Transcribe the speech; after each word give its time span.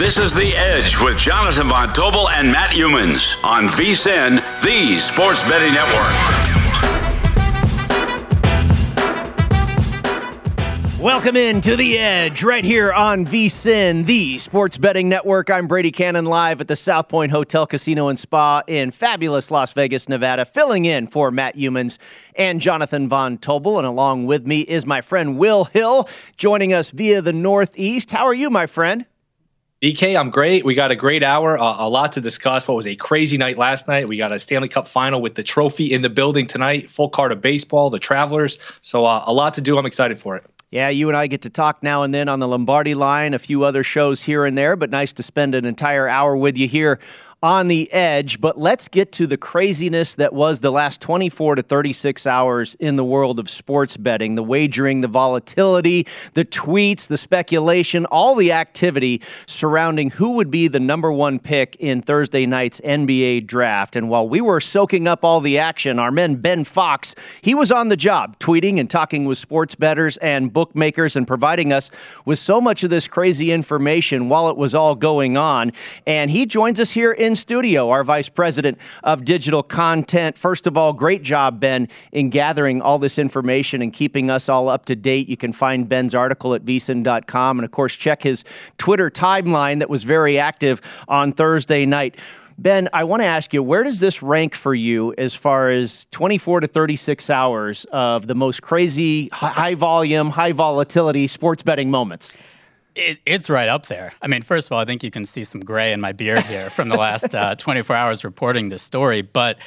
This 0.00 0.16
is 0.16 0.32
The 0.32 0.56
Edge 0.56 0.98
with 0.98 1.18
Jonathan 1.18 1.68
Von 1.68 1.88
Tobel 1.88 2.30
and 2.30 2.50
Matt 2.50 2.70
Youmans 2.70 3.36
on 3.44 3.64
VSIN, 3.66 4.36
the 4.62 4.98
Sports 4.98 5.42
Betting 5.42 5.74
Network. 5.74 6.10
Welcome 11.02 11.36
in 11.36 11.60
to 11.60 11.76
The 11.76 11.98
Edge 11.98 12.42
right 12.42 12.64
here 12.64 12.90
on 12.94 13.26
VSIN, 13.26 14.06
the 14.06 14.38
Sports 14.38 14.78
Betting 14.78 15.10
Network. 15.10 15.50
I'm 15.50 15.66
Brady 15.66 15.92
Kannon 15.92 16.24
live 16.24 16.62
at 16.62 16.68
the 16.68 16.76
South 16.76 17.10
Point 17.10 17.30
Hotel, 17.30 17.66
Casino, 17.66 18.08
and 18.08 18.18
Spa 18.18 18.62
in 18.66 18.92
fabulous 18.92 19.50
Las 19.50 19.74
Vegas, 19.74 20.08
Nevada, 20.08 20.46
filling 20.46 20.86
in 20.86 21.08
for 21.08 21.30
Matt 21.30 21.56
Youmans 21.56 21.98
and 22.36 22.62
Jonathan 22.62 23.06
Von 23.10 23.36
Tobel. 23.36 23.76
And 23.76 23.86
along 23.86 24.24
with 24.24 24.46
me 24.46 24.62
is 24.62 24.86
my 24.86 25.02
friend 25.02 25.36
Will 25.36 25.66
Hill, 25.66 26.08
joining 26.38 26.72
us 26.72 26.90
via 26.90 27.20
the 27.20 27.34
Northeast. 27.34 28.10
How 28.10 28.24
are 28.24 28.32
you, 28.32 28.48
my 28.48 28.64
friend? 28.64 29.04
BK, 29.82 30.14
I'm 30.14 30.28
great. 30.28 30.62
We 30.62 30.74
got 30.74 30.90
a 30.90 30.96
great 30.96 31.22
hour, 31.22 31.54
a 31.54 31.88
lot 31.88 32.12
to 32.12 32.20
discuss. 32.20 32.68
What 32.68 32.74
was 32.74 32.86
a 32.86 32.94
crazy 32.96 33.38
night 33.38 33.56
last 33.56 33.88
night? 33.88 34.06
We 34.06 34.18
got 34.18 34.30
a 34.30 34.38
Stanley 34.38 34.68
Cup 34.68 34.86
final 34.86 35.22
with 35.22 35.36
the 35.36 35.42
trophy 35.42 35.90
in 35.90 36.02
the 36.02 36.10
building 36.10 36.44
tonight, 36.44 36.90
full 36.90 37.08
card 37.08 37.32
of 37.32 37.40
baseball, 37.40 37.88
the 37.88 37.98
Travelers. 37.98 38.58
So, 38.82 39.06
uh, 39.06 39.24
a 39.26 39.32
lot 39.32 39.54
to 39.54 39.62
do. 39.62 39.78
I'm 39.78 39.86
excited 39.86 40.20
for 40.20 40.36
it. 40.36 40.44
Yeah, 40.70 40.90
you 40.90 41.08
and 41.08 41.16
I 41.16 41.28
get 41.28 41.42
to 41.42 41.50
talk 41.50 41.82
now 41.82 42.02
and 42.02 42.14
then 42.14 42.28
on 42.28 42.40
the 42.40 42.46
Lombardi 42.46 42.94
line, 42.94 43.32
a 43.32 43.38
few 43.38 43.64
other 43.64 43.82
shows 43.82 44.20
here 44.20 44.44
and 44.44 44.56
there, 44.56 44.76
but 44.76 44.90
nice 44.90 45.14
to 45.14 45.22
spend 45.22 45.54
an 45.54 45.64
entire 45.64 46.06
hour 46.06 46.36
with 46.36 46.58
you 46.58 46.68
here 46.68 47.00
on 47.42 47.68
the 47.68 47.90
edge. 47.92 48.40
But 48.40 48.58
let's 48.58 48.88
get 48.88 49.12
to 49.12 49.26
the 49.26 49.38
craziness 49.38 50.14
that 50.14 50.32
was 50.32 50.60
the 50.60 50.70
last 50.70 51.00
24 51.00 51.54
to 51.56 51.62
36 51.62 52.26
hours 52.26 52.74
in 52.74 52.96
the 52.96 53.04
world 53.04 53.38
of 53.38 53.48
sports 53.48 53.96
betting 53.96 54.34
the 54.34 54.42
wagering, 54.42 55.00
the 55.00 55.08
volatility, 55.08 56.06
the 56.34 56.44
tweets, 56.44 57.06
the 57.06 57.16
speculation, 57.16 58.04
all 58.06 58.34
the 58.34 58.52
activity 58.52 59.22
surrounding 59.46 60.10
who 60.10 60.32
would 60.32 60.50
be 60.50 60.68
the 60.68 60.80
number 60.80 61.10
one 61.10 61.38
pick 61.38 61.76
in 61.76 62.02
Thursday 62.02 62.44
night's 62.44 62.80
NBA 62.82 63.46
draft. 63.46 63.96
And 63.96 64.10
while 64.10 64.28
we 64.28 64.42
were 64.42 64.60
soaking 64.60 65.08
up 65.08 65.24
all 65.24 65.40
the 65.40 65.58
action, 65.58 65.98
our 65.98 66.10
man 66.10 66.36
Ben 66.36 66.64
Fox, 66.64 67.14
he 67.40 67.54
was 67.54 67.72
on 67.72 67.88
the 67.88 67.96
job 67.96 68.38
tweeting 68.38 68.78
and 68.78 68.90
talking 68.90 69.24
with 69.24 69.38
sports 69.38 69.74
bettors 69.74 70.18
and 70.18 70.52
bookmakers 70.52 71.16
and 71.16 71.26
providing 71.26 71.72
us 71.72 71.90
with 72.26 72.38
so 72.38 72.60
much 72.60 72.84
of 72.84 72.90
this 72.90 73.08
crazy 73.08 73.50
information 73.50 74.28
while 74.28 74.50
it 74.50 74.56
was 74.58 74.74
all 74.74 74.94
going 74.94 75.38
on. 75.38 75.72
And 76.06 76.30
he 76.30 76.44
joins 76.44 76.78
us 76.78 76.90
here 76.90 77.12
in 77.12 77.29
in 77.30 77.36
studio, 77.36 77.90
our 77.90 78.02
Vice 78.02 78.28
President 78.28 78.76
of 79.04 79.24
Digital 79.24 79.62
Content. 79.62 80.36
First 80.36 80.66
of 80.66 80.76
all, 80.76 80.92
great 80.92 81.22
job, 81.22 81.60
Ben, 81.60 81.88
in 82.10 82.28
gathering 82.28 82.82
all 82.82 82.98
this 82.98 83.18
information 83.18 83.80
and 83.82 83.92
keeping 83.92 84.28
us 84.30 84.48
all 84.48 84.68
up 84.68 84.84
to 84.86 84.96
date. 84.96 85.28
You 85.28 85.36
can 85.36 85.52
find 85.52 85.88
Ben's 85.88 86.12
article 86.12 86.54
at 86.54 86.64
vsin.com. 86.64 87.58
And 87.58 87.64
of 87.64 87.70
course, 87.70 87.94
check 87.94 88.24
his 88.24 88.42
Twitter 88.78 89.10
timeline 89.10 89.78
that 89.78 89.88
was 89.88 90.02
very 90.02 90.40
active 90.40 90.82
on 91.06 91.32
Thursday 91.32 91.86
night. 91.86 92.16
Ben, 92.58 92.88
I 92.92 93.04
want 93.04 93.22
to 93.22 93.26
ask 93.26 93.54
you, 93.54 93.62
where 93.62 93.84
does 93.84 94.00
this 94.00 94.22
rank 94.22 94.56
for 94.56 94.74
you 94.74 95.14
as 95.16 95.32
far 95.32 95.70
as 95.70 96.06
24 96.10 96.60
to 96.60 96.66
36 96.66 97.30
hours 97.30 97.86
of 97.92 98.26
the 98.26 98.34
most 98.34 98.60
crazy, 98.60 99.28
high 99.32 99.74
volume, 99.74 100.30
high 100.30 100.52
volatility 100.52 101.28
sports 101.28 101.62
betting 101.62 101.90
moments? 101.92 102.36
It, 103.00 103.18
it's 103.24 103.48
right 103.48 103.68
up 103.68 103.86
there. 103.86 104.12
I 104.20 104.26
mean, 104.26 104.42
first 104.42 104.68
of 104.68 104.72
all, 104.72 104.78
I 104.78 104.84
think 104.84 105.02
you 105.02 105.10
can 105.10 105.24
see 105.24 105.42
some 105.42 105.62
gray 105.62 105.94
in 105.94 106.02
my 106.02 106.12
beard 106.12 106.42
here 106.42 106.68
from 106.68 106.90
the 106.90 106.96
last 106.96 107.34
uh, 107.34 107.54
24 107.58 107.96
hours 107.96 108.24
reporting 108.24 108.68
this 108.68 108.82
story. 108.82 109.22
But 109.22 109.58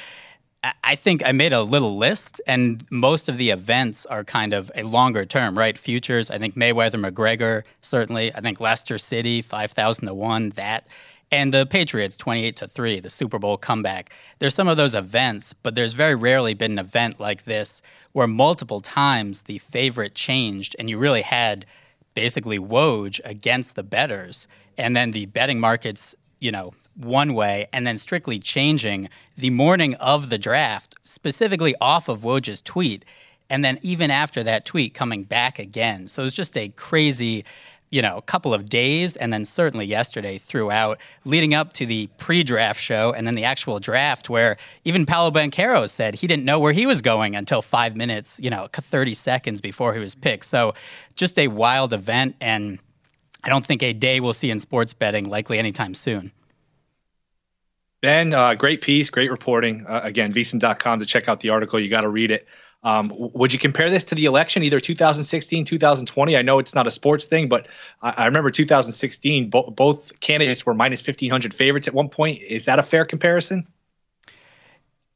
I 0.84 0.94
think 0.94 1.26
I 1.26 1.32
made 1.32 1.52
a 1.52 1.60
little 1.60 1.96
list, 1.96 2.40
and 2.46 2.86
most 2.92 3.28
of 3.28 3.36
the 3.36 3.50
events 3.50 4.06
are 4.06 4.22
kind 4.22 4.54
of 4.54 4.70
a 4.76 4.84
longer 4.84 5.24
term, 5.26 5.58
right? 5.58 5.76
Futures, 5.76 6.30
I 6.30 6.38
think 6.38 6.54
Mayweather, 6.54 7.04
McGregor, 7.04 7.64
certainly. 7.80 8.32
I 8.32 8.40
think 8.40 8.60
Leicester 8.60 8.98
City, 8.98 9.42
5,000 9.42 10.06
to 10.06 10.14
1, 10.14 10.50
that. 10.50 10.86
And 11.32 11.52
the 11.52 11.66
Patriots, 11.66 12.16
28 12.16 12.54
to 12.56 12.68
3, 12.68 13.00
the 13.00 13.10
Super 13.10 13.40
Bowl 13.40 13.56
comeback. 13.56 14.12
There's 14.38 14.54
some 14.54 14.68
of 14.68 14.76
those 14.76 14.94
events, 14.94 15.54
but 15.64 15.74
there's 15.74 15.94
very 15.94 16.14
rarely 16.14 16.54
been 16.54 16.72
an 16.72 16.78
event 16.78 17.18
like 17.18 17.44
this 17.44 17.82
where 18.12 18.28
multiple 18.28 18.80
times 18.80 19.42
the 19.42 19.58
favorite 19.58 20.14
changed 20.14 20.76
and 20.78 20.88
you 20.88 20.98
really 20.98 21.22
had 21.22 21.66
basically 22.14 22.58
Woj 22.58 23.20
against 23.24 23.74
the 23.74 23.82
betters, 23.82 24.48
and 24.78 24.96
then 24.96 25.10
the 25.10 25.26
betting 25.26 25.60
markets, 25.60 26.14
you 26.40 26.50
know, 26.50 26.72
one 26.96 27.34
way, 27.34 27.66
and 27.72 27.86
then 27.86 27.98
strictly 27.98 28.38
changing 28.38 29.08
the 29.36 29.50
morning 29.50 29.94
of 29.96 30.30
the 30.30 30.38
draft, 30.38 30.94
specifically 31.02 31.74
off 31.80 32.08
of 32.08 32.20
Woj's 32.20 32.62
tweet, 32.62 33.04
and 33.50 33.64
then 33.64 33.78
even 33.82 34.10
after 34.10 34.42
that 34.42 34.64
tweet 34.64 34.94
coming 34.94 35.24
back 35.24 35.58
again. 35.58 36.08
So 36.08 36.24
it's 36.24 36.34
just 36.34 36.56
a 36.56 36.68
crazy 36.70 37.44
you 37.94 38.02
know, 38.02 38.16
a 38.16 38.22
couple 38.22 38.52
of 38.52 38.68
days 38.68 39.14
and 39.14 39.32
then 39.32 39.44
certainly 39.44 39.86
yesterday 39.86 40.36
throughout, 40.36 40.98
leading 41.24 41.54
up 41.54 41.72
to 41.74 41.86
the 41.86 42.08
pre 42.18 42.42
draft 42.42 42.80
show 42.80 43.12
and 43.12 43.24
then 43.24 43.36
the 43.36 43.44
actual 43.44 43.78
draft, 43.78 44.28
where 44.28 44.56
even 44.84 45.06
Paolo 45.06 45.30
Banchero 45.30 45.88
said 45.88 46.16
he 46.16 46.26
didn't 46.26 46.44
know 46.44 46.58
where 46.58 46.72
he 46.72 46.86
was 46.86 47.00
going 47.00 47.36
until 47.36 47.62
five 47.62 47.96
minutes, 47.96 48.36
you 48.40 48.50
know, 48.50 48.68
30 48.72 49.14
seconds 49.14 49.60
before 49.60 49.94
he 49.94 50.00
was 50.00 50.16
picked. 50.16 50.44
So 50.44 50.74
just 51.14 51.38
a 51.38 51.46
wild 51.46 51.92
event. 51.92 52.34
And 52.40 52.80
I 53.44 53.48
don't 53.48 53.64
think 53.64 53.84
a 53.84 53.92
day 53.92 54.18
we'll 54.18 54.32
see 54.32 54.50
in 54.50 54.58
sports 54.58 54.92
betting 54.92 55.30
likely 55.30 55.60
anytime 55.60 55.94
soon. 55.94 56.32
Ben, 58.02 58.34
uh, 58.34 58.54
great 58.54 58.80
piece, 58.80 59.08
great 59.08 59.30
reporting. 59.30 59.86
Uh, 59.86 60.00
again, 60.02 60.32
vsin.com 60.32 60.98
to 60.98 61.06
check 61.06 61.28
out 61.28 61.40
the 61.40 61.50
article. 61.50 61.78
You 61.78 61.88
got 61.88 62.00
to 62.00 62.08
read 62.08 62.32
it. 62.32 62.46
Um, 62.84 63.10
would 63.16 63.52
you 63.52 63.58
compare 63.58 63.90
this 63.90 64.04
to 64.04 64.14
the 64.14 64.26
election, 64.26 64.62
either 64.62 64.78
2016, 64.78 65.64
2020? 65.64 66.36
I 66.36 66.42
know 66.42 66.58
it's 66.58 66.74
not 66.74 66.86
a 66.86 66.90
sports 66.90 67.24
thing, 67.24 67.48
but 67.48 67.66
I, 68.02 68.10
I 68.10 68.24
remember 68.26 68.50
2016, 68.50 69.50
bo- 69.50 69.70
both 69.70 70.20
candidates 70.20 70.66
were 70.66 70.74
minus 70.74 71.04
1,500 71.04 71.54
favorites 71.54 71.88
at 71.88 71.94
one 71.94 72.10
point. 72.10 72.42
Is 72.42 72.66
that 72.66 72.78
a 72.78 72.82
fair 72.82 73.06
comparison? 73.06 73.66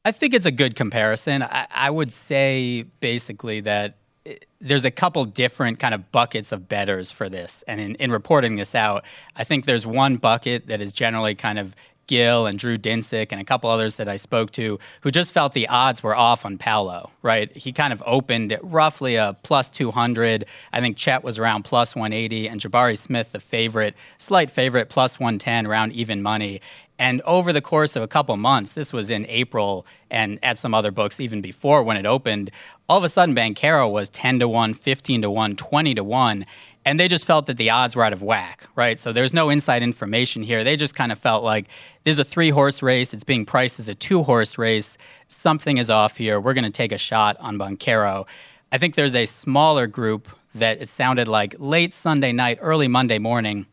I 0.03 0.11
think 0.11 0.33
it's 0.33 0.47
a 0.47 0.51
good 0.51 0.75
comparison. 0.75 1.43
I, 1.43 1.67
I 1.69 1.89
would 1.91 2.11
say 2.11 2.83
basically 2.99 3.61
that 3.61 3.97
eh, 4.25 4.35
there's 4.59 4.85
a 4.85 4.91
couple 4.91 5.23
different 5.25 5.77
kind 5.77 5.93
of 5.93 6.11
buckets 6.11 6.51
of 6.51 6.67
betters 6.67 7.11
for 7.11 7.29
this. 7.29 7.63
And 7.67 7.79
in, 7.79 7.95
in 7.95 8.11
reporting 8.11 8.55
this 8.55 8.73
out, 8.73 9.05
I 9.35 9.43
think 9.43 9.65
there's 9.65 9.85
one 9.85 10.15
bucket 10.15 10.67
that 10.67 10.81
is 10.81 10.91
generally 10.93 11.35
kind 11.35 11.59
of 11.59 11.75
Gill 12.09 12.47
and 12.47 12.57
Drew 12.57 12.75
Dinsick 12.75 13.27
and 13.29 13.39
a 13.39 13.43
couple 13.43 13.69
others 13.69 13.95
that 13.95 14.09
I 14.09 14.17
spoke 14.17 14.49
to 14.53 14.79
who 15.01 15.11
just 15.11 15.31
felt 15.31 15.53
the 15.53 15.67
odds 15.67 16.01
were 16.01 16.15
off 16.15 16.43
on 16.43 16.57
Paolo, 16.57 17.11
right? 17.21 17.55
He 17.55 17.71
kind 17.71 17.93
of 17.93 18.01
opened 18.03 18.51
at 18.51 18.63
roughly 18.63 19.15
a 19.15 19.37
plus 19.43 19.69
200. 19.69 20.45
I 20.73 20.81
think 20.81 20.97
Chet 20.97 21.23
was 21.23 21.37
around 21.37 21.63
plus 21.63 21.95
180 21.95 22.49
and 22.49 22.59
Jabari 22.59 22.97
Smith, 22.97 23.31
the 23.31 23.39
favorite, 23.39 23.95
slight 24.17 24.49
favorite, 24.49 24.89
plus 24.89 25.19
110 25.19 25.67
around 25.67 25.91
even 25.93 26.23
money. 26.23 26.61
And 26.97 27.21
over 27.21 27.53
the 27.53 27.61
course 27.61 27.95
of 27.95 28.01
a 28.01 28.07
couple 28.07 28.35
months, 28.37 28.73
this 28.73 28.91
was 28.91 29.09
in 29.11 29.25
April 29.27 29.85
and 30.09 30.39
at 30.43 30.57
some 30.57 30.73
other 30.73 30.91
books 30.91 31.19
even 31.19 31.41
before 31.41 31.83
when 31.83 31.95
it 31.95 32.05
opened, 32.07 32.49
all 32.89 32.97
of 32.97 33.03
a 33.03 33.09
sudden 33.09 33.35
Banchero 33.35 33.89
was 33.89 34.09
10 34.09 34.39
to 34.39 34.49
1, 34.49 34.73
15 34.73 35.21
to 35.21 35.31
1, 35.31 35.55
20 35.55 35.95
to 35.95 36.03
1 36.03 36.45
and 36.85 36.99
they 36.99 37.07
just 37.07 37.25
felt 37.25 37.45
that 37.47 37.57
the 37.57 37.69
odds 37.69 37.95
were 37.95 38.03
out 38.03 38.13
of 38.13 38.23
whack, 38.23 38.67
right? 38.75 38.97
So 38.97 39.11
there's 39.11 39.33
no 39.33 39.49
inside 39.49 39.83
information 39.83 40.41
here. 40.43 40.63
They 40.63 40.75
just 40.75 40.95
kind 40.95 41.11
of 41.11 41.19
felt 41.19 41.43
like 41.43 41.67
this 42.03 42.13
is 42.13 42.19
a 42.19 42.23
three 42.23 42.49
horse 42.49 42.81
race. 42.81 43.13
It's 43.13 43.23
being 43.23 43.45
priced 43.45 43.79
as 43.79 43.87
a 43.87 43.95
two 43.95 44.23
horse 44.23 44.57
race. 44.57 44.97
Something 45.27 45.77
is 45.77 45.89
off 45.89 46.17
here. 46.17 46.39
We're 46.39 46.53
going 46.53 46.65
to 46.65 46.71
take 46.71 46.91
a 46.91 46.97
shot 46.97 47.37
on 47.39 47.57
Banchero. 47.57 48.27
I 48.71 48.77
think 48.77 48.95
there's 48.95 49.15
a 49.15 49.25
smaller 49.25 49.87
group 49.87 50.29
that 50.55 50.81
it 50.81 50.89
sounded 50.89 51.27
like 51.27 51.55
late 51.59 51.93
Sunday 51.93 52.31
night, 52.31 52.57
early 52.61 52.87
Monday 52.87 53.19
morning 53.19 53.67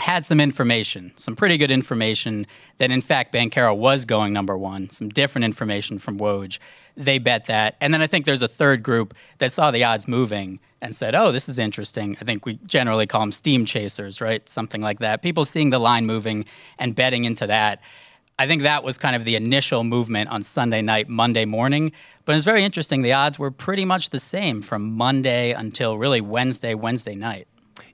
had 0.00 0.24
some 0.24 0.40
information, 0.40 1.12
some 1.16 1.36
pretty 1.36 1.56
good 1.56 1.70
information 1.70 2.46
that 2.78 2.90
in 2.90 3.00
fact 3.00 3.32
Banchero 3.32 3.76
was 3.76 4.04
going 4.04 4.32
number 4.32 4.56
one, 4.56 4.90
some 4.90 5.08
different 5.08 5.44
information 5.44 5.98
from 5.98 6.18
Woj. 6.18 6.58
They 6.96 7.18
bet 7.18 7.46
that. 7.46 7.76
And 7.80 7.94
then 7.94 8.02
I 8.02 8.06
think 8.06 8.26
there's 8.26 8.42
a 8.42 8.48
third 8.48 8.82
group 8.82 9.14
that 9.38 9.52
saw 9.52 9.70
the 9.70 9.84
odds 9.84 10.08
moving 10.08 10.58
and 10.82 10.96
said, 10.96 11.14
oh, 11.14 11.30
this 11.30 11.48
is 11.48 11.58
interesting. 11.58 12.16
I 12.20 12.24
think 12.24 12.46
we 12.46 12.58
generally 12.66 13.06
call 13.06 13.20
them 13.20 13.32
steam 13.32 13.64
chasers, 13.64 14.20
right? 14.20 14.48
Something 14.48 14.80
like 14.80 14.98
that. 15.00 15.22
People 15.22 15.44
seeing 15.44 15.70
the 15.70 15.78
line 15.78 16.06
moving 16.06 16.46
and 16.78 16.94
betting 16.94 17.24
into 17.24 17.46
that. 17.46 17.82
I 18.38 18.46
think 18.46 18.62
that 18.62 18.82
was 18.82 18.96
kind 18.96 19.14
of 19.14 19.26
the 19.26 19.36
initial 19.36 19.84
movement 19.84 20.30
on 20.30 20.42
Sunday 20.42 20.80
night, 20.80 21.10
Monday 21.10 21.44
morning. 21.44 21.92
But 22.24 22.36
it's 22.36 22.44
very 22.46 22.64
interesting. 22.64 23.02
The 23.02 23.12
odds 23.12 23.38
were 23.38 23.50
pretty 23.50 23.84
much 23.84 24.10
the 24.10 24.20
same 24.20 24.62
from 24.62 24.96
Monday 24.96 25.52
until 25.52 25.98
really 25.98 26.22
Wednesday, 26.22 26.74
Wednesday 26.74 27.14
night. 27.14 27.46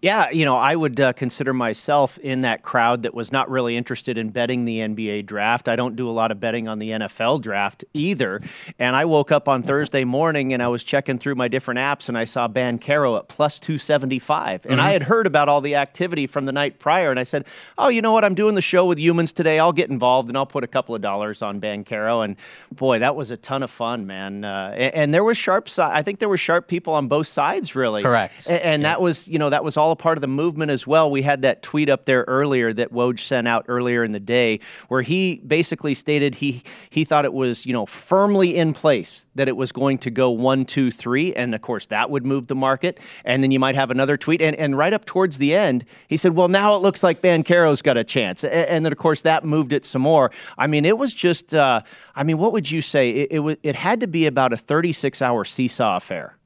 Yeah, 0.03 0.31
you 0.31 0.45
know, 0.45 0.57
I 0.57 0.77
would 0.77 1.01
uh, 1.01 1.13
consider 1.13 1.53
myself 1.53 2.19
in 2.19 2.43
that 2.43 2.63
crowd 2.63 3.03
that 3.03 3.15
was 3.15 3.33
not 3.33 3.51
really 3.51 3.77
interested 3.77 4.19
in 4.19 4.31
betting 4.31 4.65
the 4.65 4.81
NBA 4.81 5.27
draft. 5.27 5.69
I 5.69 5.77
don't 5.77 5.97
do 5.97 6.09
a 6.09 6.13
lot 6.13 6.31
of 6.31 6.41
betting 6.41 6.69
on 6.69 6.79
the 6.79 6.91
NFL 6.91 7.43
draft 7.43 7.85
either. 7.95 8.41
And 8.79 8.95
I 8.95 9.05
woke 9.05 9.33
up 9.33 9.49
on 9.49 9.63
Thursday 9.63 10.05
morning 10.05 10.53
and 10.53 10.63
I 10.63 10.69
was 10.69 10.85
checking 10.85 11.19
through 11.19 11.35
my 11.35 11.49
different 11.49 11.79
apps 11.79 12.09
and 12.09 12.17
I 12.19 12.25
saw 12.25 12.49
Banchero 12.49 13.19
at 13.19 13.29
plus 13.29 13.59
275. 13.59 14.65
And 14.65 14.75
mm-hmm. 14.75 14.81
I 14.81 14.91
had 14.91 15.03
heard 15.03 15.27
about 15.27 15.49
all 15.49 15.61
the 15.61 15.77
activity 15.77 16.27
from 16.27 16.45
the 16.45 16.53
night 16.53 16.79
prior. 16.79 17.11
And 17.11 17.19
I 17.19 17.25
said, 17.25 17.47
oh, 17.79 17.89
you 17.89 18.03
know 18.03 18.13
what? 18.13 18.25
I'm 18.25 18.35
doing 18.35 18.55
the 18.55 18.63
show 18.63 18.87
with 18.87 18.99
Youmans 18.99 19.33
today. 19.33 19.59
I'll 19.59 19.73
get 19.73 19.91
involved 19.91 20.29
and 20.29 20.37
I'll 20.37 20.47
put 20.47 20.65
a 20.65 20.69
couple 20.69 20.95
of 20.95 21.03
dollars 21.03 21.43
on 21.43 21.61
Banchero. 21.61 22.25
And 22.25 22.37
boy, 22.73 22.99
that 22.99 23.17
was 23.17 23.31
a 23.31 23.37
ton 23.37 23.63
of 23.63 23.71
fun, 23.71 24.07
man. 24.07 24.45
Uh, 24.45 24.75
and, 24.77 24.95
and, 24.95 25.15
there 25.15 25.25
was 25.25 25.39
sharp, 25.39 25.69
I 25.79 26.03
think 26.03 26.19
there 26.19 26.29
were 26.29 26.37
sharp 26.37 26.69
people 26.69 26.93
on 26.93 27.09
both 27.09 27.27
sides, 27.27 27.75
really. 27.75 28.03
Correct. 28.03 28.47
And, 28.47 28.61
and 28.61 28.83
yeah. 28.83 28.89
that 28.91 29.01
was, 29.01 29.27
you 29.29 29.39
know, 29.39 29.51
that 29.51 29.65
was 29.65 29.77
all 29.77 29.86
all 29.87 29.93
a 29.93 29.97
part 29.97 30.19
of 30.19 30.21
the 30.21 30.27
movement 30.27 30.73
as 30.73 30.85
well. 30.85 31.13
We 31.13 31.23
had 31.23 31.43
that 31.43 31.63
tweet 31.63 31.89
up 31.89 32.07
there 32.07 32.25
earlier 32.27 32.73
that 32.73 32.93
Woj 32.93 33.21
sent 33.21 33.47
out 33.47 33.67
earlier 33.69 34.03
in 34.03 34.11
the 34.11 34.19
day, 34.19 34.59
where 34.89 35.01
he 35.01 35.37
basically 35.47 35.95
stated 35.95 36.35
he 36.35 36.65
he 36.91 37.05
thought 37.05 37.25
it 37.25 37.33
was 37.33 37.65
you 37.65 37.73
know 37.73 37.87
firmly 37.87 38.57
in 38.57 38.73
place 38.73 39.25
that 39.37 39.47
it 39.47 39.57
was 39.57 39.71
going 39.71 39.99
to 39.99 40.11
go 40.11 40.31
one, 40.31 40.65
two, 40.65 40.91
three, 40.91 41.33
and 41.35 41.55
of 41.55 41.61
course 41.61 41.87
that 41.87 42.11
would 42.11 42.27
move 42.27 42.49
the 42.49 42.57
market. 42.57 42.99
And 43.25 43.45
then 43.45 43.53
you 43.53 43.61
might 43.61 43.77
have 43.77 43.93
another 43.93 44.17
tweet, 44.17 44.43
and 44.43 44.57
and 44.57 44.77
right 44.77 44.93
up 44.93 45.05
towards 45.05 45.39
the 45.39 45.55
end, 45.55 45.85
he 46.09 46.17
said, 46.17 46.35
"Well, 46.35 46.49
now 46.49 46.75
it 46.75 46.79
looks 46.79 47.05
like 47.05 47.23
Banchero's 47.23 47.81
got 47.81 47.97
a 47.97 48.03
chance," 48.03 48.43
and, 48.43 48.53
and 48.53 48.85
then 48.85 48.91
of 48.91 48.99
course 48.99 49.23
that 49.23 49.45
moved 49.45 49.73
it 49.73 49.85
some 49.85 50.03
more. 50.03 50.33
I 50.59 50.67
mean, 50.67 50.85
it 50.85 50.99
was 50.99 51.13
just, 51.13 51.55
uh, 51.55 51.83
I 52.17 52.25
mean, 52.25 52.39
what 52.39 52.53
would 52.53 52.69
you 52.69 52.81
say? 52.81 53.11
It, 53.11 53.29
it, 53.31 53.39
was, 53.39 53.57
it 53.63 53.77
had 53.77 54.01
to 54.01 54.09
be 54.09 54.27
about 54.27 54.53
a 54.53 54.57
36 54.57 55.23
hour 55.23 55.45
seesaw 55.45 55.97
affair. 55.97 56.37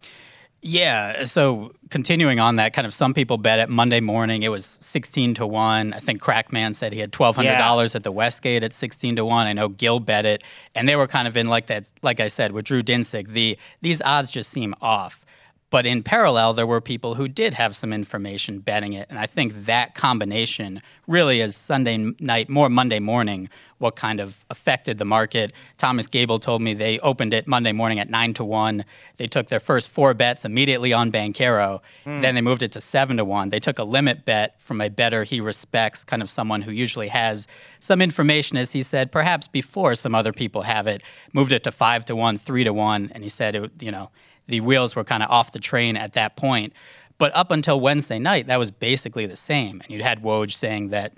Yeah. 0.62 1.25
So 1.25 1.73
continuing 1.89 2.39
on 2.39 2.57
that, 2.57 2.75
kind 2.75 2.87
of 2.87 2.93
some 2.93 3.15
people 3.15 3.39
bet 3.39 3.59
it 3.61 3.71
Monday 3.71 4.01
morning. 4.01 4.43
It 4.43 4.51
was 4.51 4.79
sixteen 4.83 5.35
to 5.35 5.47
one. 5.47 5.95
I 5.95 6.01
think 6.01 6.21
Crackman 6.21 6.75
said 6.75 6.93
he 6.93 6.99
had 6.99 7.12
twelve 7.12 7.37
hundred 7.37 7.57
dollars 7.57 7.95
yeah. 7.95 7.99
at 7.99 8.05
the 8.05 8.12
Westgate 8.12 8.62
at 8.62 8.75
sixteen 8.75 9.17
to 9.17 9.25
one. 9.25 9.47
I 9.47 9.55
know 9.55 9.69
Gill 9.69 10.01
bet 10.01 10.27
it, 10.27 10.45
and 10.75 10.87
they 10.87 10.97
were 10.97 11.07
kind 11.07 11.27
of 11.27 11.37
in 11.37 11.49
like 11.49 11.69
that. 11.69 11.91
Like 12.03 12.21
I 12.21 12.29
said 12.29 12.53
with 12.53 12.67
Drew 12.67 12.83
Dinsick, 12.83 13.29
the 13.29 13.59
these 13.81 14.03
odds 14.03 14.31
just 14.31 14.51
seem 14.51 14.75
off. 14.83 15.25
But 15.70 15.87
in 15.87 16.02
parallel, 16.02 16.52
there 16.55 16.67
were 16.67 16.81
people 16.81 17.14
who 17.14 17.28
did 17.28 17.55
have 17.55 17.76
some 17.76 17.93
information 17.93 18.58
betting 18.58 18.93
it. 18.93 19.06
And 19.08 19.19
I 19.19 19.26
think 19.26 19.67
that 19.67 19.94
combination 19.94 20.82
really 21.06 21.40
is 21.40 21.55
Sunday 21.55 22.12
night, 22.19 22.49
more 22.49 22.69
Monday 22.69 22.99
morning, 22.99 23.49
what 23.78 23.94
kind 23.94 24.20
of 24.20 24.44
affected 24.50 24.99
the 24.99 25.05
market. 25.05 25.52
Thomas 25.78 26.08
Gable 26.08 26.40
told 26.40 26.61
me 26.61 26.75
they 26.75 26.99
opened 26.99 27.32
it 27.32 27.46
Monday 27.46 27.70
morning 27.70 28.00
at 28.00 28.11
9 28.11 28.34
to 28.34 28.44
1. 28.44 28.84
They 29.17 29.28
took 29.28 29.46
their 29.46 29.61
first 29.61 29.88
four 29.88 30.12
bets 30.12 30.44
immediately 30.44 30.93
on 30.93 31.12
Banchero. 31.12 31.81
Mm. 32.05 32.20
Then 32.20 32.34
they 32.34 32.40
moved 32.40 32.62
it 32.62 32.72
to 32.72 32.81
7 32.81 33.17
to 33.17 33.25
1. 33.25 33.50
They 33.50 33.61
took 33.61 33.78
a 33.78 33.84
limit 33.84 34.25
bet 34.25 34.61
from 34.61 34.81
a 34.81 34.90
better 34.90 35.22
he 35.22 35.40
respects, 35.40 36.02
kind 36.02 36.20
of 36.20 36.28
someone 36.28 36.62
who 36.62 36.72
usually 36.72 37.08
has 37.08 37.46
some 37.78 38.02
information, 38.02 38.56
as 38.56 38.72
he 38.72 38.82
said, 38.82 39.12
perhaps 39.12 39.46
before 39.46 39.94
some 39.94 40.17
other 40.17 40.32
people 40.32 40.62
have 40.62 40.88
it. 40.88 41.00
Moved 41.32 41.52
it 41.52 41.62
to 41.64 41.72
5 41.72 42.05
to 42.06 42.17
1, 42.17 42.38
3 42.38 42.64
to 42.64 42.72
1. 42.72 43.12
And 43.14 43.22
he 43.22 43.31
said, 43.31 43.55
it, 43.55 43.70
you 43.81 43.93
know, 43.93 44.11
the 44.50 44.61
wheels 44.61 44.94
were 44.94 45.05
kind 45.05 45.23
of 45.23 45.31
off 45.31 45.52
the 45.52 45.58
train 45.58 45.97
at 45.97 46.12
that 46.12 46.37
point. 46.37 46.73
But 47.19 47.35
up 47.35 47.50
until 47.50 47.81
Wednesday 47.81 48.19
night, 48.19 48.47
that 48.47 48.58
was 48.58 48.70
basically 48.70 49.26
the 49.26 49.37
same. 49.37 49.81
And 49.81 49.91
you'd 49.91 50.02
had 50.02 50.23
Woj 50.23 50.52
saying 50.52 50.88
that 50.91 51.12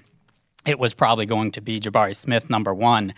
it 0.66 0.78
was 0.78 0.94
probably 0.94 1.26
going 1.26 1.50
to 1.52 1.60
be 1.60 1.80
Jabari 1.80 2.14
Smith 2.14 2.48
number 2.48 2.72
one. 2.72 3.14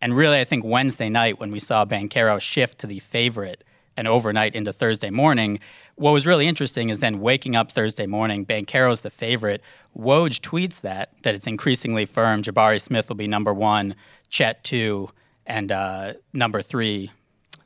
And 0.00 0.16
really, 0.16 0.38
I 0.40 0.44
think 0.44 0.64
Wednesday 0.64 1.08
night, 1.08 1.40
when 1.40 1.50
we 1.50 1.58
saw 1.58 1.84
Banchero 1.84 2.40
shift 2.40 2.78
to 2.80 2.86
the 2.86 2.98
favorite 2.98 3.64
and 3.96 4.08
overnight 4.08 4.54
into 4.54 4.72
Thursday 4.72 5.10
morning, 5.10 5.60
what 5.94 6.12
was 6.12 6.26
really 6.26 6.48
interesting 6.48 6.90
is 6.90 6.98
then 6.98 7.20
waking 7.20 7.54
up 7.54 7.70
Thursday 7.70 8.06
morning, 8.06 8.44
Banchero's 8.44 9.02
the 9.02 9.10
favorite. 9.10 9.62
Woj 9.96 10.40
tweets 10.40 10.80
that, 10.80 11.10
that 11.22 11.36
it's 11.36 11.46
increasingly 11.46 12.04
firm. 12.04 12.42
Jabari 12.42 12.80
Smith 12.80 13.08
will 13.08 13.16
be 13.16 13.28
number 13.28 13.54
one, 13.54 13.94
Chet 14.28 14.64
two, 14.64 15.08
and 15.46 15.70
uh, 15.70 16.14
number 16.32 16.60
three, 16.62 17.12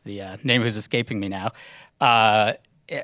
the 0.08 0.22
uh, 0.22 0.36
name 0.42 0.62
who's 0.62 0.76
escaping 0.76 1.20
me 1.20 1.28
now, 1.28 1.52
uh, 2.00 2.54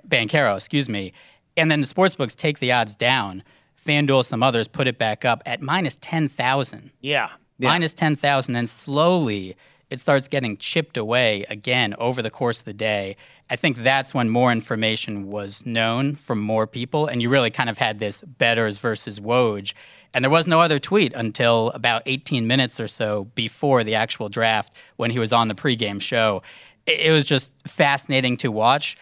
Banchero, 0.09 0.57
excuse 0.57 0.89
me. 0.89 1.13
And 1.57 1.71
then 1.71 1.81
the 1.81 1.87
sports 1.87 2.15
books 2.17 2.35
take 2.35 2.59
the 2.59 2.73
odds 2.73 2.97
down. 2.97 3.43
FanDuel, 3.87 4.25
some 4.25 4.43
others 4.43 4.67
put 4.67 4.89
it 4.89 4.99
back 4.99 5.25
up 5.25 5.43
at 5.47 5.61
minus 5.61 5.99
10,000. 6.01 6.91
Yeah. 7.01 7.29
yeah. 7.59 7.69
Minus 7.69 7.93
10,000. 7.93 8.55
Then 8.55 8.67
slowly 8.67 9.57
it 9.91 10.01
starts 10.01 10.27
getting 10.27 10.57
chipped 10.57 10.97
away 10.97 11.45
again 11.51 11.95
over 11.99 12.23
the 12.23 12.31
course 12.31 12.59
of 12.59 12.65
the 12.65 12.73
day. 12.73 13.17
I 13.51 13.57
think 13.57 13.77
that's 13.77 14.15
when 14.15 14.31
more 14.31 14.51
information 14.51 15.31
was 15.31 15.65
known 15.67 16.17
from 16.17 16.41
more 16.41 16.67
people. 16.67 17.07
And 17.07 17.21
you 17.21 17.29
really 17.29 17.51
kind 17.51 17.69
of 17.69 17.77
had 17.77 17.99
this 17.99 18.23
betters 18.23 18.79
versus 18.79 19.21
Woj. 19.21 19.75
And 20.15 20.25
there 20.25 20.31
was 20.31 20.47
no 20.47 20.61
other 20.61 20.79
tweet 20.79 21.13
until 21.13 21.71
about 21.71 22.03
18 22.07 22.47
minutes 22.47 22.81
or 22.81 22.89
so 22.89 23.25
before 23.35 23.85
the 23.85 23.95
actual 23.97 24.29
draft 24.29 24.73
when 24.97 25.11
he 25.11 25.19
was 25.19 25.33
on 25.33 25.49
the 25.49 25.55
pregame 25.55 26.01
show 26.01 26.43
it 26.87 27.13
was 27.13 27.27
just 27.27 27.53
fascinating 27.67 28.37
to 28.39 28.51
watch. 28.51 28.97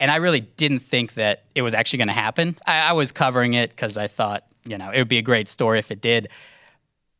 And 0.00 0.10
I 0.10 0.16
really 0.16 0.40
didn't 0.40 0.80
think 0.80 1.14
that 1.14 1.44
it 1.54 1.62
was 1.62 1.74
actually 1.74 1.98
going 1.98 2.08
to 2.08 2.14
happen. 2.14 2.56
I, 2.66 2.90
I 2.90 2.92
was 2.92 3.12
covering 3.12 3.54
it 3.54 3.70
because 3.70 3.96
I 3.96 4.06
thought, 4.06 4.44
you 4.64 4.78
know, 4.78 4.90
it 4.90 4.98
would 4.98 5.08
be 5.08 5.18
a 5.18 5.22
great 5.22 5.48
story 5.48 5.78
if 5.78 5.90
it 5.90 6.00
did. 6.00 6.28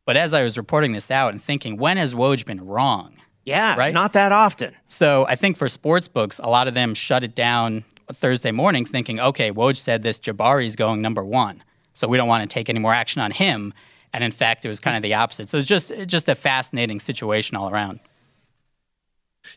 But 0.05 0.17
as 0.17 0.33
I 0.33 0.43
was 0.43 0.57
reporting 0.57 0.93
this 0.93 1.11
out 1.11 1.33
and 1.33 1.43
thinking, 1.43 1.77
when 1.77 1.97
has 1.97 2.13
Woj 2.13 2.45
been 2.45 2.65
wrong? 2.65 3.13
Yeah, 3.45 3.75
right? 3.77 3.93
not 3.93 4.13
that 4.13 4.31
often. 4.31 4.75
So 4.87 5.25
I 5.27 5.35
think 5.35 5.57
for 5.57 5.67
sports 5.67 6.07
books, 6.07 6.39
a 6.39 6.49
lot 6.49 6.67
of 6.67 6.73
them 6.73 6.93
shut 6.93 7.23
it 7.23 7.35
down 7.35 7.83
Thursday 8.11 8.51
morning 8.51 8.85
thinking, 8.85 9.19
okay, 9.19 9.51
Woj 9.51 9.77
said 9.77 10.03
this 10.03 10.19
Jabari's 10.19 10.75
going 10.75 11.01
number 11.01 11.23
one. 11.23 11.63
So 11.93 12.07
we 12.07 12.17
don't 12.17 12.27
want 12.27 12.47
to 12.47 12.53
take 12.53 12.69
any 12.69 12.79
more 12.79 12.93
action 12.93 13.21
on 13.21 13.31
him. 13.31 13.73
And 14.13 14.23
in 14.23 14.31
fact, 14.31 14.65
it 14.65 14.69
was 14.69 14.79
kind 14.79 14.95
of 14.97 15.03
the 15.03 15.13
opposite. 15.15 15.49
So 15.49 15.57
it's 15.57 15.67
just 15.67 15.91
just 16.07 16.29
a 16.29 16.35
fascinating 16.35 16.99
situation 16.99 17.55
all 17.55 17.69
around. 17.69 17.99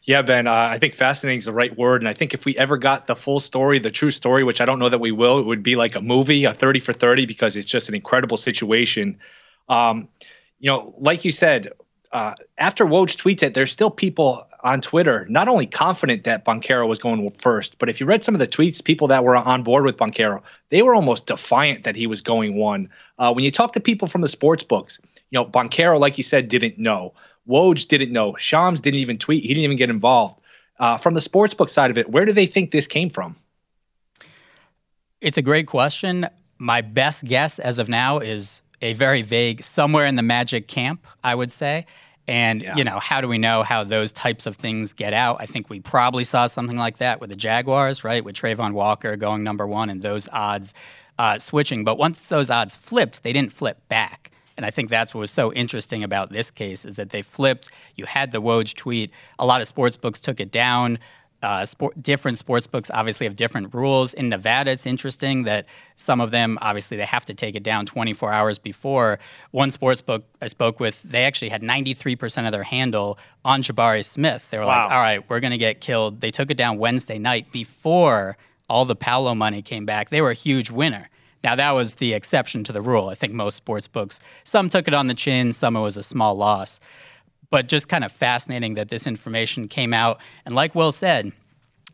Yeah, 0.04 0.22
Ben, 0.22 0.46
uh, 0.46 0.52
I 0.52 0.78
think 0.78 0.94
fascinating 0.94 1.38
is 1.38 1.44
the 1.44 1.52
right 1.52 1.76
word. 1.76 2.02
And 2.02 2.08
I 2.08 2.14
think 2.14 2.34
if 2.34 2.44
we 2.44 2.56
ever 2.56 2.76
got 2.76 3.06
the 3.06 3.16
full 3.16 3.40
story, 3.40 3.78
the 3.78 3.90
true 3.90 4.10
story, 4.10 4.44
which 4.44 4.60
I 4.60 4.64
don't 4.64 4.78
know 4.78 4.88
that 4.88 5.00
we 5.00 5.12
will, 5.12 5.38
it 5.38 5.46
would 5.46 5.62
be 5.62 5.76
like 5.76 5.94
a 5.96 6.00
movie, 6.00 6.44
a 6.44 6.52
30 6.52 6.80
for 6.80 6.92
30, 6.92 7.26
because 7.26 7.56
it's 7.56 7.70
just 7.70 7.88
an 7.88 7.94
incredible 7.94 8.36
situation. 8.36 9.18
Um, 9.68 10.08
you 10.58 10.70
know, 10.70 10.94
like 10.98 11.24
you 11.24 11.30
said, 11.30 11.72
uh, 12.12 12.34
after 12.58 12.84
Woj 12.84 13.16
tweets 13.16 13.42
it, 13.42 13.54
there's 13.54 13.72
still 13.72 13.90
people 13.90 14.46
on 14.62 14.80
Twitter 14.80 15.26
not 15.28 15.48
only 15.48 15.66
confident 15.66 16.24
that 16.24 16.44
Banchero 16.44 16.86
was 16.86 16.98
going 16.98 17.28
first, 17.30 17.78
but 17.78 17.88
if 17.88 18.00
you 18.00 18.06
read 18.06 18.22
some 18.22 18.34
of 18.34 18.38
the 18.38 18.46
tweets, 18.46 18.84
people 18.84 19.08
that 19.08 19.24
were 19.24 19.34
on 19.34 19.62
board 19.62 19.84
with 19.84 19.96
Banchero, 19.96 20.42
they 20.68 20.82
were 20.82 20.94
almost 20.94 21.26
defiant 21.26 21.84
that 21.84 21.96
he 21.96 22.06
was 22.06 22.20
going 22.20 22.54
one. 22.54 22.88
Uh, 23.18 23.32
when 23.32 23.44
you 23.44 23.50
talk 23.50 23.72
to 23.72 23.80
people 23.80 24.06
from 24.06 24.20
the 24.20 24.28
sports 24.28 24.62
books, 24.62 25.00
you 25.30 25.38
know, 25.38 25.44
Banchero, 25.46 25.98
like 25.98 26.18
you 26.18 26.24
said, 26.24 26.48
didn't 26.48 26.78
know. 26.78 27.14
Woj 27.48 27.88
didn't 27.88 28.12
know. 28.12 28.36
Shams 28.38 28.80
didn't 28.80 29.00
even 29.00 29.18
tweet. 29.18 29.42
He 29.42 29.48
didn't 29.48 29.64
even 29.64 29.76
get 29.76 29.90
involved. 29.90 30.40
Uh, 30.78 30.96
from 30.96 31.14
the 31.14 31.20
sportsbook 31.20 31.68
side 31.68 31.90
of 31.90 31.98
it, 31.98 32.10
where 32.10 32.24
do 32.24 32.32
they 32.32 32.46
think 32.46 32.70
this 32.70 32.86
came 32.86 33.08
from? 33.08 33.36
It's 35.20 35.36
a 35.36 35.42
great 35.42 35.66
question. 35.66 36.26
My 36.58 36.80
best 36.80 37.24
guess 37.24 37.58
as 37.58 37.78
of 37.78 37.88
now 37.88 38.18
is 38.18 38.62
a 38.80 38.92
very 38.94 39.22
vague 39.22 39.62
somewhere 39.62 40.06
in 40.06 40.16
the 40.16 40.22
magic 40.22 40.66
camp, 40.66 41.06
I 41.22 41.34
would 41.34 41.52
say. 41.52 41.86
And, 42.28 42.62
yeah. 42.62 42.76
you 42.76 42.84
know, 42.84 42.98
how 42.98 43.20
do 43.20 43.28
we 43.28 43.38
know 43.38 43.62
how 43.62 43.84
those 43.84 44.12
types 44.12 44.46
of 44.46 44.56
things 44.56 44.92
get 44.92 45.12
out? 45.12 45.36
I 45.40 45.46
think 45.46 45.68
we 45.68 45.80
probably 45.80 46.24
saw 46.24 46.46
something 46.46 46.76
like 46.76 46.98
that 46.98 47.20
with 47.20 47.30
the 47.30 47.36
Jaguars, 47.36 48.04
right? 48.04 48.24
With 48.24 48.36
Travon 48.36 48.72
Walker 48.72 49.16
going 49.16 49.42
number 49.42 49.66
one 49.66 49.90
and 49.90 50.02
those 50.02 50.28
odds 50.32 50.72
uh, 51.18 51.38
switching. 51.38 51.84
But 51.84 51.98
once 51.98 52.28
those 52.28 52.48
odds 52.48 52.74
flipped, 52.74 53.22
they 53.22 53.32
didn't 53.32 53.52
flip 53.52 53.88
back. 53.88 54.30
And 54.62 54.66
I 54.68 54.70
think 54.70 54.90
that's 54.90 55.12
what 55.12 55.18
was 55.18 55.32
so 55.32 55.52
interesting 55.52 56.04
about 56.04 56.30
this 56.30 56.52
case 56.52 56.84
is 56.84 56.94
that 56.94 57.10
they 57.10 57.20
flipped. 57.20 57.68
You 57.96 58.04
had 58.04 58.30
the 58.30 58.40
Woj 58.40 58.76
tweet. 58.76 59.10
A 59.40 59.44
lot 59.44 59.60
of 59.60 59.66
sports 59.66 59.96
books 59.96 60.20
took 60.20 60.38
it 60.38 60.52
down. 60.52 61.00
Uh, 61.42 61.64
sport, 61.64 62.00
different 62.00 62.38
sports 62.38 62.68
books 62.68 62.88
obviously 62.94 63.26
have 63.26 63.34
different 63.34 63.74
rules. 63.74 64.14
In 64.14 64.28
Nevada, 64.28 64.70
it's 64.70 64.86
interesting 64.86 65.42
that 65.42 65.66
some 65.96 66.20
of 66.20 66.30
them 66.30 66.60
obviously 66.62 66.96
they 66.96 67.04
have 67.04 67.24
to 67.24 67.34
take 67.34 67.56
it 67.56 67.64
down 67.64 67.86
24 67.86 68.32
hours 68.32 68.60
before. 68.60 69.18
One 69.50 69.72
sports 69.72 70.00
book 70.00 70.24
I 70.40 70.46
spoke 70.46 70.78
with, 70.78 71.02
they 71.02 71.24
actually 71.24 71.48
had 71.48 71.62
93% 71.62 72.46
of 72.46 72.52
their 72.52 72.62
handle 72.62 73.18
on 73.44 73.64
Jabari 73.64 74.04
Smith. 74.04 74.48
They 74.50 74.58
were 74.58 74.64
wow. 74.64 74.84
like, 74.84 74.92
"All 74.92 75.00
right, 75.00 75.28
we're 75.28 75.40
going 75.40 75.50
to 75.50 75.58
get 75.58 75.80
killed." 75.80 76.20
They 76.20 76.30
took 76.30 76.52
it 76.52 76.56
down 76.56 76.78
Wednesday 76.78 77.18
night 77.18 77.50
before 77.50 78.36
all 78.68 78.84
the 78.84 78.94
Paolo 78.94 79.34
money 79.34 79.60
came 79.60 79.86
back. 79.86 80.10
They 80.10 80.20
were 80.20 80.30
a 80.30 80.34
huge 80.34 80.70
winner. 80.70 81.10
Now, 81.44 81.56
that 81.56 81.72
was 81.72 81.96
the 81.96 82.14
exception 82.14 82.64
to 82.64 82.72
the 82.72 82.80
rule. 82.80 83.08
I 83.08 83.14
think 83.14 83.32
most 83.32 83.56
sports 83.56 83.88
books, 83.88 84.20
some 84.44 84.68
took 84.68 84.86
it 84.86 84.94
on 84.94 85.08
the 85.08 85.14
chin, 85.14 85.52
some 85.52 85.76
it 85.76 85.80
was 85.80 85.96
a 85.96 86.02
small 86.02 86.36
loss. 86.36 86.78
But 87.50 87.68
just 87.68 87.88
kind 87.88 88.04
of 88.04 88.12
fascinating 88.12 88.74
that 88.74 88.88
this 88.88 89.06
information 89.06 89.68
came 89.68 89.92
out. 89.92 90.20
And 90.46 90.54
like 90.54 90.74
Will 90.74 90.92
said, 90.92 91.32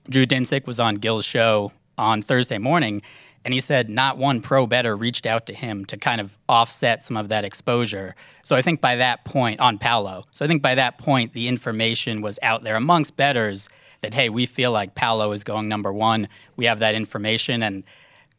Drew 0.08 0.26
Dinsick 0.26 0.66
was 0.66 0.78
on 0.78 0.96
Gill's 0.96 1.24
show 1.24 1.72
on 1.96 2.22
Thursday 2.22 2.58
morning, 2.58 3.02
and 3.44 3.52
he 3.54 3.60
said 3.60 3.90
not 3.90 4.18
one 4.18 4.40
pro 4.40 4.66
better 4.66 4.94
reached 4.96 5.26
out 5.26 5.46
to 5.46 5.54
him 5.54 5.84
to 5.86 5.96
kind 5.96 6.20
of 6.20 6.36
offset 6.48 7.02
some 7.02 7.16
of 7.16 7.28
that 7.30 7.44
exposure. 7.44 8.14
So 8.42 8.54
I 8.54 8.62
think 8.62 8.80
by 8.80 8.96
that 8.96 9.24
point, 9.24 9.60
on 9.60 9.78
Paolo, 9.78 10.24
so 10.32 10.44
I 10.44 10.48
think 10.48 10.62
by 10.62 10.74
that 10.76 10.98
point, 10.98 11.32
the 11.32 11.48
information 11.48 12.20
was 12.20 12.38
out 12.42 12.62
there 12.62 12.76
amongst 12.76 13.16
betters 13.16 13.68
that, 14.00 14.14
hey, 14.14 14.28
we 14.28 14.46
feel 14.46 14.70
like 14.70 14.94
Paolo 14.94 15.32
is 15.32 15.44
going 15.44 15.68
number 15.68 15.92
one. 15.92 16.28
We 16.56 16.66
have 16.66 16.78
that 16.78 16.94
information. 16.94 17.62
And 17.62 17.84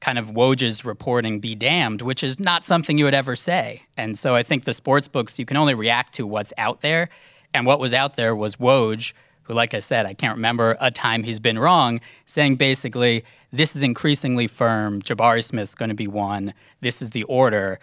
kind 0.01 0.17
of 0.17 0.31
Woj's 0.31 0.85
reporting 0.85 1.39
be 1.39 1.55
damned, 1.55 2.01
which 2.01 2.23
is 2.23 2.39
not 2.39 2.63
something 2.63 2.97
you 2.97 3.05
would 3.05 3.13
ever 3.13 3.35
say. 3.35 3.83
And 3.97 4.17
so 4.17 4.35
I 4.35 4.43
think 4.43 4.63
the 4.63 4.73
sports 4.73 5.07
books, 5.07 5.37
you 5.37 5.45
can 5.45 5.57
only 5.57 5.73
react 5.73 6.13
to 6.15 6.25
what's 6.25 6.53
out 6.57 6.81
there. 6.81 7.09
And 7.53 7.65
what 7.65 7.79
was 7.79 7.93
out 7.93 8.15
there 8.15 8.35
was 8.35 8.55
Woj, 8.57 9.13
who, 9.43 9.53
like 9.53 9.73
I 9.73 9.79
said, 9.79 10.05
I 10.05 10.13
can't 10.13 10.35
remember 10.35 10.77
a 10.79 10.91
time 10.91 11.23
he's 11.23 11.39
been 11.39 11.59
wrong, 11.59 11.99
saying 12.25 12.55
basically, 12.55 13.25
this 13.51 13.75
is 13.75 13.81
increasingly 13.81 14.47
firm. 14.47 15.01
Jabari 15.01 15.43
Smith's 15.43 15.75
going 15.75 15.89
to 15.89 15.95
be 15.95 16.07
one. 16.07 16.53
This 16.81 17.01
is 17.01 17.09
the 17.09 17.23
order, 17.23 17.79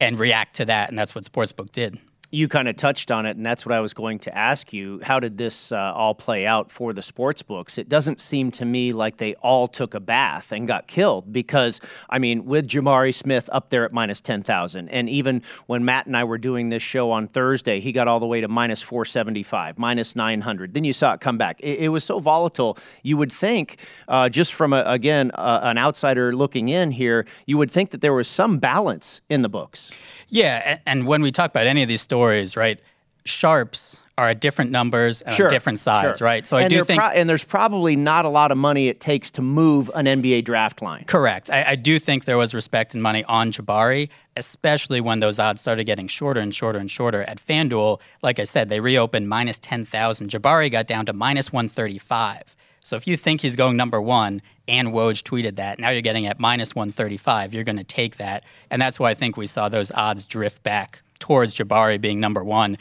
and 0.00 0.18
react 0.18 0.54
to 0.56 0.64
that. 0.66 0.88
And 0.88 0.98
that's 0.98 1.14
what 1.14 1.24
Sportsbook 1.24 1.72
did 1.72 1.98
you 2.32 2.46
kind 2.46 2.68
of 2.68 2.76
touched 2.76 3.10
on 3.10 3.26
it, 3.26 3.36
and 3.36 3.44
that's 3.44 3.66
what 3.66 3.74
I 3.74 3.80
was 3.80 3.92
going 3.92 4.20
to 4.20 4.36
ask 4.36 4.72
you. 4.72 5.00
How 5.02 5.18
did 5.18 5.36
this 5.36 5.72
uh, 5.72 5.92
all 5.94 6.14
play 6.14 6.46
out 6.46 6.70
for 6.70 6.92
the 6.92 7.02
sports 7.02 7.42
books? 7.42 7.76
It 7.76 7.88
doesn't 7.88 8.20
seem 8.20 8.52
to 8.52 8.64
me 8.64 8.92
like 8.92 9.16
they 9.16 9.34
all 9.36 9.66
took 9.66 9.94
a 9.94 10.00
bath 10.00 10.52
and 10.52 10.66
got 10.68 10.86
killed 10.86 11.32
because, 11.32 11.80
I 12.08 12.20
mean, 12.20 12.46
with 12.46 12.68
Jamari 12.68 13.12
Smith 13.12 13.50
up 13.52 13.70
there 13.70 13.84
at 13.84 13.92
minus 13.92 14.20
10,000, 14.20 14.88
and 14.90 15.10
even 15.10 15.42
when 15.66 15.84
Matt 15.84 16.06
and 16.06 16.16
I 16.16 16.22
were 16.22 16.38
doing 16.38 16.68
this 16.68 16.84
show 16.84 17.10
on 17.10 17.26
Thursday, 17.26 17.80
he 17.80 17.90
got 17.90 18.06
all 18.06 18.20
the 18.20 18.26
way 18.26 18.40
to 18.40 18.48
minus 18.48 18.80
475, 18.80 19.76
minus 19.76 20.14
900. 20.14 20.72
Then 20.72 20.84
you 20.84 20.92
saw 20.92 21.14
it 21.14 21.20
come 21.20 21.36
back. 21.36 21.58
It, 21.60 21.80
it 21.80 21.88
was 21.88 22.04
so 22.04 22.20
volatile. 22.20 22.78
You 23.02 23.16
would 23.16 23.32
think, 23.32 23.78
uh, 24.06 24.28
just 24.28 24.54
from, 24.54 24.72
a, 24.72 24.84
again, 24.86 25.32
uh, 25.34 25.60
an 25.64 25.78
outsider 25.78 26.32
looking 26.32 26.68
in 26.68 26.92
here, 26.92 27.26
you 27.46 27.58
would 27.58 27.72
think 27.72 27.90
that 27.90 28.02
there 28.02 28.14
was 28.14 28.28
some 28.28 28.58
balance 28.58 29.20
in 29.28 29.42
the 29.42 29.48
books. 29.48 29.90
Yeah, 30.28 30.78
and 30.86 31.08
when 31.08 31.22
we 31.22 31.32
talk 31.32 31.50
about 31.50 31.66
any 31.66 31.82
of 31.82 31.88
these 31.88 32.00
stories, 32.00 32.19
right, 32.56 32.80
sharps 33.24 33.96
are 34.20 34.28
at 34.28 34.40
different 34.40 34.70
numbers 34.70 35.22
and 35.22 35.34
sure, 35.34 35.48
different 35.48 35.78
sides, 35.78 36.18
sure. 36.18 36.26
right? 36.26 36.46
So 36.46 36.56
I 36.56 36.68
do 36.68 36.84
think, 36.84 37.00
pro- 37.00 37.10
and 37.10 37.28
there's 37.28 37.42
probably 37.42 37.96
not 37.96 38.26
a 38.26 38.28
lot 38.28 38.52
of 38.52 38.58
money 38.58 38.88
it 38.88 39.00
takes 39.00 39.30
to 39.32 39.42
move 39.42 39.90
an 39.94 40.04
NBA 40.04 40.44
draft 40.44 40.82
line. 40.82 41.04
Correct. 41.04 41.48
I, 41.48 41.70
I, 41.70 41.76
do 41.76 41.98
think 41.98 42.26
there 42.26 42.36
was 42.36 42.52
respect 42.52 42.92
and 42.92 43.02
money 43.02 43.24
on 43.24 43.50
Jabari, 43.50 44.10
especially 44.36 45.00
when 45.00 45.20
those 45.20 45.38
odds 45.38 45.62
started 45.62 45.84
getting 45.84 46.06
shorter 46.06 46.40
and 46.40 46.54
shorter 46.54 46.78
and 46.78 46.90
shorter. 46.90 47.22
At 47.22 47.44
FanDuel, 47.44 48.00
like 48.22 48.38
I 48.38 48.44
said, 48.44 48.68
they 48.68 48.80
reopened 48.80 49.28
minus 49.28 49.58
ten 49.58 49.86
thousand. 49.86 50.28
Jabari 50.28 50.70
got 50.70 50.86
down 50.86 51.06
to 51.06 51.14
minus 51.14 51.50
one 51.50 51.68
thirty 51.68 51.98
five. 51.98 52.54
So 52.82 52.96
if 52.96 53.06
you 53.06 53.16
think 53.16 53.40
he's 53.40 53.56
going 53.56 53.76
number 53.76 54.02
one, 54.02 54.42
and 54.68 54.88
Woj 54.88 55.22
tweeted 55.22 55.56
that, 55.56 55.78
now 55.78 55.90
you're 55.90 56.02
getting 56.02 56.26
at 56.26 56.40
minus 56.40 56.74
135. 56.74 57.52
You're 57.52 57.64
going 57.64 57.76
to 57.76 57.84
take 57.84 58.16
that. 58.16 58.44
And 58.70 58.80
that's 58.80 58.98
why 58.98 59.10
I 59.10 59.14
think 59.14 59.36
we 59.36 59.46
saw 59.46 59.68
those 59.68 59.92
odds 59.92 60.24
drift 60.24 60.62
back 60.62 61.02
towards 61.20 61.54
Jabari 61.54 62.00
being 62.00 62.18
number 62.18 62.42
one. 62.42 62.76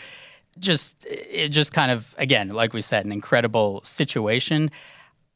Just, 0.58 1.06
it 1.08 1.50
just 1.50 1.72
kind 1.72 1.92
of, 1.92 2.14
again, 2.18 2.50
like 2.50 2.74
we 2.74 2.82
said, 2.82 3.06
an 3.06 3.12
incredible 3.12 3.82
situation. 3.84 4.72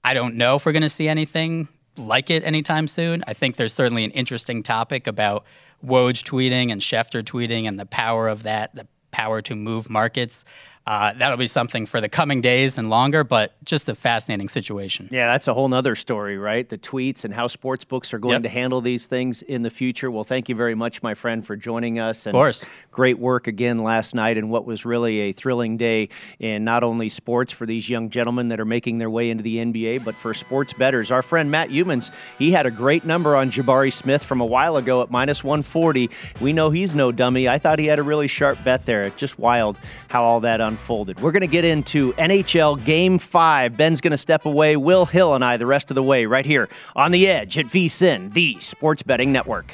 I 0.03 0.13
don't 0.13 0.35
know 0.35 0.55
if 0.55 0.65
we're 0.65 0.71
going 0.71 0.81
to 0.81 0.89
see 0.89 1.07
anything 1.07 1.67
like 1.97 2.29
it 2.29 2.43
anytime 2.43 2.87
soon. 2.87 3.23
I 3.27 3.33
think 3.33 3.55
there's 3.55 3.73
certainly 3.73 4.03
an 4.03 4.11
interesting 4.11 4.63
topic 4.63 5.07
about 5.07 5.45
Woj 5.85 6.23
tweeting 6.23 6.71
and 6.71 6.81
Schefter 6.81 7.23
tweeting 7.23 7.67
and 7.67 7.79
the 7.79 7.85
power 7.85 8.27
of 8.27 8.43
that, 8.43 8.73
the 8.73 8.87
power 9.11 9.41
to 9.41 9.55
move 9.55 9.89
markets. 9.89 10.43
Uh, 10.85 11.13
that'll 11.13 11.37
be 11.37 11.47
something 11.47 11.85
for 11.85 12.01
the 12.01 12.09
coming 12.09 12.41
days 12.41 12.77
and 12.77 12.89
longer, 12.89 13.23
but 13.23 13.53
just 13.63 13.87
a 13.87 13.95
fascinating 13.95 14.49
situation. 14.49 15.07
Yeah, 15.11 15.27
that's 15.27 15.47
a 15.47 15.53
whole 15.53 15.73
other 15.73 15.95
story, 15.95 16.37
right? 16.37 16.67
The 16.67 16.77
tweets 16.77 17.23
and 17.23 17.33
how 17.33 17.47
sports 17.47 17.85
books 17.85 18.13
are 18.13 18.19
going 18.19 18.33
yep. 18.33 18.43
to 18.43 18.49
handle 18.49 18.81
these 18.81 19.07
things 19.07 19.41
in 19.43 19.61
the 19.61 19.69
future. 19.69 20.11
Well, 20.11 20.25
thank 20.25 20.49
you 20.49 20.55
very 20.55 20.75
much, 20.75 21.01
my 21.01 21.13
friend, 21.13 21.45
for 21.45 21.55
joining 21.55 21.99
us. 21.99 22.25
And 22.25 22.35
of 22.35 22.39
course. 22.39 22.65
Great 22.91 23.17
work 23.17 23.47
again 23.47 23.79
last 23.79 24.13
night 24.13 24.37
and 24.37 24.49
what 24.49 24.65
was 24.65 24.85
really 24.85 25.21
a 25.21 25.31
thrilling 25.31 25.77
day 25.77 26.09
in 26.37 26.65
not 26.65 26.83
only 26.83 27.07
sports 27.07 27.53
for 27.53 27.65
these 27.65 27.89
young 27.89 28.09
gentlemen 28.09 28.49
that 28.49 28.59
are 28.59 28.65
making 28.65 28.97
their 28.97 29.09
way 29.09 29.29
into 29.29 29.41
the 29.41 29.57
NBA, 29.57 30.03
but 30.03 30.15
for 30.15 30.33
sports 30.33 30.73
betters. 30.73 31.11
Our 31.11 31.21
friend 31.21 31.49
Matt 31.49 31.69
Youmans, 31.69 32.11
he 32.37 32.51
had 32.51 32.65
a 32.65 32.71
great 32.71 33.05
number 33.05 33.37
on 33.37 33.51
Jabari 33.51 33.91
Smith 33.91 34.23
from 34.23 34.41
a 34.41 34.45
while 34.45 34.75
ago 34.75 35.01
at 35.01 35.09
minus 35.09 35.45
140. 35.45 36.09
We 36.41 36.51
know 36.51 36.71
he's 36.71 36.93
no 36.93 37.13
dummy. 37.13 37.47
I 37.47 37.57
thought 37.57 37.79
he 37.79 37.85
had 37.85 37.99
a 37.99 38.03
really 38.03 38.27
sharp 38.27 38.61
bet 38.65 38.85
there. 38.85 39.09
Just 39.11 39.39
wild 39.39 39.77
how 40.09 40.23
all 40.23 40.41
that 40.41 40.59
unfolded. 40.59 40.72
We're 41.21 41.31
going 41.31 41.41
to 41.41 41.47
get 41.47 41.65
into 41.65 42.13
NHL 42.13 42.83
Game 42.85 43.19
5. 43.19 43.77
Ben's 43.77 44.01
going 44.01 44.11
to 44.11 44.17
step 44.17 44.45
away. 44.45 44.75
Will 44.75 45.05
Hill 45.05 45.35
and 45.35 45.43
I 45.43 45.57
the 45.57 45.65
rest 45.65 45.91
of 45.91 45.95
the 45.95 46.03
way 46.03 46.25
right 46.25 46.45
here 46.45 46.69
on 46.95 47.11
the 47.11 47.27
edge 47.27 47.57
at 47.57 47.65
VSIN, 47.65 48.33
the 48.33 48.59
Sports 48.59 49.03
Betting 49.03 49.31
Network. 49.31 49.73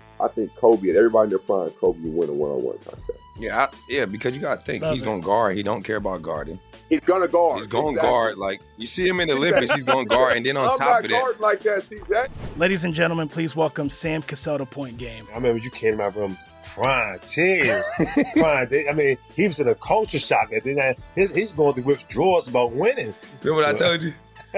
I 0.21 0.27
think 0.27 0.55
Kobe 0.55 0.87
and 0.89 0.97
everybody 0.97 1.25
in 1.25 1.29
their 1.31 1.39
prime, 1.39 1.69
Kobe 1.71 1.99
would 2.01 2.13
win 2.13 2.29
a 2.29 2.33
one 2.33 2.51
on 2.51 2.63
one 2.63 2.77
contest. 2.77 3.11
Yeah, 3.37 3.57
I, 3.57 3.75
yeah, 3.89 4.05
because 4.05 4.35
you 4.35 4.41
got 4.41 4.59
to 4.59 4.65
think 4.65 4.83
Love 4.83 4.93
he's 4.93 5.01
going 5.01 5.21
to 5.21 5.25
guard. 5.25 5.55
He 5.57 5.63
don't 5.63 5.83
care 5.83 5.95
about 5.95 6.21
guarding. 6.21 6.59
He's 6.89 7.01
going 7.01 7.21
to 7.21 7.27
guard. 7.27 7.57
He's 7.57 7.67
going 7.67 7.95
to 7.95 7.99
exactly. 7.99 8.09
guard. 8.09 8.37
Like 8.37 8.61
you 8.77 8.85
see 8.85 9.07
him 9.07 9.19
in 9.19 9.29
the 9.29 9.33
Olympics, 9.33 9.73
he's 9.73 9.83
going 9.83 10.05
to 10.05 10.09
guard, 10.09 10.37
and 10.37 10.45
then 10.45 10.57
on 10.57 10.69
I'm 10.69 10.77
top 10.77 11.03
of 11.03 11.09
that, 11.09 11.35
like 11.39 11.61
that, 11.61 11.79
CJ. 11.79 12.29
Ladies 12.57 12.83
and 12.83 12.93
gentlemen, 12.93 13.29
please 13.29 13.55
welcome 13.55 13.89
Sam 13.89 14.21
Cassell 14.21 14.59
to 14.59 14.65
Point 14.65 14.97
Game. 14.97 15.27
I 15.31 15.35
remember 15.35 15.63
you 15.63 15.71
came 15.71 15.93
to 15.93 15.97
my 15.97 16.07
room 16.07 16.37
crying, 16.63 17.19
tears, 17.25 17.83
crying. 18.33 18.87
I 18.89 18.93
mean, 18.93 19.17
he 19.35 19.47
was 19.47 19.59
in 19.59 19.67
a 19.67 19.75
culture 19.75 20.19
shock, 20.19 20.51
and 20.51 20.61
then 20.61 20.95
his, 21.15 21.33
he's 21.33 21.51
going 21.51 21.73
through 21.73 21.83
withdrawals 21.83 22.47
about 22.47 22.73
winning. 22.73 23.13
Remember 23.41 23.63
what 23.63 23.73
I 23.73 23.77
told 23.77 24.03
you? 24.03 24.13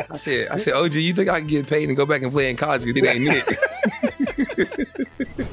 I 0.09 0.17
said, 0.17 0.47
I 0.49 0.57
said, 0.57 0.73
OG, 0.73 0.95
you 0.95 1.13
think 1.13 1.29
I 1.29 1.39
can 1.39 1.47
get 1.47 1.67
paid 1.67 1.87
and 1.87 1.95
go 1.95 2.05
back 2.05 2.23
and 2.23 2.31
play 2.31 2.49
in 2.49 2.57
college? 2.57 2.83
You 2.83 2.93
think 2.93 3.07
ain't 3.07 3.27
it? 3.27 3.59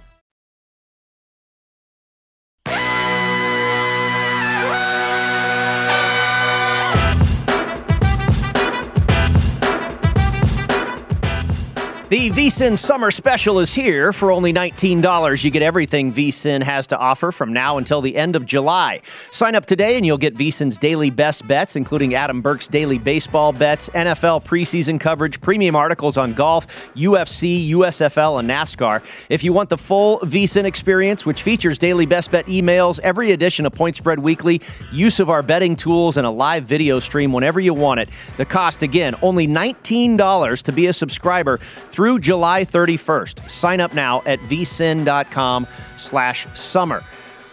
The 12.11 12.29
VSIN 12.29 12.77
Summer 12.77 13.09
Special 13.09 13.61
is 13.61 13.71
here 13.71 14.11
for 14.11 14.33
only 14.33 14.51
$19. 14.51 15.45
You 15.45 15.49
get 15.49 15.61
everything 15.61 16.11
VSIN 16.11 16.61
has 16.61 16.85
to 16.87 16.97
offer 16.97 17.31
from 17.31 17.53
now 17.53 17.77
until 17.77 18.01
the 18.01 18.17
end 18.17 18.35
of 18.35 18.45
July. 18.45 18.99
Sign 19.31 19.55
up 19.55 19.65
today 19.65 19.95
and 19.95 20.05
you'll 20.05 20.17
get 20.17 20.35
VSIN's 20.35 20.77
daily 20.77 21.09
best 21.09 21.47
bets, 21.47 21.77
including 21.77 22.13
Adam 22.13 22.41
Burke's 22.41 22.67
daily 22.67 22.97
baseball 22.97 23.53
bets, 23.53 23.87
NFL 23.91 24.43
preseason 24.43 24.99
coverage, 24.99 25.39
premium 25.39 25.73
articles 25.73 26.17
on 26.17 26.33
golf, 26.33 26.67
UFC, 26.95 27.69
USFL, 27.69 28.41
and 28.41 28.49
NASCAR. 28.49 29.01
If 29.29 29.45
you 29.45 29.53
want 29.53 29.69
the 29.69 29.77
full 29.77 30.19
VSIN 30.19 30.65
experience, 30.65 31.25
which 31.25 31.41
features 31.41 31.77
daily 31.77 32.05
best 32.05 32.29
bet 32.29 32.45
emails, 32.47 32.99
every 32.99 33.31
edition 33.31 33.65
of 33.65 33.71
Point 33.71 33.95
Spread 33.95 34.19
Weekly, 34.19 34.59
use 34.91 35.21
of 35.21 35.29
our 35.29 35.41
betting 35.41 35.77
tools, 35.77 36.17
and 36.17 36.27
a 36.27 36.29
live 36.29 36.65
video 36.65 36.99
stream 36.99 37.31
whenever 37.31 37.61
you 37.61 37.73
want 37.73 38.01
it, 38.01 38.09
the 38.35 38.45
cost 38.45 38.83
again, 38.83 39.15
only 39.21 39.47
$19 39.47 40.61
to 40.63 40.71
be 40.73 40.87
a 40.87 40.91
subscriber 40.91 41.57
through 42.01 42.17
July 42.17 42.65
31st. 42.65 43.47
Sign 43.47 43.79
up 43.79 43.93
now 43.93 44.23
at 44.25 44.39
vsin.com 44.39 45.67
slash 45.97 46.47
summer. 46.55 47.03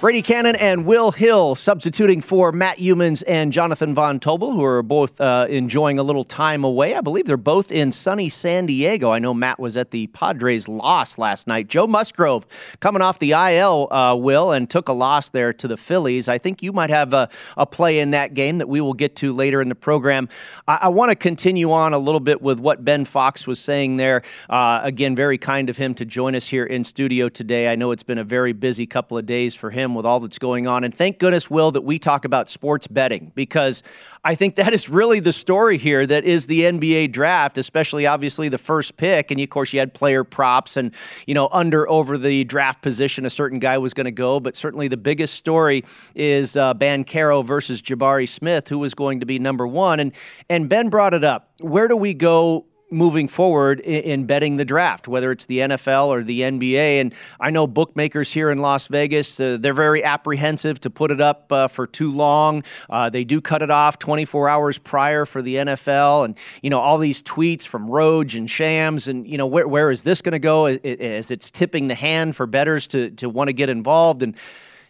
Brady 0.01 0.23
Kannon 0.23 0.55
and 0.55 0.87
Will 0.87 1.11
Hill 1.11 1.57
substituting 1.57 2.21
for 2.21 2.53
Matt 2.53 2.79
Youmans 2.79 3.25
and 3.27 3.53
Jonathan 3.53 3.97
Von 3.97 4.21
Tobel, 4.21 4.53
who 4.53 4.63
are 4.63 4.81
both 4.81 5.21
uh, 5.21 5.49
enjoying 5.51 5.99
a 5.99 6.05
little 6.05 6.23
time 6.23 6.63
away. 6.63 6.95
I 6.95 7.01
believe 7.01 7.27
they're 7.27 7.37
both 7.37 7.73
in 7.73 7.91
sunny 7.91 8.29
San 8.29 8.67
Diego. 8.67 9.11
I 9.11 9.19
know 9.19 9.35
Matt 9.35 9.59
was 9.59 9.77
at 9.77 9.91
the 9.91 10.07
Padres 10.07 10.69
loss 10.69 11.19
last 11.19 11.49
night. 11.49 11.67
Joe 11.67 11.89
Musgrove 11.89 12.47
coming 12.79 13.03
off 13.03 13.19
the 13.19 13.33
IL, 13.33 13.89
uh, 13.91 14.15
Will, 14.15 14.53
and 14.53 14.71
took 14.71 14.87
a 14.89 14.93
loss 14.93 15.31
there 15.31 15.53
to 15.55 15.67
the 15.67 15.77
Phillies. 15.77 16.29
I 16.29 16.39
think 16.39 16.63
you 16.63 16.73
might 16.73 16.91
have 16.91 17.13
a, 17.13 17.29
a 17.57 17.67
play 17.67 17.99
in 17.99 18.13
that 18.13 18.35
game 18.35 18.59
that 18.59 18.69
we 18.69 18.81
will 18.81 18.95
get 18.95 19.17
to 19.17 19.33
later 19.33 19.61
in 19.61 19.69
the 19.69 19.75
program. 19.75 20.29
I, 20.69 20.79
I 20.83 20.89
want 20.91 21.11
to 21.11 21.17
continue 21.17 21.73
on 21.73 21.93
a 21.93 21.99
little 21.99 22.21
bit 22.21 22.41
with 22.41 22.61
what 22.61 22.85
Ben 22.85 23.05
Fox 23.05 23.49
was 23.49 23.59
saying 23.59 23.97
there. 23.97 24.23
Uh, 24.49 24.79
again, 24.81 25.17
very 25.17 25.39
kind 25.39 25.69
of 25.69 25.77
him 25.77 25.93
to 25.95 26.05
join 26.05 26.37
us 26.37 26.47
here 26.47 26.65
in 26.65 26.85
studio 26.85 27.29
today. 27.29 27.67
I 27.67 27.75
know 27.75 27.91
it's 27.91 28.05
been 28.05 28.19
a 28.19 28.23
very 28.23 28.53
busy 28.53 28.87
couple 28.87 29.19
of 29.19 29.27
days 29.27 29.57
for 29.57 29.71
him 29.71 29.88
with 29.95 30.07
all 30.07 30.21
that's 30.21 30.39
going 30.39 30.67
on. 30.67 30.85
And 30.85 30.95
thank 30.95 31.19
goodness, 31.19 31.51
Will, 31.51 31.71
that 31.73 31.83
we 31.83 31.99
talk 31.99 32.25
about 32.25 32.49
sports 32.49 32.87
betting 32.87 33.33
because 33.35 33.83
I 34.25 34.35
think 34.35 34.57
that 34.57 34.75
is 34.75 34.89
really 34.89 35.21
the 35.21 35.33
story 35.33 35.79
here 35.79 36.07
that 36.07 36.25
is 36.25 36.47
the 36.47 36.63
NBA 36.63 37.13
draft, 37.13 37.59
especially 37.59 38.07
obviously 38.07 38.49
the 38.49 38.59
first 38.59 38.97
pick. 38.97 39.31
And 39.31 39.41
of 39.41 39.49
course, 39.49 39.73
you 39.73 39.79
had 39.79 39.95
player 39.95 40.25
props 40.25 40.77
and, 40.77 40.93
you 41.27 41.35
know, 41.35 41.49
under 41.53 41.89
over 41.89 42.19
the 42.19 42.45
draft 42.45 42.83
position, 42.83 43.27
a 43.27 43.31
certain 43.31 43.59
guy 43.59 43.79
was 43.79 43.95
going 43.95 44.07
to 44.07 44.11
go. 44.11 44.41
But 44.41 44.57
certainly 44.57 44.89
the 44.89 44.97
biggest 44.97 45.35
story 45.35 45.85
is 46.15 46.57
uh, 46.57 46.75
Banchero 46.75 47.45
versus 47.45 47.81
Jabari 47.81 48.29
Smith, 48.29 48.69
who 48.69 48.79
was 48.79 48.95
going 48.95 49.21
to 49.21 49.27
be 49.27 49.39
number 49.39 49.67
one. 49.67 50.01
And, 50.01 50.13
and 50.49 50.69
Ben 50.69 50.89
brought 50.89 51.15
it 51.15 51.25
up. 51.25 51.51
Where 51.61 51.89
do 51.89 51.97
we 51.97 52.15
go 52.15 52.67
moving 52.91 53.29
forward 53.29 53.81
in, 53.81 54.25
betting 54.25 54.57
the 54.57 54.65
draft, 54.65 55.09
whether 55.09 55.31
it's 55.31 55.47
the 55.47 55.59
NFL 55.59 56.07
or 56.07 56.23
the 56.23 56.41
NBA. 56.41 57.01
And 57.01 57.15
I 57.41 57.51
know 57.51 57.67
bookmakers 57.67 58.33
here 58.33 58.51
in 58.51 58.59
Las 58.59 58.87
Vegas, 58.87 59.39
uh, 59.39 59.59
they're 59.61 59.75
very 59.75 60.03
apprehensive 60.03 60.81
to 60.81 60.91
put 60.91 61.11
it 61.11 61.21
up 61.21 61.51
uh, 61.53 61.69
for 61.69 61.87
too 61.87 62.11
long. 62.13 62.65
Uh, 62.89 63.11
they 63.11 63.25
do 63.25 63.41
cut 63.41 63.63
it 63.63 63.71
off 63.71 63.99
24 63.99 64.49
hours 64.49 64.79
prior 64.79 65.27
for 65.27 65.43
the 65.43 65.57
NFL. 65.57 66.25
And, 66.25 66.39
you 66.63 66.71
know, 66.71 66.81
all 66.81 66.99
these 66.99 67.23
tweets 67.23 67.67
from 67.67 67.89
Woj 67.89 68.37
and 68.37 68.51
Shams 68.51 69.09
and, 69.09 69.27
you 69.27 69.39
know, 69.39 69.47
where, 69.47 69.69
where 69.69 69.91
is 69.91 70.03
this 70.03 70.23
going 70.23 70.33
to 70.33 70.39
go 70.39 70.67
as 70.67 71.31
it's 71.31 71.51
tipping 71.51 71.89
the 71.89 71.95
hand 71.95 72.37
for 72.37 72.47
bettors 72.47 72.87
to, 72.89 73.11
to 73.11 73.29
want 73.29 73.49
to 73.49 73.53
get 73.53 73.69
involved. 73.69 74.23
And, 74.23 74.37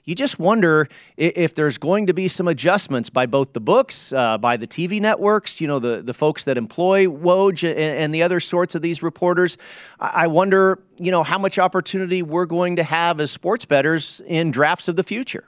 you 0.08 0.14
just 0.14 0.38
wonder 0.38 0.88
if 1.18 1.54
there's 1.54 1.76
going 1.76 2.06
to 2.06 2.14
be 2.14 2.28
some 2.28 2.48
adjustments 2.48 3.10
by 3.10 3.26
both 3.26 3.52
the 3.52 3.60
books, 3.60 4.10
uh, 4.10 4.38
by 4.38 4.56
the 4.56 4.66
TV 4.66 5.02
networks, 5.02 5.60
you 5.60 5.68
know, 5.68 5.78
the, 5.78 6.00
the 6.00 6.14
folks 6.14 6.44
that 6.44 6.56
employ 6.56 7.04
Woj 7.04 7.68
and, 7.68 7.78
and 7.78 8.14
the 8.14 8.22
other 8.22 8.40
sorts 8.40 8.74
of 8.74 8.80
these 8.80 9.02
reporters. 9.02 9.58
I 10.00 10.26
wonder, 10.28 10.82
you 10.98 11.10
know, 11.10 11.22
how 11.22 11.38
much 11.38 11.58
opportunity 11.58 12.22
we're 12.22 12.46
going 12.46 12.76
to 12.76 12.84
have 12.84 13.20
as 13.20 13.30
sports 13.30 13.66
bettors 13.66 14.22
in 14.26 14.50
drafts 14.50 14.88
of 14.88 14.96
the 14.96 15.02
future. 15.04 15.44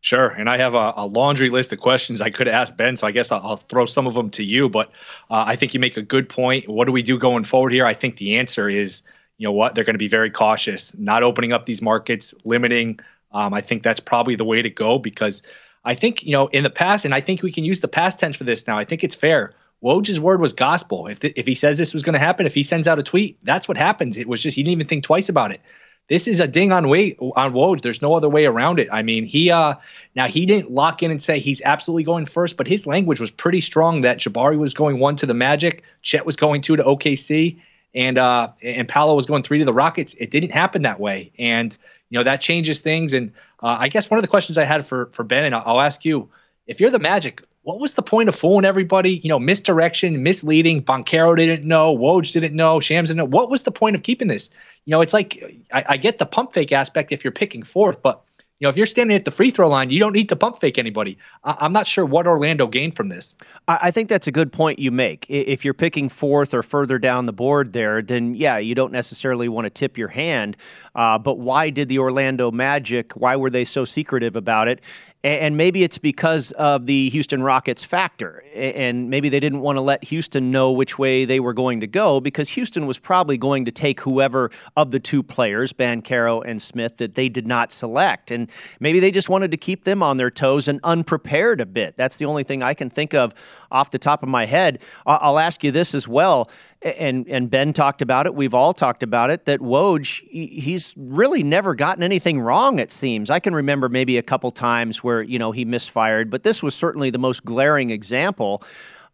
Sure. 0.00 0.28
And 0.28 0.48
I 0.48 0.56
have 0.56 0.74
a, 0.74 0.92
a, 0.96 1.06
laundry 1.06 1.50
list 1.50 1.72
of 1.72 1.80
questions 1.80 2.20
I 2.20 2.30
could 2.30 2.46
ask 2.46 2.76
Ben, 2.76 2.96
so 2.96 3.08
I 3.08 3.10
guess 3.10 3.32
I'll, 3.32 3.40
I'll 3.42 3.56
throw 3.56 3.84
some 3.84 4.06
of 4.06 4.14
them 4.14 4.30
to 4.30 4.44
you. 4.44 4.68
But 4.68 4.90
uh, 5.28 5.42
I 5.44 5.56
think 5.56 5.74
you 5.74 5.80
make 5.80 5.96
a 5.96 6.02
good 6.02 6.28
point. 6.28 6.68
What 6.68 6.84
do 6.84 6.92
we 6.92 7.02
do 7.02 7.18
going 7.18 7.42
forward 7.42 7.72
here? 7.72 7.84
I 7.84 7.94
think 7.94 8.16
the 8.16 8.36
answer 8.36 8.68
is, 8.68 9.02
you 9.38 9.44
know 9.48 9.52
what, 9.52 9.74
they're 9.74 9.84
going 9.84 9.94
to 9.94 9.98
be 9.98 10.06
very 10.06 10.30
cautious, 10.30 10.92
not 10.96 11.24
opening 11.24 11.52
up 11.52 11.66
these 11.66 11.82
markets, 11.82 12.32
limiting 12.44 13.00
um, 13.32 13.54
I 13.54 13.60
think 13.60 13.82
that's 13.82 14.00
probably 14.00 14.36
the 14.36 14.44
way 14.44 14.62
to 14.62 14.70
go 14.70 14.98
because 14.98 15.42
I 15.84 15.94
think, 15.94 16.22
you 16.22 16.32
know, 16.32 16.48
in 16.48 16.64
the 16.64 16.70
past, 16.70 17.04
and 17.04 17.14
I 17.14 17.20
think 17.20 17.42
we 17.42 17.52
can 17.52 17.64
use 17.64 17.80
the 17.80 17.88
past 17.88 18.20
tense 18.20 18.36
for 18.36 18.44
this 18.44 18.66
now, 18.66 18.78
I 18.78 18.84
think 18.84 19.04
it's 19.04 19.14
fair. 19.14 19.54
Woj's 19.82 20.20
word 20.20 20.40
was 20.40 20.52
gospel. 20.52 21.06
If 21.06 21.20
th- 21.20 21.32
if 21.36 21.46
he 21.46 21.54
says 21.54 21.78
this 21.78 21.94
was 21.94 22.02
going 22.02 22.12
to 22.12 22.18
happen, 22.18 22.44
if 22.44 22.54
he 22.54 22.62
sends 22.62 22.86
out 22.86 22.98
a 22.98 23.02
tweet, 23.02 23.38
that's 23.44 23.66
what 23.66 23.78
happens. 23.78 24.18
It 24.18 24.28
was 24.28 24.42
just 24.42 24.56
he 24.56 24.62
didn't 24.62 24.72
even 24.72 24.86
think 24.86 25.04
twice 25.04 25.28
about 25.28 25.52
it. 25.52 25.60
This 26.08 26.26
is 26.26 26.40
a 26.40 26.48
ding 26.48 26.72
on 26.72 26.88
way 26.88 27.16
on 27.20 27.52
Woj. 27.52 27.80
There's 27.82 28.02
no 28.02 28.14
other 28.14 28.28
way 28.28 28.44
around 28.44 28.80
it. 28.80 28.88
I 28.92 29.02
mean, 29.02 29.24
he 29.24 29.50
uh 29.50 29.76
now 30.14 30.26
he 30.26 30.44
didn't 30.44 30.70
lock 30.72 31.02
in 31.02 31.10
and 31.10 31.22
say 31.22 31.38
he's 31.38 31.62
absolutely 31.62 32.02
going 32.02 32.26
first, 32.26 32.56
but 32.56 32.66
his 32.66 32.86
language 32.86 33.20
was 33.20 33.30
pretty 33.30 33.60
strong 33.62 34.02
that 34.02 34.18
Jabari 34.18 34.58
was 34.58 34.74
going 34.74 34.98
one 34.98 35.16
to 35.16 35.26
the 35.26 35.34
Magic, 35.34 35.82
Chet 36.02 36.26
was 36.26 36.36
going 36.36 36.60
two 36.60 36.76
to 36.76 36.82
OKC, 36.82 37.58
and 37.94 38.18
uh 38.18 38.48
and 38.62 38.86
Paolo 38.86 39.14
was 39.14 39.24
going 39.24 39.44
three 39.44 39.60
to 39.60 39.64
the 39.64 39.72
Rockets. 39.72 40.14
It 40.18 40.30
didn't 40.30 40.50
happen 40.50 40.82
that 40.82 41.00
way, 41.00 41.32
and 41.38 41.78
you 42.10 42.18
know 42.18 42.24
that 42.24 42.40
changes 42.40 42.80
things. 42.80 43.14
And 43.14 43.32
uh, 43.62 43.76
I 43.78 43.88
guess 43.88 44.10
one 44.10 44.18
of 44.18 44.22
the 44.22 44.28
questions 44.28 44.58
I 44.58 44.64
had 44.64 44.84
for 44.84 45.06
for 45.12 45.22
Ben, 45.24 45.44
and 45.44 45.54
I'll, 45.54 45.80
ask 45.80 46.04
you, 46.04 46.28
if 46.66 46.80
you're 46.80 46.90
the 46.90 46.98
Magic, 46.98 47.42
what 47.62 47.80
was 47.80 47.94
the 47.94 48.02
point 48.02 48.28
of 48.28 48.34
fooling 48.34 48.64
everybody? 48.64 49.12
You 49.16 49.28
know, 49.28 49.38
misdirection, 49.38 50.22
misleading. 50.22 50.82
Banchero 50.82 51.36
didn't 51.36 51.66
know. 51.66 51.96
Woj 51.96 52.32
didn't 52.32 52.54
know. 52.54 52.80
Shams 52.80 53.08
didn't 53.08 53.18
know. 53.18 53.24
What 53.24 53.48
was 53.48 53.62
the 53.62 53.72
point 53.72 53.96
of 53.96 54.02
keeping 54.02 54.28
this? 54.28 54.50
You 54.84 54.90
know, 54.90 55.00
it's 55.00 55.12
like 55.12 55.64
I, 55.72 55.84
I 55.90 55.96
get 55.96 56.18
the 56.18 56.26
pump 56.26 56.52
fake 56.52 56.72
aspect 56.72 57.12
if 57.12 57.24
you're 57.24 57.32
picking 57.32 57.62
fourth, 57.62 58.02
but 58.02 58.22
you 58.60 58.66
know, 58.66 58.68
if 58.68 58.76
you're 58.76 58.86
standing 58.86 59.16
at 59.16 59.24
the 59.24 59.30
free 59.30 59.50
throw 59.50 59.70
line, 59.70 59.88
you 59.88 59.98
don't 59.98 60.12
need 60.12 60.28
to 60.28 60.36
pump 60.36 60.60
fake 60.60 60.76
anybody. 60.76 61.16
I- 61.44 61.64
am 61.64 61.72
not 61.72 61.86
sure 61.86 62.04
what 62.04 62.26
Orlando 62.26 62.66
gained 62.66 62.94
from 62.94 63.08
this. 63.08 63.34
I 63.66 63.90
think 63.90 64.10
that's 64.10 64.26
a 64.26 64.32
good 64.32 64.52
point 64.52 64.78
you 64.78 64.90
make. 64.90 65.24
If 65.30 65.64
you're 65.64 65.72
picking 65.72 66.10
fourth 66.10 66.52
or 66.52 66.62
further 66.62 66.98
down 66.98 67.24
the 67.24 67.32
board 67.32 67.72
there, 67.72 68.02
then 68.02 68.34
yeah, 68.34 68.58
you 68.58 68.74
don't 68.74 68.92
necessarily 68.92 69.48
want 69.48 69.64
to 69.64 69.70
tip 69.70 69.96
your 69.96 70.08
hand. 70.08 70.58
Uh, 70.94 71.18
but 71.18 71.38
why 71.38 71.70
did 71.70 71.88
the 71.88 71.98
Orlando 71.98 72.50
Magic? 72.50 73.12
Why 73.12 73.34
were 73.34 73.48
they 73.48 73.64
so 73.64 73.86
secretive 73.86 74.36
about 74.36 74.68
it? 74.68 74.80
And 75.22 75.58
maybe 75.58 75.82
it's 75.82 75.98
because 75.98 76.50
of 76.52 76.86
the 76.86 77.10
Houston 77.10 77.42
Rockets 77.42 77.84
factor. 77.84 78.42
And 78.54 79.10
maybe 79.10 79.28
they 79.28 79.40
didn't 79.40 79.60
want 79.60 79.76
to 79.76 79.82
let 79.82 80.02
Houston 80.04 80.50
know 80.50 80.72
which 80.72 80.98
way 80.98 81.26
they 81.26 81.40
were 81.40 81.52
going 81.52 81.80
to 81.80 81.86
go 81.86 82.20
because 82.20 82.48
Houston 82.50 82.86
was 82.86 82.98
probably 82.98 83.36
going 83.36 83.66
to 83.66 83.70
take 83.70 84.00
whoever 84.00 84.50
of 84.78 84.92
the 84.92 84.98
two 84.98 85.22
players, 85.22 85.74
Banchero 85.74 86.42
and 86.46 86.62
Smith, 86.62 86.96
that 86.96 87.16
they 87.16 87.28
did 87.28 87.46
not 87.46 87.70
select. 87.70 88.30
And 88.30 88.50
maybe 88.80 88.98
they 88.98 89.10
just 89.10 89.28
wanted 89.28 89.50
to 89.50 89.58
keep 89.58 89.84
them 89.84 90.02
on 90.02 90.16
their 90.16 90.30
toes 90.30 90.68
and 90.68 90.80
unprepared 90.84 91.60
a 91.60 91.66
bit. 91.66 91.98
That's 91.98 92.16
the 92.16 92.24
only 92.24 92.42
thing 92.42 92.62
I 92.62 92.72
can 92.72 92.88
think 92.88 93.12
of 93.12 93.34
off 93.70 93.90
the 93.90 93.98
top 93.98 94.22
of 94.22 94.28
my 94.30 94.46
head. 94.46 94.80
I'll 95.04 95.38
ask 95.38 95.62
you 95.62 95.70
this 95.70 95.94
as 95.94 96.08
well 96.08 96.50
and 96.82 97.28
and 97.28 97.50
Ben 97.50 97.72
talked 97.72 98.02
about 98.02 98.26
it. 98.26 98.34
We've 98.34 98.54
all 98.54 98.72
talked 98.72 99.02
about 99.02 99.30
it. 99.30 99.44
That 99.44 99.60
Woj, 99.60 100.26
he's 100.30 100.94
really 100.96 101.42
never 101.42 101.74
gotten 101.74 102.02
anything 102.02 102.40
wrong. 102.40 102.78
It 102.78 102.90
seems 102.90 103.30
I 103.30 103.40
can 103.40 103.54
remember 103.54 103.88
maybe 103.88 104.18
a 104.18 104.22
couple 104.22 104.50
times 104.50 105.04
where 105.04 105.22
you 105.22 105.38
know 105.38 105.52
he 105.52 105.64
misfired, 105.64 106.30
but 106.30 106.42
this 106.42 106.62
was 106.62 106.74
certainly 106.74 107.10
the 107.10 107.18
most 107.18 107.44
glaring 107.44 107.90
example. 107.90 108.62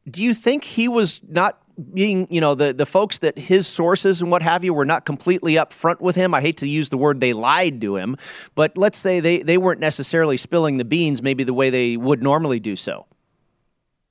Do 0.08 0.22
you 0.22 0.34
think 0.34 0.62
he 0.62 0.86
was 0.86 1.20
not 1.28 1.60
being, 1.92 2.26
you 2.30 2.40
know, 2.40 2.54
the, 2.54 2.72
the 2.72 2.86
folks 2.86 3.18
that 3.18 3.38
his 3.38 3.66
sources 3.66 4.22
and 4.22 4.30
what 4.30 4.42
have 4.42 4.64
you 4.64 4.72
were 4.72 4.86
not 4.86 5.04
completely 5.04 5.54
upfront 5.54 6.00
with 6.00 6.16
him. 6.16 6.32
I 6.32 6.40
hate 6.40 6.56
to 6.58 6.68
use 6.68 6.88
the 6.88 6.96
word 6.96 7.20
they 7.20 7.32
lied 7.32 7.80
to 7.82 7.96
him, 7.96 8.16
but 8.54 8.78
let's 8.78 8.96
say 8.96 9.20
they, 9.20 9.42
they 9.42 9.58
weren't 9.58 9.80
necessarily 9.80 10.36
spilling 10.36 10.78
the 10.78 10.84
beans 10.84 11.22
maybe 11.22 11.44
the 11.44 11.52
way 11.52 11.70
they 11.70 11.96
would 11.96 12.22
normally 12.22 12.60
do 12.60 12.76
so. 12.76 13.06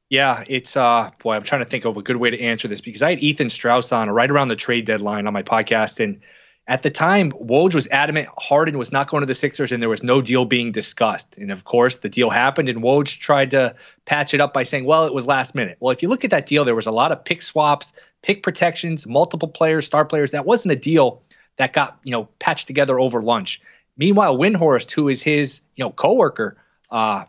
Yeah, 0.10 0.44
it's 0.48 0.78
uh 0.78 1.12
boy, 1.20 1.36
I'm 1.36 1.44
trying 1.44 1.64
to 1.64 1.70
think 1.70 1.86
of 1.86 1.98
a 1.98 2.02
good 2.02 2.18
way 2.18 2.30
to 2.30 2.40
answer 2.40 2.68
this 2.68 2.82
because 2.82 3.02
I 3.02 3.10
had 3.12 3.20
Ethan 3.20 3.50
Strauss 3.50 3.92
on 3.92 4.10
right 4.10 4.30
around 4.30 4.50
the 4.50 4.56
trade 4.56 4.86
deadline 4.86 5.28
on 5.28 5.34
my 5.34 5.44
podcast 5.44 6.00
and 6.00 6.22
at 6.68 6.82
the 6.82 6.90
time, 6.90 7.32
Woj 7.34 7.76
was 7.76 7.88
adamant 7.90 8.28
Harden 8.40 8.78
was 8.80 8.92
not 8.92 9.08
going 9.08 9.22
to 9.22 9.28
the 9.28 9.36
Sixers 9.36 9.72
and 9.72 9.82
there 9.82 9.90
was 9.90 10.02
no 10.02 10.20
deal 10.22 10.46
being 10.46 10.72
discussed. 10.72 11.38
And 11.38 11.52
of 11.52 11.64
course, 11.64 11.98
the 11.98 12.10
deal 12.10 12.32
happened 12.32 12.70
and 12.70 12.82
Woj 12.82 13.20
tried 13.20 13.52
to 13.52 13.76
patch 14.06 14.34
it 14.34 14.42
up 14.42 14.52
by 14.52 14.64
saying, 14.64 14.86
well, 14.86 15.06
it 15.06 15.14
was 15.14 15.28
last 15.28 15.54
minute. 15.54 15.78
Well, 15.80 15.92
if 15.92 16.02
you 16.02 16.10
look 16.10 16.24
at 16.24 16.32
that 16.32 16.48
deal, 16.48 16.66
there 16.66 16.74
was 16.74 16.88
a 16.88 16.92
lot 16.92 17.12
of 17.12 17.24
pick 17.24 17.44
swaps, 17.44 17.94
pick 18.24 18.42
protections, 18.42 19.06
multiple 19.06 19.48
players, 19.48 19.86
star 19.86 20.06
players. 20.06 20.32
That 20.32 20.48
wasn't 20.48 20.72
a 20.72 20.76
deal 20.76 21.22
that 21.58 21.74
got, 21.74 22.00
you 22.04 22.12
know, 22.12 22.28
patched 22.40 22.66
together 22.66 23.00
over 23.00 23.22
lunch. 23.22 23.62
Meanwhile, 23.96 24.36
Windhorst, 24.38 24.92
who 24.92 25.08
is 25.08 25.22
his, 25.22 25.62
you 25.76 25.86
know, 25.86 25.92
coworker, 25.92 26.58
uh, 26.90 27.26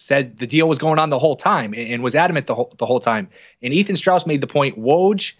said 0.00 0.38
the 0.38 0.46
deal 0.46 0.66
was 0.66 0.78
going 0.78 0.98
on 0.98 1.10
the 1.10 1.18
whole 1.18 1.36
time 1.36 1.74
and, 1.74 2.02
was 2.02 2.14
adamant 2.14 2.46
the 2.46 2.54
whole, 2.54 2.72
the 2.78 2.86
whole 2.86 3.00
time. 3.00 3.28
And 3.62 3.74
Ethan 3.74 3.96
Strauss 3.96 4.24
made 4.24 4.40
the 4.40 4.46
point 4.46 4.78
Woj, 4.78 5.34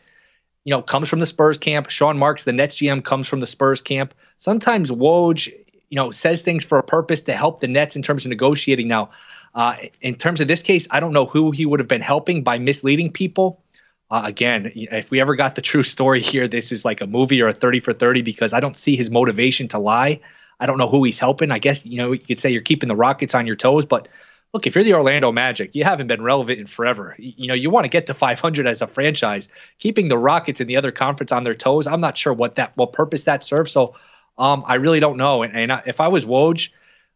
you 0.65 0.71
know, 0.71 0.83
comes 0.83 1.09
from 1.09 1.19
the 1.19 1.27
Spurs 1.27 1.57
camp. 1.57 1.89
Sean 1.89 2.19
Marks, 2.19 2.45
the 2.45 2.53
Nets 2.53 2.77
GM, 2.77 3.03
comes 3.03 3.27
from 3.27 3.41
the 3.41 3.47
Spurs 3.47 3.81
camp. 3.81 4.13
Sometimes 4.37 4.91
Woj, 4.91 5.47
you 5.89 5.97
know, 5.97 6.11
says 6.11 6.43
things 6.43 6.63
for 6.63 6.79
a 6.79 6.83
purpose 6.83 7.23
to 7.23 7.33
help 7.33 7.61
the 7.61 7.69
Nets 7.69 7.97
in 7.97 8.03
terms 8.03 8.27
of 8.27 8.29
negotiating. 8.29 8.87
Now, 8.87 9.11
uh, 9.55 9.77
in 10.03 10.15
terms 10.15 10.43
of 10.43 10.49
this 10.49 10.61
case, 10.61 10.87
I 10.91 11.01
don't 11.01 11.15
know 11.15 11.25
who 11.25 11.53
he 11.53 11.65
would 11.65 11.81
have 11.81 11.89
been 11.89 12.03
helping 12.03 12.45
by 12.45 12.59
misleading 12.59 13.13
people. 13.13 13.63
Uh, 14.11 14.23
again, 14.25 14.71
if 14.75 15.11
we 15.11 15.23
ever 15.23 15.37
got 15.37 15.55
the 15.55 15.63
true 15.63 15.83
story 15.83 16.21
here, 16.21 16.47
this 16.47 16.71
is 16.71 16.85
like 16.85 17.01
a 17.01 17.07
movie 17.07 17.41
or 17.41 17.49
a 17.49 17.53
30 17.55 17.81
for 17.81 17.95
30 17.95 18.21
because 18.21 18.53
I 18.53 18.61
don't 18.61 18.77
see 18.77 18.95
his 18.95 19.11
motivation 19.11 19.69
to 19.69 19.79
lie. 19.79 20.21
I 20.59 20.67
don't 20.67 20.77
know 20.77 20.89
who 20.89 21.03
he's 21.05 21.19
helping. 21.19 21.51
I 21.51 21.59
guess, 21.59 21.87
you 21.87 21.97
know, 21.97 22.13
you 22.13 22.19
could 22.19 22.39
say 22.39 22.51
you're 22.51 22.61
keeping 22.61 22.89
the 22.89 22.97
Rockets 22.97 23.35
on 23.35 23.47
your 23.47 23.57
toes, 23.57 23.87
but 23.87 24.09
look, 24.53 24.67
if 24.67 24.75
you're 24.75 24.85
the 24.85 24.95
Orlando 24.95 25.31
Magic, 25.33 25.75
you 25.75 25.85
haven't 25.85 26.09
been 26.09 26.23
relevant 26.23 26.59
in 26.59 26.67
forever. 26.67 27.15
You 27.19 27.49
know, 27.49 27.55
you 27.55 27.71
want 27.71 27.85
to 27.85 27.89
get 27.89 28.07
to 28.07 28.15
500 28.15 28.67
as 28.67 28.83
a 28.83 28.87
franchise. 28.87 29.49
Keeping 29.79 30.09
the 30.09 30.19
Rockets 30.19 30.61
and 30.61 30.69
the 30.69 30.77
other 30.77 30.93
conference 30.93 31.33
on 31.33 31.45
their 31.45 31.55
toes, 31.55 31.87
I'm 31.87 32.01
not 32.01 32.19
sure 32.19 32.33
what 32.33 32.57
that 32.57 32.77
what 32.77 32.93
purpose 32.93 33.25
that 33.25 33.45
serves. 33.45 33.71
So, 33.73 33.95
um, 34.39 34.65
I 34.67 34.75
really 34.75 35.01
don't 35.01 35.17
know. 35.17 35.43
And, 35.43 35.57
and 35.57 35.83
if 35.87 36.01
I 36.01 36.09
was 36.09 36.25
Woj, 36.25 36.71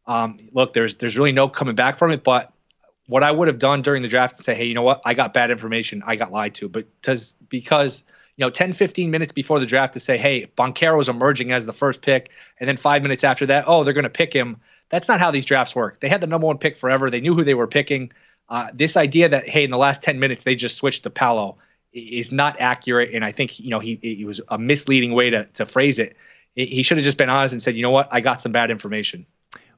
um, 0.06 0.48
look, 0.52 0.72
there's 0.72 0.94
there's 0.94 1.16
really 1.16 1.32
no 1.32 1.48
coming 1.48 1.74
back 1.74 1.98
from 1.98 2.10
it. 2.10 2.22
But 2.22 2.52
what 3.06 3.22
I 3.22 3.30
would 3.30 3.48
have 3.48 3.58
done 3.58 3.82
during 3.82 4.02
the 4.02 4.08
draft 4.08 4.38
is 4.38 4.44
say, 4.44 4.54
hey, 4.54 4.64
you 4.64 4.74
know 4.74 4.82
what? 4.82 5.02
I 5.04 5.14
got 5.14 5.34
bad 5.34 5.50
information. 5.50 6.02
I 6.06 6.16
got 6.16 6.32
lied 6.32 6.54
to. 6.56 6.68
But 6.68 6.86
because 7.00 7.34
because 7.48 8.04
you 8.36 8.44
know 8.44 8.50
10 8.50 8.72
15 8.72 9.10
minutes 9.10 9.32
before 9.32 9.60
the 9.60 9.66
draft 9.66 9.94
to 9.94 10.00
say 10.00 10.18
hey 10.18 10.50
Banchero 10.58 11.00
is 11.00 11.08
emerging 11.08 11.52
as 11.52 11.66
the 11.66 11.72
first 11.72 12.02
pick 12.02 12.30
and 12.58 12.68
then 12.68 12.76
five 12.76 13.00
minutes 13.00 13.22
after 13.22 13.46
that 13.46 13.64
oh 13.68 13.84
they're 13.84 13.94
going 13.94 14.02
to 14.02 14.10
pick 14.10 14.32
him 14.32 14.56
that's 14.90 15.08
not 15.08 15.20
how 15.20 15.30
these 15.30 15.44
drafts 15.44 15.74
work. 15.74 16.00
They 16.00 16.08
had 16.08 16.20
the 16.20 16.26
number 16.26 16.46
one 16.46 16.58
pick 16.58 16.76
forever. 16.76 17.10
They 17.10 17.20
knew 17.20 17.34
who 17.34 17.44
they 17.44 17.54
were 17.54 17.66
picking. 17.66 18.12
Uh, 18.48 18.68
this 18.74 18.96
idea 18.96 19.28
that 19.28 19.48
hey, 19.48 19.64
in 19.64 19.70
the 19.70 19.78
last 19.78 20.02
ten 20.02 20.18
minutes 20.18 20.44
they 20.44 20.54
just 20.54 20.76
switched 20.76 21.04
to 21.04 21.10
Paolo 21.10 21.56
is 21.92 22.32
not 22.32 22.60
accurate, 22.60 23.14
and 23.14 23.24
I 23.24 23.32
think 23.32 23.58
you 23.58 23.70
know 23.70 23.80
he 23.80 23.92
it 24.02 24.26
was 24.26 24.40
a 24.48 24.58
misleading 24.58 25.12
way 25.12 25.30
to 25.30 25.46
to 25.54 25.66
phrase 25.66 25.98
it. 25.98 26.16
He 26.54 26.82
should 26.82 26.98
have 26.98 27.04
just 27.04 27.16
been 27.18 27.30
honest 27.30 27.52
and 27.52 27.60
said, 27.60 27.74
you 27.74 27.82
know 27.82 27.90
what, 27.90 28.08
I 28.12 28.20
got 28.20 28.40
some 28.40 28.52
bad 28.52 28.70
information. 28.70 29.26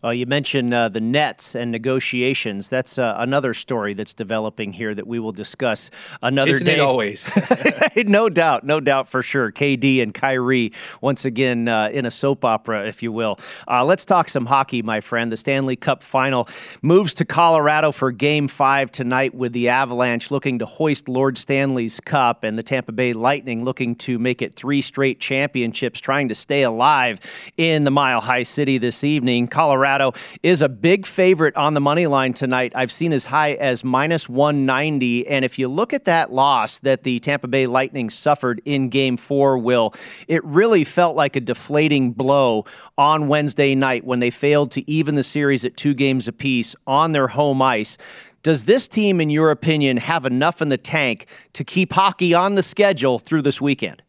Well, 0.02 0.14
you 0.14 0.26
mentioned 0.26 0.72
uh, 0.72 0.88
the 0.88 1.00
Nets 1.00 1.54
and 1.54 1.72
negotiations. 1.72 2.68
That's 2.68 2.98
uh, 2.98 3.16
another 3.18 3.54
story 3.54 3.94
that's 3.94 4.14
developing 4.14 4.72
here 4.72 4.94
that 4.94 5.06
we 5.06 5.18
will 5.18 5.32
discuss 5.32 5.90
another 6.22 6.52
Isn't 6.52 6.66
day. 6.66 6.74
It 6.74 6.80
always, 6.80 7.28
no 7.96 8.28
doubt, 8.28 8.64
no 8.64 8.78
doubt 8.78 9.08
for 9.08 9.22
sure. 9.22 9.50
KD 9.50 10.02
and 10.02 10.12
Kyrie 10.12 10.72
once 11.00 11.24
again 11.24 11.66
uh, 11.66 11.88
in 11.92 12.06
a 12.06 12.10
soap 12.10 12.44
opera, 12.44 12.86
if 12.86 13.02
you 13.02 13.10
will. 13.10 13.38
Uh, 13.66 13.84
let's 13.84 14.04
talk 14.04 14.28
some 14.28 14.46
hockey, 14.46 14.82
my 14.82 15.00
friend. 15.00 15.32
The 15.32 15.36
Stanley 15.36 15.76
Cup 15.76 16.02
Final 16.02 16.48
moves 16.82 17.14
to 17.14 17.24
Colorado 17.24 17.90
for 17.90 18.12
Game 18.12 18.48
Five 18.48 18.92
tonight, 18.92 19.34
with 19.34 19.52
the 19.52 19.70
Avalanche 19.70 20.30
looking 20.30 20.58
to 20.58 20.66
hoist 20.66 21.08
Lord 21.08 21.38
Stanley's 21.38 22.00
Cup, 22.00 22.44
and 22.44 22.58
the 22.58 22.62
Tampa 22.62 22.92
Bay 22.92 23.12
Lightning 23.12 23.64
looking 23.64 23.94
to 23.96 24.18
make 24.18 24.42
it 24.42 24.54
three 24.54 24.82
straight 24.82 25.20
championships, 25.20 26.00
trying 26.00 26.28
to 26.28 26.34
stay 26.34 26.62
alive 26.62 27.18
in 27.56 27.84
the 27.84 27.90
Mile 27.90 28.20
High 28.20 28.42
City 28.42 28.78
this 28.78 29.02
evening. 29.02 29.48
Colorado 29.48 29.95
Colorado 29.96 30.18
is 30.42 30.60
a 30.62 30.68
big 30.68 31.06
favorite 31.06 31.56
on 31.56 31.74
the 31.74 31.80
money 31.80 32.06
line 32.06 32.34
tonight. 32.34 32.72
I've 32.74 32.92
seen 32.92 33.12
as 33.12 33.24
high 33.24 33.52
as 33.54 33.82
minus 33.82 34.28
190. 34.28 35.26
And 35.26 35.44
if 35.44 35.58
you 35.58 35.68
look 35.68 35.94
at 35.94 36.04
that 36.04 36.32
loss 36.32 36.80
that 36.80 37.02
the 37.02 37.18
Tampa 37.18 37.48
Bay 37.48 37.66
Lightning 37.66 38.10
suffered 38.10 38.60
in 38.64 38.90
game 38.90 39.16
four, 39.16 39.56
Will, 39.56 39.94
it 40.28 40.44
really 40.44 40.84
felt 40.84 41.16
like 41.16 41.34
a 41.34 41.40
deflating 41.40 42.12
blow 42.12 42.66
on 42.98 43.28
Wednesday 43.28 43.74
night 43.74 44.04
when 44.04 44.20
they 44.20 44.30
failed 44.30 44.70
to 44.72 44.90
even 44.90 45.14
the 45.14 45.22
series 45.22 45.64
at 45.64 45.76
two 45.76 45.94
games 45.94 46.28
apiece 46.28 46.76
on 46.86 47.12
their 47.12 47.28
home 47.28 47.62
ice. 47.62 47.96
Does 48.42 48.66
this 48.66 48.86
team, 48.86 49.20
in 49.20 49.30
your 49.30 49.50
opinion, 49.50 49.96
have 49.96 50.26
enough 50.26 50.60
in 50.60 50.68
the 50.68 50.78
tank 50.78 51.26
to 51.54 51.64
keep 51.64 51.92
hockey 51.92 52.34
on 52.34 52.54
the 52.54 52.62
schedule 52.62 53.18
through 53.18 53.42
this 53.42 53.60
weekend? 53.60 54.02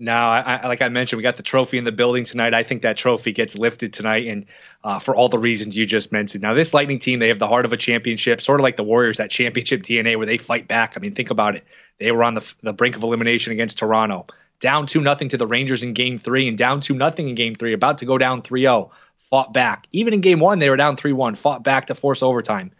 Now, 0.00 0.30
I, 0.30 0.40
I, 0.40 0.66
like 0.68 0.80
I 0.80 0.88
mentioned, 0.88 1.16
we 1.16 1.24
got 1.24 1.36
the 1.36 1.42
trophy 1.42 1.76
in 1.76 1.82
the 1.82 1.90
building 1.90 2.22
tonight. 2.22 2.54
I 2.54 2.62
think 2.62 2.82
that 2.82 2.96
trophy 2.96 3.32
gets 3.32 3.56
lifted 3.56 3.92
tonight, 3.92 4.28
and 4.28 4.46
uh, 4.84 5.00
for 5.00 5.16
all 5.16 5.28
the 5.28 5.40
reasons 5.40 5.76
you 5.76 5.86
just 5.86 6.12
mentioned. 6.12 6.42
Now, 6.42 6.54
this 6.54 6.72
Lightning 6.72 7.00
team, 7.00 7.18
they 7.18 7.28
have 7.28 7.40
the 7.40 7.48
heart 7.48 7.64
of 7.64 7.72
a 7.72 7.76
championship, 7.76 8.40
sort 8.40 8.60
of 8.60 8.62
like 8.62 8.76
the 8.76 8.84
Warriors, 8.84 9.16
that 9.16 9.30
championship 9.30 9.82
DNA 9.82 10.16
where 10.16 10.26
they 10.26 10.38
fight 10.38 10.68
back. 10.68 10.94
I 10.96 11.00
mean, 11.00 11.14
think 11.14 11.30
about 11.30 11.56
it. 11.56 11.64
They 11.98 12.12
were 12.12 12.22
on 12.22 12.34
the, 12.34 12.54
the 12.62 12.72
brink 12.72 12.94
of 12.94 13.02
elimination 13.02 13.52
against 13.52 13.78
Toronto, 13.78 14.26
down 14.60 14.86
2 14.86 15.00
nothing 15.00 15.30
to 15.30 15.36
the 15.36 15.48
Rangers 15.48 15.82
in 15.82 15.94
game 15.94 16.18
three, 16.18 16.46
and 16.46 16.56
down 16.56 16.80
2 16.80 16.94
nothing 16.94 17.28
in 17.28 17.34
game 17.34 17.56
three, 17.56 17.72
about 17.72 17.98
to 17.98 18.06
go 18.06 18.18
down 18.18 18.42
3 18.42 18.62
0, 18.62 18.92
fought 19.18 19.52
back. 19.52 19.88
Even 19.92 20.14
in 20.14 20.20
game 20.20 20.38
one, 20.38 20.60
they 20.60 20.70
were 20.70 20.76
down 20.76 20.96
3 20.96 21.12
1, 21.12 21.34
fought 21.34 21.64
back 21.64 21.88
to 21.88 21.96
force 21.96 22.22
overtime. 22.22 22.70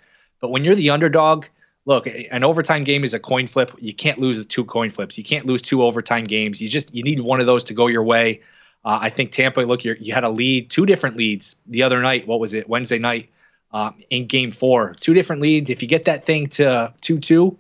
But 0.41 0.51
when 0.51 0.63
you're 0.63 0.77
the 0.77 0.91
underdog, 0.91 1.47
look, 1.89 2.07
an 2.07 2.45
overtime 2.45 2.85
game 2.85 3.03
is 3.03 3.15
a 3.15 3.19
coin 3.19 3.47
flip. 3.47 3.73
You 3.79 3.95
can't 3.95 4.19
lose 4.19 4.45
two 4.45 4.67
coin 4.67 4.91
flips. 4.91 5.17
You 5.17 5.25
can't 5.25 5.47
lose 5.47 5.63
two 5.63 5.83
overtime 5.83 6.25
games. 6.25 6.61
You 6.61 6.69
just 6.69 6.95
you 6.95 7.03
need 7.03 7.19
one 7.19 7.41
of 7.41 7.47
those 7.47 7.65
to 7.65 7.75
go 7.75 7.87
your 7.87 8.05
way. 8.05 8.43
Uh, 8.85 8.99
I 9.01 9.11
think 9.11 9.33
Tampa. 9.33 9.63
Look, 9.63 9.85
you 9.85 10.13
had 10.13 10.23
a 10.23 10.29
lead, 10.29 10.71
two 10.71 10.85
different 10.85 11.17
leads 11.17 11.57
the 11.67 11.85
other 11.85 12.03
night. 12.03 12.29
What 12.29 12.41
was 12.41 12.53
it? 12.53 12.69
Wednesday 12.69 12.99
night 12.99 13.31
um, 13.73 13.95
in 14.11 14.27
Game 14.27 14.53
Four, 14.53 14.95
two 15.01 15.15
different 15.15 15.41
leads. 15.41 15.71
If 15.71 15.81
you 15.81 15.89
get 15.89 16.05
that 16.05 16.27
thing 16.27 16.49
to 16.49 16.93
two 17.01 17.19
two, 17.21 17.57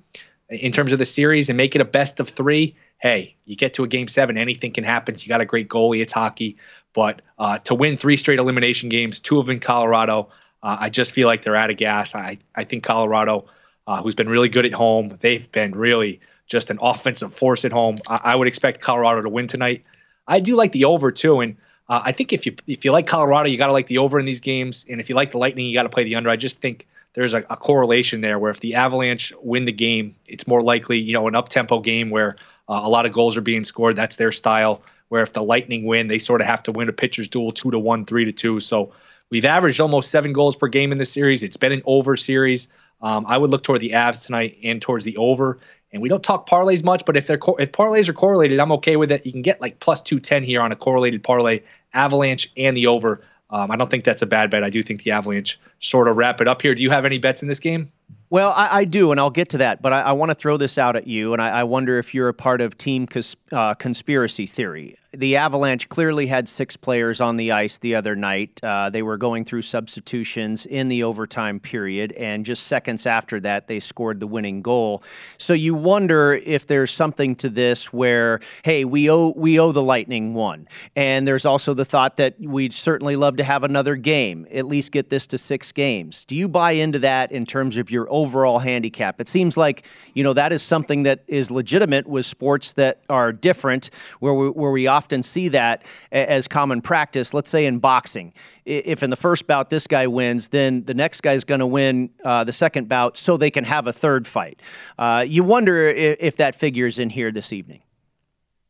in 0.50 0.72
terms 0.72 0.92
of 0.92 0.98
the 0.98 1.06
series 1.06 1.48
and 1.48 1.56
make 1.56 1.74
it 1.74 1.80
a 1.80 1.86
best 1.86 2.20
of 2.20 2.28
three, 2.28 2.76
hey, 2.98 3.34
you 3.46 3.56
get 3.56 3.74
to 3.74 3.84
a 3.84 3.88
game 3.88 4.08
seven, 4.08 4.36
anything 4.36 4.72
can 4.72 4.84
happen. 4.84 5.14
You 5.18 5.28
got 5.28 5.40
a 5.40 5.46
great 5.46 5.70
goalie. 5.70 6.02
It's 6.02 6.12
hockey. 6.12 6.58
But 6.94 7.22
uh, 7.38 7.58
to 7.60 7.74
win 7.74 7.96
three 7.96 8.18
straight 8.18 8.38
elimination 8.38 8.90
games, 8.90 9.20
two 9.20 9.38
of 9.38 9.46
them 9.46 9.54
in 9.54 9.60
Colorado, 9.60 10.28
uh, 10.62 10.76
I 10.80 10.90
just 10.90 11.12
feel 11.12 11.28
like 11.28 11.42
they're 11.42 11.56
out 11.56 11.70
of 11.70 11.78
gas. 11.78 12.14
I, 12.14 12.38
I 12.54 12.64
think 12.64 12.82
Colorado, 12.82 13.46
uh, 13.88 14.02
who's 14.02 14.14
been 14.14 14.28
really 14.28 14.50
good 14.50 14.66
at 14.66 14.74
home, 14.74 15.16
they've 15.20 15.50
been 15.50 15.72
really 15.72 16.20
just 16.46 16.70
an 16.70 16.78
offensive 16.80 17.32
force 17.32 17.64
at 17.64 17.72
home. 17.72 17.96
I, 18.06 18.20
I 18.22 18.36
would 18.36 18.46
expect 18.46 18.82
Colorado 18.82 19.22
to 19.22 19.30
win 19.30 19.48
tonight. 19.48 19.82
I 20.26 20.40
do 20.40 20.56
like 20.56 20.72
the 20.72 20.84
over 20.84 21.10
too, 21.10 21.40
and 21.40 21.56
uh, 21.88 22.02
I 22.04 22.12
think 22.12 22.34
if 22.34 22.44
you 22.44 22.54
if 22.66 22.84
you 22.84 22.92
like 22.92 23.06
Colorado, 23.06 23.48
you 23.48 23.56
got 23.56 23.68
to 23.68 23.72
like 23.72 23.86
the 23.86 23.98
over 23.98 24.20
in 24.20 24.26
these 24.26 24.40
games, 24.40 24.84
and 24.90 25.00
if 25.00 25.08
you 25.08 25.14
like 25.14 25.30
the 25.30 25.38
Lightning, 25.38 25.66
you 25.66 25.72
got 25.72 25.84
to 25.84 25.88
play 25.88 26.04
the 26.04 26.16
under. 26.16 26.28
I 26.28 26.36
just 26.36 26.60
think 26.60 26.86
there's 27.14 27.32
a, 27.32 27.38
a, 27.48 27.56
correlation 27.56 28.20
there 28.20 28.38
where 28.38 28.50
if 28.50 28.60
the 28.60 28.74
Avalanche 28.74 29.32
win 29.42 29.64
the 29.64 29.72
game, 29.72 30.14
it's 30.26 30.46
more 30.46 30.62
likely 30.62 30.98
you 30.98 31.14
know 31.14 31.26
an 31.26 31.34
up 31.34 31.48
tempo 31.48 31.80
game 31.80 32.10
where 32.10 32.36
uh, 32.68 32.80
a 32.84 32.90
lot 32.90 33.06
of 33.06 33.12
goals 33.12 33.38
are 33.38 33.42
being 33.42 33.64
scored. 33.64 33.96
That's 33.96 34.16
their 34.16 34.32
style. 34.32 34.82
Where 35.08 35.22
if 35.22 35.32
the 35.32 35.42
Lightning 35.42 35.86
win, 35.86 36.08
they 36.08 36.18
sort 36.18 36.42
of 36.42 36.46
have 36.46 36.62
to 36.64 36.72
win 36.72 36.90
a 36.90 36.92
pitcher's 36.92 37.28
duel 37.28 37.52
two 37.52 37.70
to 37.70 37.78
one, 37.78 38.04
three 38.04 38.26
to 38.26 38.32
two. 38.32 38.60
So 38.60 38.92
we've 39.30 39.46
averaged 39.46 39.80
almost 39.80 40.10
seven 40.10 40.34
goals 40.34 40.56
per 40.56 40.68
game 40.68 40.92
in 40.92 40.98
this 40.98 41.10
series. 41.10 41.42
It's 41.42 41.56
been 41.56 41.72
an 41.72 41.80
over 41.86 42.14
series. 42.14 42.68
Um, 43.00 43.24
I 43.28 43.38
would 43.38 43.50
look 43.50 43.62
toward 43.62 43.80
the 43.80 43.90
Avs 43.90 44.26
tonight 44.26 44.58
and 44.62 44.82
towards 44.82 45.04
the 45.04 45.16
over. 45.16 45.58
And 45.92 46.02
we 46.02 46.08
don't 46.08 46.22
talk 46.22 46.48
parlays 46.48 46.84
much, 46.84 47.04
but 47.06 47.16
if 47.16 47.26
they're 47.26 47.38
co- 47.38 47.56
if 47.56 47.72
parlays 47.72 48.08
are 48.08 48.12
correlated, 48.12 48.60
I'm 48.60 48.72
okay 48.72 48.96
with 48.96 49.10
it. 49.10 49.24
You 49.24 49.32
can 49.32 49.42
get 49.42 49.60
like 49.60 49.80
plus 49.80 50.02
two 50.02 50.18
ten 50.18 50.42
here 50.42 50.60
on 50.60 50.70
a 50.70 50.76
correlated 50.76 51.22
parlay, 51.22 51.60
Avalanche 51.94 52.52
and 52.56 52.76
the 52.76 52.86
over. 52.86 53.22
Um, 53.50 53.70
I 53.70 53.76
don't 53.76 53.90
think 53.90 54.04
that's 54.04 54.20
a 54.20 54.26
bad 54.26 54.50
bet. 54.50 54.62
I 54.62 54.68
do 54.68 54.82
think 54.82 55.04
the 55.04 55.12
Avalanche 55.12 55.58
sort 55.78 56.08
of 56.08 56.16
wrap 56.16 56.42
it 56.42 56.48
up 56.48 56.60
here. 56.60 56.74
Do 56.74 56.82
you 56.82 56.90
have 56.90 57.06
any 57.06 57.16
bets 57.16 57.40
in 57.40 57.48
this 57.48 57.60
game? 57.60 57.90
Well, 58.30 58.52
I, 58.54 58.80
I, 58.80 58.84
do, 58.84 59.10
and 59.10 59.18
I'll 59.18 59.30
get 59.30 59.48
to 59.50 59.58
that. 59.58 59.80
But 59.80 59.94
I, 59.94 60.02
I 60.02 60.12
want 60.12 60.30
to 60.30 60.34
throw 60.34 60.58
this 60.58 60.76
out 60.76 60.96
at 60.96 61.06
you, 61.06 61.32
and 61.32 61.40
I, 61.40 61.60
I, 61.60 61.64
wonder 61.64 61.98
if 61.98 62.12
you're 62.12 62.28
a 62.28 62.34
part 62.34 62.60
of 62.60 62.76
team 62.76 63.06
cons- 63.06 63.36
uh, 63.50 63.72
conspiracy 63.72 64.44
theory 64.44 64.98
the 65.12 65.36
Avalanche 65.36 65.88
clearly 65.88 66.26
had 66.26 66.46
six 66.46 66.76
players 66.76 67.20
on 67.20 67.38
the 67.38 67.52
ice 67.52 67.78
the 67.78 67.94
other 67.94 68.14
night. 68.14 68.60
Uh, 68.62 68.90
they 68.90 69.02
were 69.02 69.16
going 69.16 69.42
through 69.44 69.62
substitutions 69.62 70.66
in 70.66 70.88
the 70.88 71.02
overtime 71.02 71.60
period, 71.60 72.12
and 72.12 72.44
just 72.44 72.66
seconds 72.66 73.06
after 73.06 73.40
that, 73.40 73.68
they 73.68 73.80
scored 73.80 74.20
the 74.20 74.26
winning 74.26 74.60
goal. 74.60 75.02
So 75.38 75.54
you 75.54 75.74
wonder 75.74 76.34
if 76.34 76.66
there's 76.66 76.90
something 76.90 77.36
to 77.36 77.48
this 77.48 77.90
where, 77.90 78.40
hey, 78.64 78.84
we 78.84 79.10
owe 79.10 79.32
we 79.34 79.58
owe 79.58 79.72
the 79.72 79.82
Lightning 79.82 80.34
one, 80.34 80.68
and 80.94 81.26
there's 81.26 81.46
also 81.46 81.72
the 81.72 81.86
thought 81.86 82.18
that 82.18 82.38
we'd 82.38 82.74
certainly 82.74 83.16
love 83.16 83.38
to 83.38 83.44
have 83.44 83.64
another 83.64 83.96
game, 83.96 84.46
at 84.52 84.66
least 84.66 84.92
get 84.92 85.08
this 85.08 85.26
to 85.28 85.38
six 85.38 85.72
games. 85.72 86.26
Do 86.26 86.36
you 86.36 86.48
buy 86.48 86.72
into 86.72 86.98
that 86.98 87.32
in 87.32 87.46
terms 87.46 87.78
of 87.78 87.90
your 87.90 88.06
overall 88.10 88.58
handicap? 88.58 89.22
It 89.22 89.28
seems 89.28 89.56
like 89.56 89.86
you 90.12 90.22
know 90.22 90.34
that 90.34 90.52
is 90.52 90.62
something 90.62 91.04
that 91.04 91.24
is 91.28 91.50
legitimate 91.50 92.06
with 92.06 92.26
sports 92.26 92.74
that 92.74 93.00
are 93.08 93.32
different, 93.32 93.88
where 94.20 94.34
we, 94.34 94.50
where 94.50 94.70
we 94.70 94.86
often 94.98 95.22
see 95.22 95.46
that 95.48 95.84
as 96.10 96.48
common 96.48 96.80
practice. 96.80 97.32
Let's 97.32 97.48
say 97.48 97.66
in 97.66 97.78
boxing, 97.78 98.34
if 98.64 99.04
in 99.04 99.10
the 99.10 99.16
first 99.16 99.46
bout 99.46 99.70
this 99.70 99.86
guy 99.86 100.08
wins, 100.08 100.48
then 100.48 100.82
the 100.84 100.94
next 100.94 101.20
guy's 101.20 101.44
going 101.44 101.60
to 101.60 101.66
win 101.66 102.10
uh, 102.24 102.42
the 102.42 102.52
second 102.52 102.88
bout 102.88 103.16
so 103.16 103.36
they 103.36 103.52
can 103.52 103.62
have 103.62 103.86
a 103.86 103.92
third 103.92 104.26
fight. 104.26 104.60
Uh, 104.98 105.24
you 105.26 105.44
wonder 105.44 105.86
if, 105.86 106.16
if 106.18 106.36
that 106.38 106.56
figures 106.56 106.98
in 106.98 107.10
here 107.10 107.30
this 107.30 107.52
evening 107.52 107.80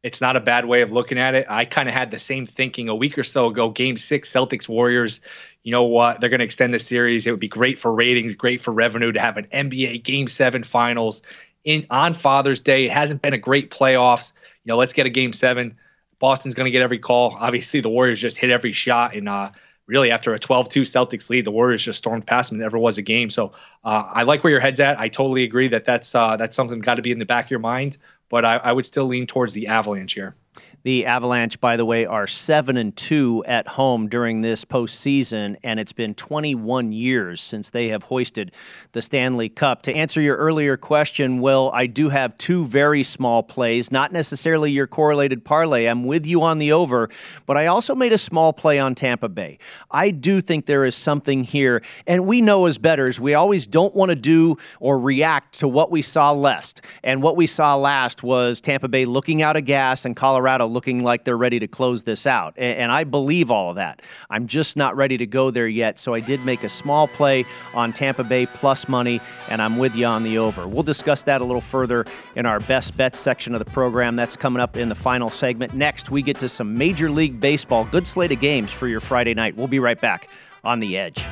it's 0.03 0.21
not 0.21 0.37
a 0.37 0.41
bad 0.41 0.64
way 0.64 0.83
of 0.83 0.93
looking 0.93 1.19
at 1.19 1.35
it. 1.35 1.47
I 1.51 1.64
kind 1.64 1.88
of 1.88 1.95
had 1.95 2.11
the 2.11 2.19
same 2.19 2.47
thinking 2.47 2.88
a 2.88 2.95
week 2.95 3.19
or 3.19 3.25
so 3.25 3.47
ago. 3.47 3.71
Game 3.71 3.97
six, 3.97 4.31
Celtics 4.33 4.69
Warriors. 4.69 5.21
You 5.64 5.73
know 5.73 5.83
what? 5.85 6.21
They're 6.21 6.31
going 6.31 6.38
to 6.38 6.45
extend 6.45 6.73
the 6.73 6.79
series. 6.79 7.27
It 7.27 7.33
would 7.33 7.41
be 7.41 7.49
great 7.49 7.79
for 7.79 7.93
ratings, 7.93 8.35
great 8.35 8.61
for 8.61 8.73
revenue 8.73 9.12
to 9.12 9.21
have 9.21 9.37
an 9.37 9.49
NBA 9.53 10.05
Game 10.05 10.29
Seven 10.29 10.62
Finals 10.62 11.23
in 11.64 11.87
on 11.91 12.14
Father's 12.14 12.61
Day. 12.61 12.83
It 12.83 12.93
hasn't 12.93 13.23
been 13.23 13.35
a 13.35 13.38
great 13.38 13.71
playoffs. 13.71 14.33
You 14.64 14.71
know, 14.71 14.77
let's 14.77 14.93
get 14.93 15.07
a 15.07 15.11
Game 15.11 15.33
Seven. 15.33 15.77
Boston's 16.18 16.54
going 16.54 16.66
to 16.66 16.70
get 16.70 16.83
every 16.83 16.98
call. 16.98 17.37
Obviously, 17.38 17.81
the 17.81 17.88
Warriors 17.88 18.20
just 18.20 18.37
hit 18.37 18.50
every 18.50 18.72
shot, 18.72 19.14
and 19.14 19.28
uh, 19.28 19.50
really 19.87 20.11
after 20.11 20.35
a 20.35 20.38
12-2 20.38 20.83
Celtics 20.83 21.31
lead, 21.31 21.44
the 21.44 21.50
Warriors 21.50 21.83
just 21.83 21.98
stormed 21.98 22.26
past 22.26 22.50
them. 22.50 22.61
It 22.61 22.62
never 22.62 22.78
was 22.78 22.98
a 22.98 23.02
game. 23.02 23.31
So 23.31 23.52
uh, 23.85 24.04
I 24.12 24.22
like 24.22 24.44
where 24.44 24.50
your 24.50 24.61
head's 24.61 24.81
at. 24.81 25.00
I 25.00 25.09
totally 25.09 25.44
agree 25.44 25.68
that 25.68 25.85
that's 25.85 26.14
uh, 26.14 26.37
that's 26.37 26.54
something 26.54 26.78
got 26.78 26.96
to 26.96 27.02
be 27.02 27.11
in 27.11 27.18
the 27.18 27.26
back 27.26 27.46
of 27.46 27.50
your 27.50 27.61
mind. 27.61 27.98
But 28.28 28.44
I, 28.44 28.57
I 28.57 28.72
would 28.72 28.85
still 28.85 29.07
lean 29.07 29.26
towards 29.26 29.54
the 29.54 29.68
Avalanche 29.68 30.12
here. 30.12 30.37
The 30.84 31.06
Avalanche, 31.06 31.61
by 31.61 31.76
the 31.76 31.84
way, 31.84 32.06
are 32.06 32.26
seven 32.26 32.76
and 32.76 32.96
two 32.96 33.44
at 33.46 33.68
home 33.68 34.08
during 34.08 34.40
this 34.40 34.64
postseason, 34.64 35.56
and 35.62 35.78
it's 35.78 35.92
been 35.92 36.14
21 36.14 36.92
years 36.92 37.40
since 37.40 37.68
they 37.70 37.88
have 37.88 38.04
hoisted 38.04 38.52
the 38.92 39.02
Stanley 39.02 39.48
Cup. 39.48 39.82
To 39.82 39.94
answer 39.94 40.20
your 40.20 40.37
earlier 40.37 40.76
question, 40.76 41.40
Will, 41.40 41.70
I 41.74 41.88
do 41.88 42.08
have 42.08 42.38
two 42.38 42.64
very 42.64 43.02
small 43.02 43.42
plays, 43.42 43.90
not 43.90 44.12
necessarily 44.12 44.70
your 44.70 44.87
correlated 44.87 45.44
parlay. 45.44 45.87
I'm 45.87 46.04
with 46.04 46.26
you 46.26 46.42
on 46.42 46.58
the 46.58 46.72
over, 46.72 47.11
but 47.44 47.56
I 47.56 47.66
also 47.66 47.94
made 47.94 48.12
a 48.12 48.18
small 48.18 48.52
play 48.52 48.78
on 48.78 48.94
Tampa 48.94 49.28
Bay. 49.28 49.58
I 49.90 50.11
do 50.11 50.40
think 50.40 50.66
there 50.66 50.84
is 50.84 50.94
something 50.94 51.44
here, 51.44 51.82
and 52.06 52.26
we 52.26 52.40
know 52.40 52.66
as 52.66 52.78
betters, 52.78 53.20
we 53.20 53.34
always 53.34 53.66
don't 53.66 53.94
want 53.94 54.11
to 54.11 54.16
do 54.16 54.56
or 54.80 54.98
react 54.98 55.58
to 55.58 55.68
what 55.68 55.90
we 55.90 56.02
saw 56.02 56.30
last. 56.30 56.82
And 57.02 57.20
what 57.20 57.37
we 57.37 57.46
saw 57.46 57.74
last 57.74 58.22
was 58.22 58.61
Tampa 58.61 58.88
Bay 58.88 59.04
looking 59.04 59.42
out 59.42 59.56
of 59.56 59.64
gas 59.64 60.04
and 60.04 60.14
Colorado 60.14 60.38
looking 60.38 61.03
like 61.03 61.24
they're 61.24 61.37
ready 61.37 61.59
to 61.59 61.68
close 61.68 62.05
this 62.05 62.27
out. 62.27 62.55
And 62.57 62.90
I 62.90 63.05
believe 63.05 63.51
all 63.51 63.70
of 63.70 63.77
that. 63.77 64.03
I'm 64.31 64.46
just 64.46 64.77
not 64.77 64.96
ready 64.96 65.16
to 65.18 65.27
go 65.27 65.51
there 65.51 65.68
yet. 65.68 65.98
So 65.98 66.14
I 66.14 66.20
did 66.20 66.44
make 66.44 66.64
a 66.64 66.68
small 66.68 67.09
play 67.09 67.44
on 67.74 67.92
Tampa 67.92 68.24
Bay 68.24 68.46
plus 68.46 68.88
money, 68.88 69.20
and 69.48 69.61
I'm 69.62 69.79
with 69.79 69.96
you 69.96 70.07
on 70.07 70.22
the 70.22 70.38
over. 70.38 70.66
We'll 70.66 70.83
discuss 70.83 71.22
that 71.24 71.40
a 71.40 71.44
little 71.44 71.61
further 71.61 72.05
in 72.37 72.46
our 72.46 72.61
best 72.61 72.96
bets 72.96 73.18
section 73.18 73.55
of 73.55 73.64
the 73.64 73.70
program. 73.70 74.16
That's 74.16 74.37
coming 74.37 74.61
up 74.61 74.77
in 74.77 74.88
the 74.88 74.94
final 74.94 75.31
segment. 75.31 75.74
Next, 75.74 76.11
we 76.11 76.22
get 76.22 76.38
to 76.38 76.48
some 76.48 76.77
Major 76.77 77.11
League 77.11 77.40
Baseball. 77.40 77.85
Good 77.85 78.07
slate 78.07 78.33
of 78.33 78.40
games 78.40 78.72
for 78.72 78.88
your 78.88 79.01
Friday 79.01 79.35
night. 79.35 79.57
We'll 79.57 79.68
be 79.68 79.81
right 79.81 80.01
back 80.01 80.29
on 80.64 80.81
the 80.81 80.98
edge. 80.98 81.24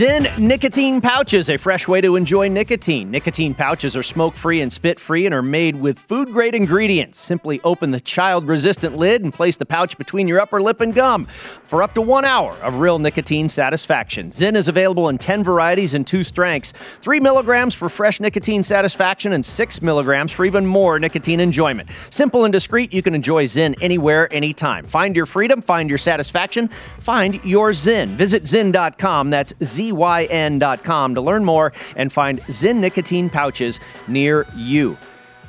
Zyn 0.00 0.38
nicotine 0.38 1.02
pouches, 1.02 1.50
a 1.50 1.58
fresh 1.58 1.86
way 1.86 2.00
to 2.00 2.16
enjoy 2.16 2.48
nicotine. 2.48 3.10
Nicotine 3.10 3.52
pouches 3.52 3.94
are 3.94 4.02
smoke 4.02 4.32
free 4.32 4.62
and 4.62 4.72
spit 4.72 4.98
free 4.98 5.26
and 5.26 5.34
are 5.34 5.42
made 5.42 5.76
with 5.76 5.98
food 5.98 6.32
grade 6.32 6.54
ingredients. 6.54 7.20
Simply 7.20 7.60
open 7.64 7.90
the 7.90 8.00
child 8.00 8.48
resistant 8.48 8.96
lid 8.96 9.22
and 9.22 9.34
place 9.34 9.58
the 9.58 9.66
pouch 9.66 9.98
between 9.98 10.26
your 10.26 10.40
upper 10.40 10.62
lip 10.62 10.80
and 10.80 10.94
gum 10.94 11.26
for 11.26 11.82
up 11.82 11.92
to 11.92 12.00
one 12.00 12.24
hour 12.24 12.52
of 12.62 12.76
real 12.76 12.98
nicotine 12.98 13.46
satisfaction. 13.50 14.30
Zyn 14.30 14.56
is 14.56 14.68
available 14.68 15.10
in 15.10 15.18
10 15.18 15.44
varieties 15.44 15.92
and 15.92 16.06
two 16.06 16.24
strengths 16.24 16.72
3 17.02 17.20
milligrams 17.20 17.74
for 17.74 17.90
fresh 17.90 18.20
nicotine 18.20 18.62
satisfaction 18.62 19.34
and 19.34 19.44
6 19.44 19.82
milligrams 19.82 20.32
for 20.32 20.46
even 20.46 20.64
more 20.64 20.98
nicotine 20.98 21.40
enjoyment. 21.40 21.90
Simple 22.08 22.44
and 22.46 22.52
discreet, 22.54 22.90
you 22.90 23.02
can 23.02 23.14
enjoy 23.14 23.44
Zyn 23.44 23.76
anywhere, 23.82 24.32
anytime. 24.32 24.86
Find 24.86 25.14
your 25.14 25.26
freedom, 25.26 25.60
find 25.60 25.90
your 25.90 25.98
satisfaction, 25.98 26.68
find 27.00 27.34
your 27.44 27.72
Zyn. 27.72 28.08
Visit 28.08 28.44
Zyn.com. 28.44 29.28
That's 29.28 29.52
Z 29.62 29.89
ZYN.com 29.90 31.14
to 31.14 31.20
learn 31.20 31.44
more 31.44 31.72
and 31.96 32.12
find 32.12 32.40
Zyn 32.42 32.76
nicotine 32.76 33.30
pouches 33.30 33.80
near 34.08 34.46
you. 34.54 34.96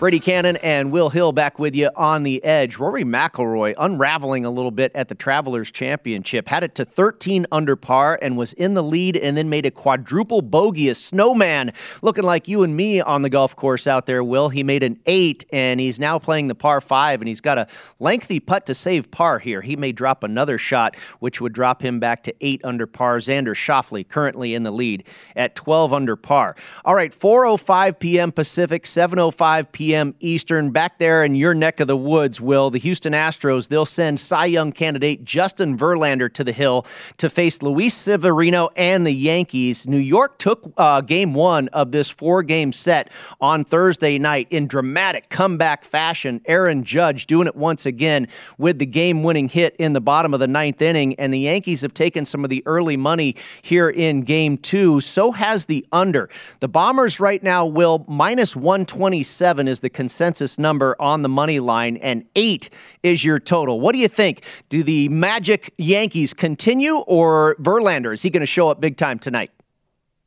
Brady 0.02 0.20
Kannon 0.20 0.56
and 0.64 0.92
Will 0.92 1.12
Hill 1.12 1.32
back 1.32 1.60
with 1.60 1.76
you 1.76 1.92
on 1.96 2.24
the 2.24 2.44
edge. 2.44 2.78
Rory 2.78 3.04
McIlroy 3.04 3.76
unraveling 3.78 4.46
a 4.46 4.50
little 4.50 4.72
bit 4.72 4.92
at 4.96 5.10
the 5.10 5.14
Travelers 5.14 5.70
Championship. 5.70 6.48
Had 6.48 6.64
it 6.64 6.74
to 6.74 6.86
13 6.86 7.46
under 7.52 7.76
par 7.76 8.18
and 8.20 8.36
was 8.36 8.54
in 8.54 8.74
the 8.74 8.82
lead 8.82 9.16
and 9.16 9.38
then 9.38 9.48
made 9.52 9.68
a 9.68 9.70
quadruple 9.70 10.42
bogey, 10.42 10.90
a 10.90 10.96
snowman, 10.96 11.72
looking 12.02 12.24
like 12.24 12.48
you 12.48 12.64
and 12.64 12.76
me 12.76 13.00
on 13.00 13.22
the 13.22 13.30
golf 13.30 13.56
course 13.56 13.86
out 13.86 14.08
there, 14.08 14.24
Will. 14.24 14.50
He 14.50 14.64
made 14.64 14.82
an 14.82 15.00
eight 15.06 15.46
and 15.54 15.80
he's 15.80 16.00
now 16.00 16.18
playing 16.18 16.48
the 16.48 16.56
par 16.56 16.82
five 16.82 17.22
and 17.22 17.28
he's 17.28 17.40
got 17.40 17.60
a 17.60 17.68
lengthy 18.00 18.40
putt 18.40 18.66
to 18.66 18.74
save 18.74 19.12
par 19.12 19.38
here. 19.38 19.62
He 19.62 19.76
may 19.76 19.92
drop 19.92 20.24
another 20.24 20.58
shot, 20.58 20.96
which 21.20 21.40
would 21.42 21.54
drop 21.54 21.84
him 21.84 22.00
back 22.00 22.24
to 22.24 22.34
eight 22.42 22.62
under 22.64 22.88
par. 22.88 23.20
Xander 23.20 23.54
Schauffele 23.54 24.08
currently 24.10 24.56
in 24.56 24.64
the 24.64 24.72
lead 24.72 25.04
at 25.36 25.54
12 25.54 25.94
under 25.94 26.16
par. 26.16 26.56
All 26.86 26.96
right, 26.96 27.12
4.05 27.12 28.00
p.m. 28.00 28.32
Pacific, 28.32 28.86
7.05 28.86 29.72
p.m. 29.72 29.91
p.m. 29.92 30.16
Eastern. 30.22 30.72
Back 30.72 31.00
there 31.00 31.22
in 31.22 31.36
your 31.36 31.54
neck 31.54 31.82
of 31.82 31.88
the 31.90 31.98
woods, 31.98 32.40
Will, 32.40 32.70
the 32.70 32.80
Houston 32.80 33.12
Astros, 33.12 33.68
they'll 33.68 33.86
send 33.86 34.22
Cy 34.22 34.46
Young 34.46 34.72
candidate 34.72 35.26
Justin 35.26 35.78
Verlander 35.78 36.34
to 36.34 36.46
the 36.46 36.54
Hill 36.54 36.86
to 37.18 37.30
face 37.30 37.62
Luis 37.62 37.94
Severino 37.94 38.70
and 38.78 39.06
the 39.06 39.12
Yankees. 39.12 39.86
New 39.86 39.98
York 39.98 40.40
took 40.40 40.72
uh, 40.78 41.02
game 41.02 41.34
one 41.34 41.68
of 41.70 41.92
this 41.92 42.10
four 42.10 42.42
game 42.42 42.72
set 42.72 43.10
on 43.42 43.66
Thursday 43.66 44.18
night 44.18 44.48
in 44.50 44.66
dramatic 44.66 45.28
comeback 45.28 45.84
fashion. 45.84 46.40
Aaron 46.46 46.86
Judge 46.86 47.28
doing 47.28 47.48
it 47.48 47.58
once 47.58 47.86
again 47.86 48.30
with 48.58 48.80
the 48.80 48.86
game 48.86 49.24
winning 49.24 49.50
hit 49.50 49.76
in 49.76 49.92
the 49.92 50.00
bottom 50.00 50.34
of 50.34 50.40
the 50.40 50.48
ninth 50.48 50.82
inning. 50.82 51.16
And 51.16 51.34
the 51.34 51.40
Yankees 51.40 51.82
have 51.82 51.94
taken 51.94 52.24
some 52.24 52.46
of 52.46 52.50
the 52.50 52.64
early 52.66 52.96
money 52.96 53.36
here 53.62 53.90
in 53.90 54.22
game 54.22 54.58
two. 54.58 55.02
So 55.02 55.34
has 55.34 55.66
the 55.66 55.86
under. 55.92 56.30
The 56.62 56.70
Bombers 56.70 57.20
right 57.20 57.44
now 57.44 57.66
will 57.66 58.06
minus 58.08 58.56
127 58.56 59.68
is 59.68 59.81
the 59.82 59.90
consensus 59.90 60.58
number 60.58 60.96
on 61.00 61.22
the 61.22 61.30
money 61.30 61.60
line, 61.60 61.98
and 61.98 62.26
eight 62.36 62.70
is 63.04 63.26
your 63.26 63.38
total. 63.40 63.80
What 63.80 63.92
do 63.92 64.00
you 64.00 64.08
think? 64.08 64.44
Do 64.70 64.82
the 64.82 65.10
Magic 65.10 65.74
Yankees 65.78 66.34
continue, 66.34 66.98
or 67.00 67.56
Verlander 67.60 68.14
is 68.14 68.22
he 68.22 68.30
going 68.30 68.42
to 68.42 68.46
show 68.46 68.70
up 68.70 68.80
big 68.80 68.96
time 68.96 69.20
tonight? 69.20 69.52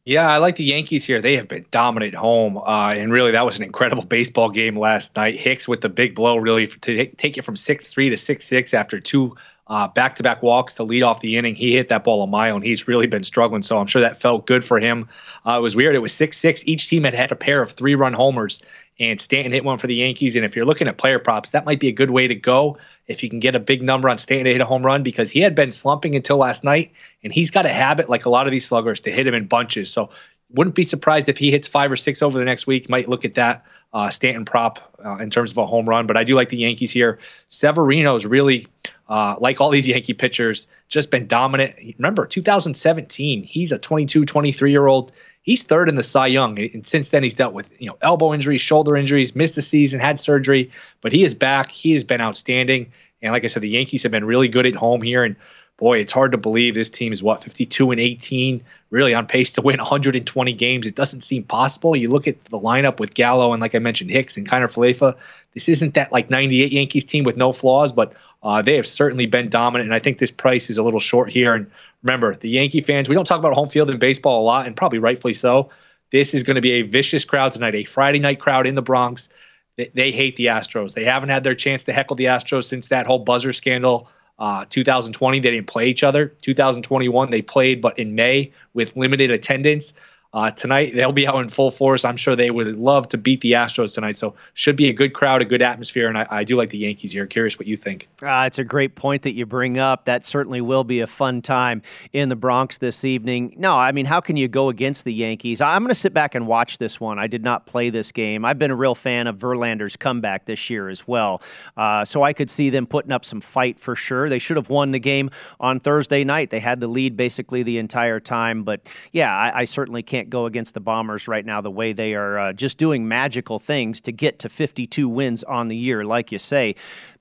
Yeah, 0.07 0.29
I 0.29 0.37
like 0.37 0.57
the 0.57 0.65
Yankees 0.65 1.07
here. 1.07 1.23
They 1.23 1.35
have 1.37 1.49
been 1.49 1.65
dominant 1.71 2.15
home, 2.15 2.59
uh, 2.59 2.93
and 2.95 3.11
really 3.11 3.31
that 3.31 3.47
was 3.47 3.57
an 3.57 3.63
incredible 3.63 4.05
baseball 4.05 4.51
game 4.51 4.79
last 4.79 5.17
night. 5.17 5.41
Hicks 5.41 5.67
with 5.67 5.81
the 5.81 5.89
big 5.89 6.15
blow, 6.15 6.37
really 6.37 6.67
to 6.67 7.07
take 7.07 7.39
it 7.39 7.43
from 7.43 7.57
six 7.57 7.89
three 7.89 8.11
to 8.11 8.17
six 8.19 8.45
six 8.45 8.75
after 8.75 9.01
two 9.01 9.35
uh, 9.67 9.89
back-to-back 9.89 10.43
walks 10.43 10.75
to 10.75 10.83
lead 10.83 11.03
off 11.03 11.21
the 11.21 11.39
inning. 11.39 11.55
He 11.55 11.73
hit 11.73 11.89
that 11.89 12.05
ball 12.05 12.23
a 12.23 12.27
mile, 12.27 12.55
and 12.55 12.63
he's 12.63 12.87
really 12.87 13.07
been 13.07 13.25
struggling. 13.25 13.63
So 13.63 13.79
I'm 13.79 13.87
sure 13.87 14.03
that 14.03 14.21
felt 14.21 14.47
good 14.47 14.63
for 14.63 14.79
him. 14.79 15.09
Uh, 15.47 15.57
it 15.57 15.63
was 15.63 15.75
weird. 15.75 15.95
It 15.95 16.01
was 16.01 16.13
six-six. 16.13 16.63
Each 16.67 16.87
team 16.87 17.05
had 17.05 17.15
had 17.15 17.33
a 17.33 17.37
pair 17.37 17.63
of 17.63 17.73
three-run 17.73 18.13
homers, 18.13 18.61
and 18.99 19.21
Stanton 19.21 19.53
hit 19.53 19.65
one 19.65 19.79
for 19.79 19.87
the 19.87 19.95
Yankees. 19.95 20.37
And 20.37 20.45
if 20.45 20.55
you're 20.55 20.65
looking 20.65 20.87
at 20.87 20.99
player 20.99 21.19
props, 21.19 21.51
that 21.51 21.65
might 21.65 21.81
be 21.81 21.89
a 21.89 21.93
good 21.93 22.11
way 22.11 22.29
to 22.29 22.35
go 22.35 22.79
if 23.07 23.23
you 23.23 23.29
can 23.29 23.41
get 23.41 23.55
a 23.55 23.61
big 23.61 23.83
number 23.83 24.09
on 24.09 24.19
Stanton 24.19 24.45
to 24.45 24.53
hit 24.53 24.61
a 24.61 24.67
home 24.67 24.85
run 24.85 25.03
because 25.03 25.31
he 25.31 25.41
had 25.41 25.55
been 25.55 25.71
slumping 25.71 26.15
until 26.15 26.37
last 26.37 26.65
night, 26.65 26.93
and 27.23 27.33
he's 27.33 27.51
got 27.51 27.67
a 27.67 27.71
habit 27.71 28.09
like 28.09 28.25
a 28.25 28.31
lot 28.31 28.47
of 28.47 28.51
these 28.51 28.67
sluggers 28.67 29.01
to 29.01 29.11
hit 29.11 29.27
him 29.27 29.35
in 29.35 29.47
bunches. 29.47 29.91
So 29.91 30.11
wouldn't 30.51 30.77
be 30.77 30.85
surprised 30.85 31.29
if 31.29 31.37
he 31.37 31.51
hits 31.51 31.67
five 31.67 31.91
or 31.91 31.97
six 31.97 32.23
over 32.23 32.39
the 32.39 32.45
next 32.45 32.67
week. 32.67 32.89
Might 32.89 33.09
look 33.09 33.25
at 33.25 33.35
that 33.35 33.67
uh, 33.93 34.11
Stanton 34.11 34.45
prop 34.45 34.97
uh, 35.05 35.17
in 35.17 35.31
terms 35.31 35.51
of 35.51 35.59
a 35.59 35.67
home 35.67 35.89
run, 35.89 36.07
but 36.07 36.17
I 36.17 36.25
do 36.25 36.35
like 36.35 36.49
the 36.49 36.59
Yankees 36.59 36.91
here. 36.91 37.19
Severino's 37.49 38.27
really 38.27 38.69
uh, 39.09 39.37
like 39.41 39.61
all 39.61 39.71
these 39.71 39.89
Yankee 39.89 40.15
pitchers, 40.15 40.67
just 40.89 41.11
been 41.11 41.27
dominant. 41.27 41.77
Remember, 41.99 42.27
2017, 42.27 43.43
he's 43.43 43.73
a 43.73 43.79
22, 43.79 44.25
23 44.25 44.71
year 44.71 44.87
old. 44.87 45.13
He's 45.45 45.63
third 45.63 45.91
in 45.91 45.95
the 45.95 46.03
Cy 46.03 46.27
Young, 46.29 46.59
and 46.59 46.87
since 46.87 47.11
then 47.11 47.23
he's 47.23 47.35
dealt 47.35 47.53
with 47.53 47.71
you 47.79 47.87
know 47.87 47.99
elbow 48.01 48.33
injuries, 48.33 48.63
shoulder 48.63 48.97
injuries, 48.97 49.37
missed 49.37 49.55
the 49.55 49.63
season, 49.63 50.01
had 50.01 50.19
surgery, 50.19 50.71
but 51.03 51.13
he 51.13 51.23
is 51.23 51.35
back. 51.35 51.71
He 51.71 51.93
has 51.93 52.03
been 52.03 52.23
outstanding, 52.23 52.91
and 53.21 53.33
like 53.33 53.45
I 53.45 53.49
said, 53.49 53.63
the 53.63 53.69
Yankees 53.69 54.03
have 54.03 54.11
been 54.11 54.25
really 54.25 54.49
good 54.49 54.65
at 54.65 54.75
home 54.75 55.03
here. 55.03 55.23
And 55.23 55.37
boy, 55.77 55.99
it's 55.99 56.13
hard 56.13 56.33
to 56.33 56.39
believe 56.39 56.75
this 56.75 56.89
team 56.89 57.13
is 57.13 57.23
what 57.23 57.45
52 57.45 57.91
and 57.91 58.01
18, 58.01 58.63
really 58.89 59.13
on 59.13 59.27
pace 59.27 59.53
to 59.53 59.61
win 59.61 59.77
120 59.79 60.53
games. 60.55 60.87
It 60.87 60.95
doesn't 60.95 61.21
seem 61.21 61.43
possible. 61.43 61.95
You 61.95 62.09
look 62.09 62.27
at 62.27 62.43
the 62.47 62.59
lineup 62.59 62.99
with 62.99 63.13
Gallo 63.13 63.53
and 63.53 63.61
like 63.61 63.75
I 63.75 63.81
mentioned, 63.81 64.11
Hicks 64.11 64.39
and 64.39 64.49
Kiner-Falefa. 64.49 65.15
This 65.53 65.69
isn't 65.69 65.93
that 65.95 66.11
like 66.11 66.31
98 66.31 66.73
Yankees 66.73 67.05
team 67.05 67.25
with 67.25 67.37
no 67.37 67.53
flaws, 67.53 67.93
but 67.93 68.15
uh, 68.43 68.63
they 68.63 68.77
have 68.77 68.87
certainly 68.87 69.27
been 69.27 69.49
dominant, 69.49 69.89
and 69.89 69.95
I 69.95 69.99
think 69.99 70.19
this 70.19 70.31
price 70.31 70.69
is 70.69 70.77
a 70.77 70.83
little 70.83 71.01
short 71.01 71.31
here. 71.31 71.55
And 71.55 71.71
remember, 72.05 72.37
the 72.37 72.49
Yankee 72.49 72.81
fans, 72.81 73.09
we 73.09 73.15
don't 73.15 73.25
talk 73.25 73.39
about 73.39 73.55
home 73.55 73.69
field 73.69 73.91
in 73.91 73.99
baseball 73.99 74.43
a 74.43 74.45
lot, 74.45 74.67
and 74.67 74.77
probably 74.77 74.99
rightfully 74.99 75.35
so. 75.35 75.71
This 76.13 76.35
is 76.35 76.45
going 76.45 76.55
to 76.55 76.61
be 76.61 76.73
a 76.73 76.83
vicious 76.83 77.25
crowd 77.25 77.53
tonight, 77.53 77.75
a 77.75 77.85
Friday 77.85 78.21
night 78.21 78.39
crowd 78.39 78.67
in 78.67 78.77
the 78.77 78.83
Bronx. 78.83 79.29
They, 79.77 79.91
they 79.95 80.13
hate 80.13 80.37
the 80.37 80.47
Astros. 80.47 80.95
They 80.95 81.05
haven't 81.05 81.31
had 81.31 81.43
their 81.43 81.55
chance 81.55 81.83
to 81.85 81.93
heckle 81.93 82.15
the 82.15 82.27
Astros 82.27 82.65
since 82.65 82.89
that 82.89 83.07
whole 83.07 83.19
buzzer 83.19 83.53
scandal. 83.53 84.09
Uh, 84.39 84.65
2020, 84.69 85.41
they 85.41 85.51
didn't 85.51 85.67
play 85.67 85.89
each 85.89 86.05
other. 86.05 86.27
2021, 86.43 87.31
they 87.31 87.43
played, 87.43 87.81
but 87.81 87.99
in 87.99 88.15
May 88.15 88.53
with 88.75 88.97
limited 88.97 89.31
attendance. 89.31 89.95
Uh, 90.35 90.51
tonight 90.51 90.93
they'll 90.95 91.13
be 91.13 91.29
out 91.29 91.41
in 91.41 91.49
full 91.49 91.71
force. 91.71 92.05
I'm 92.05 92.17
sure 92.17 92.35
they 92.35 92.51
would 92.51 92.77
love 92.77 93.09
to 93.11 93.17
beat 93.19 93.41
the 93.41 93.53
Astros 93.53 93.95
tonight. 93.95 94.17
So 94.17 94.35
should 94.55 94.75
be 94.75 94.89
a 94.89 94.93
good 94.93 95.15
crowd, 95.15 95.41
a 95.41 95.45
good 95.45 95.63
atmosphere, 95.63 96.09
and 96.09 96.19
I, 96.19 96.27
I 96.29 96.45
do 96.45 96.57
like 96.57 96.71
the 96.71 96.79
Yankees 96.79 97.13
here. 97.13 97.25
Curious 97.25 97.57
what 97.57 97.69
you 97.69 97.77
think. 97.77 98.09
Uh, 98.21 98.43
it's 98.47 98.59
a 98.59 98.65
great 98.65 98.97
point 98.97 99.23
that 99.23 99.35
you 99.35 99.47
bring 99.47 99.79
up. 99.79 100.07
That 100.07 100.27
certainly 100.27 100.61
will 100.61 100.83
be 100.83 101.01
a 101.01 101.07
fun 101.07 101.41
time 101.41 101.83
in 102.13 102.29
the 102.29 102.37
Bronx 102.37 102.79
this 102.79 103.05
evening. 103.05 103.55
No, 103.57 103.77
I 103.77 103.93
mean, 103.93 104.07
how 104.07 104.21
can 104.21 104.37
you 104.37 104.49
go 104.49 104.69
against 104.69 105.05
the 105.05 105.15
Yankees? 105.15 105.61
I'm 105.61 105.83
going 105.83 105.91
to 105.91 105.95
sit 105.95 106.13
back 106.13 106.35
and 106.35 106.49
watch 106.49 106.79
this 106.79 107.01
one. 107.01 107.21
I 107.21 107.29
did 107.29 107.45
not 107.45 107.67
play 107.67 107.91
this 107.91 108.11
game. 108.11 108.45
I've 108.45 108.59
been 108.59 108.73
a 108.73 108.77
real 108.77 108.97
fan 108.97 109.29
of 109.29 109.39
Verlander's 109.39 109.97
comeback 109.97 110.47
this 110.47 110.69
year 110.69 110.89
as 110.89 111.07
well, 111.07 111.43
uh, 111.77 112.05
so 112.05 112.25
I 112.25 112.33
could 112.33 112.51
see 112.51 112.71
them 112.71 112.89
putting 112.89 113.13
up 113.13 113.25
some 113.25 113.41
fight 113.41 113.79
for 113.79 113.95
sure. 113.95 114.29
They 114.29 114.41
should 114.41 114.57
have 114.57 114.69
won 114.69 114.91
the 114.91 114.99
game 114.99 115.31
on 115.61 115.79
Thursday 115.79 116.25
night. 116.25 116.51
They 116.51 116.61
had 116.61 116.81
the 116.81 116.89
lead 116.89 117.17
basically 117.17 117.63
the 117.63 117.79
entire 117.79 118.19
time, 118.19 118.65
but 118.65 118.81
yeah, 119.13 119.33
I, 119.33 119.61
I 119.61 119.65
certainly 119.65 120.03
can't 120.03 120.24
go 120.31 120.47
against 120.47 120.75
the 120.75 120.81
Bombers 120.81 121.29
right 121.29 121.45
now, 121.45 121.61
the 121.61 121.71
way 121.71 121.93
they 121.93 122.15
are 122.15 122.39
uh, 122.39 122.53
just 122.53 122.79
doing 122.79 123.07
magical 123.09 123.59
things 123.59 124.01
to 124.03 124.13
get 124.13 124.39
to 124.41 124.49
52 124.49 125.09
wins 125.09 125.45
on 125.45 125.69
the 125.69 125.77
year, 125.77 126.05
like 126.05 126.33
you 126.33 126.39
say. 126.39 126.75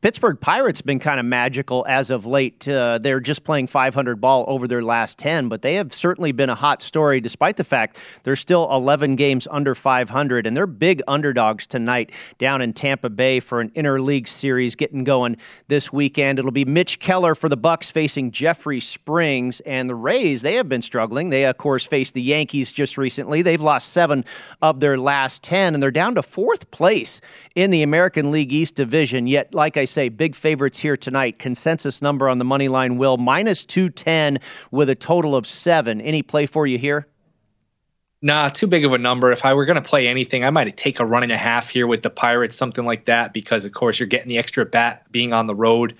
Pittsburgh 0.03 0.37
Pirates 0.37 0.79
have 0.79 0.85
been 0.85 0.99
kind 0.99 1.17
of 1.17 1.25
magical 1.25 1.85
as 1.87 2.11
of 2.11 2.25
late. 2.25 2.67
Uh, 2.67 2.97
they're 2.97 3.21
just 3.21 3.45
playing 3.45 3.67
500 3.67 4.19
ball 4.19 4.43
over 4.49 4.67
their 4.67 4.81
last 4.81 5.17
10, 5.17 5.47
but 5.47 5.61
they 5.61 5.75
have 5.75 5.93
certainly 5.93 6.33
been 6.33 6.49
a 6.49 6.55
hot 6.55 6.81
story 6.81 7.21
despite 7.21 7.55
the 7.55 7.63
fact 7.63 7.97
they're 8.23 8.35
still 8.35 8.69
11 8.69 9.15
games 9.15 9.47
under 9.49 9.73
500, 9.73 10.45
and 10.45 10.57
they're 10.57 10.67
big 10.67 11.01
underdogs 11.07 11.65
tonight 11.65 12.11
down 12.37 12.61
in 12.61 12.73
Tampa 12.73 13.09
Bay 13.09 13.39
for 13.39 13.61
an 13.61 13.69
interleague 13.69 14.27
series 14.27 14.75
getting 14.75 15.05
going 15.05 15.37
this 15.69 15.93
weekend. 15.93 16.37
It'll 16.37 16.51
be 16.51 16.65
Mitch 16.65 16.99
Keller 16.99 17.33
for 17.33 17.47
the 17.47 17.57
Bucs 17.57 17.89
facing 17.89 18.31
Jeffrey 18.31 18.81
Springs, 18.81 19.61
and 19.61 19.89
the 19.89 19.95
Rays. 19.95 20.41
They 20.41 20.55
have 20.55 20.67
been 20.67 20.81
struggling. 20.81 21.29
They 21.29 21.45
of 21.45 21.55
course 21.55 21.85
faced 21.85 22.13
the 22.13 22.21
Yankees 22.21 22.73
just 22.73 22.97
recently. 22.97 23.41
They've 23.41 23.61
lost 23.61 23.93
seven 23.93 24.25
of 24.61 24.81
their 24.81 24.97
last 24.97 25.43
10, 25.43 25.73
and 25.73 25.81
they're 25.81 25.91
down 25.91 26.15
to 26.15 26.23
fourth 26.23 26.71
place 26.71 27.21
in 27.55 27.69
the 27.71 27.83
American 27.83 28.31
League 28.31 28.51
East 28.51 28.75
division. 28.75 29.27
Yet, 29.27 29.53
like 29.53 29.77
I 29.77 29.85
say, 29.93 30.09
big 30.09 30.35
favorites 30.35 30.79
here 30.79 30.97
tonight. 30.97 31.39
Consensus 31.39 32.01
number 32.01 32.27
on 32.27 32.39
the 32.39 32.45
money 32.45 32.67
line 32.67 32.97
will 32.97 33.17
minus 33.17 33.63
210 33.63 34.39
with 34.71 34.89
a 34.89 34.95
total 34.95 35.35
of 35.35 35.47
seven. 35.47 36.01
Any 36.01 36.21
play 36.21 36.45
for 36.45 36.67
you 36.67 36.77
here? 36.77 37.07
Nah, 38.21 38.47
too 38.47 38.67
big 38.67 38.85
of 38.85 38.93
a 38.93 38.97
number. 38.97 39.31
If 39.31 39.43
I 39.43 39.53
were 39.53 39.65
going 39.65 39.75
to 39.75 39.81
play 39.81 40.07
anything, 40.07 40.45
I 40.45 40.49
might 40.49 40.75
take 40.77 40.99
a 40.99 41.05
run 41.05 41.23
and 41.23 41.31
a 41.31 41.37
half 41.37 41.69
here 41.69 41.85
with 41.85 42.03
the 42.03 42.09
Pirates, 42.09 42.55
something 42.55 42.85
like 42.85 43.05
that, 43.05 43.33
because 43.33 43.65
of 43.65 43.73
course 43.73 43.99
you're 43.99 44.07
getting 44.07 44.29
the 44.29 44.37
extra 44.37 44.65
bat 44.65 45.03
being 45.11 45.33
on 45.33 45.45
the 45.45 45.55
road. 45.55 45.95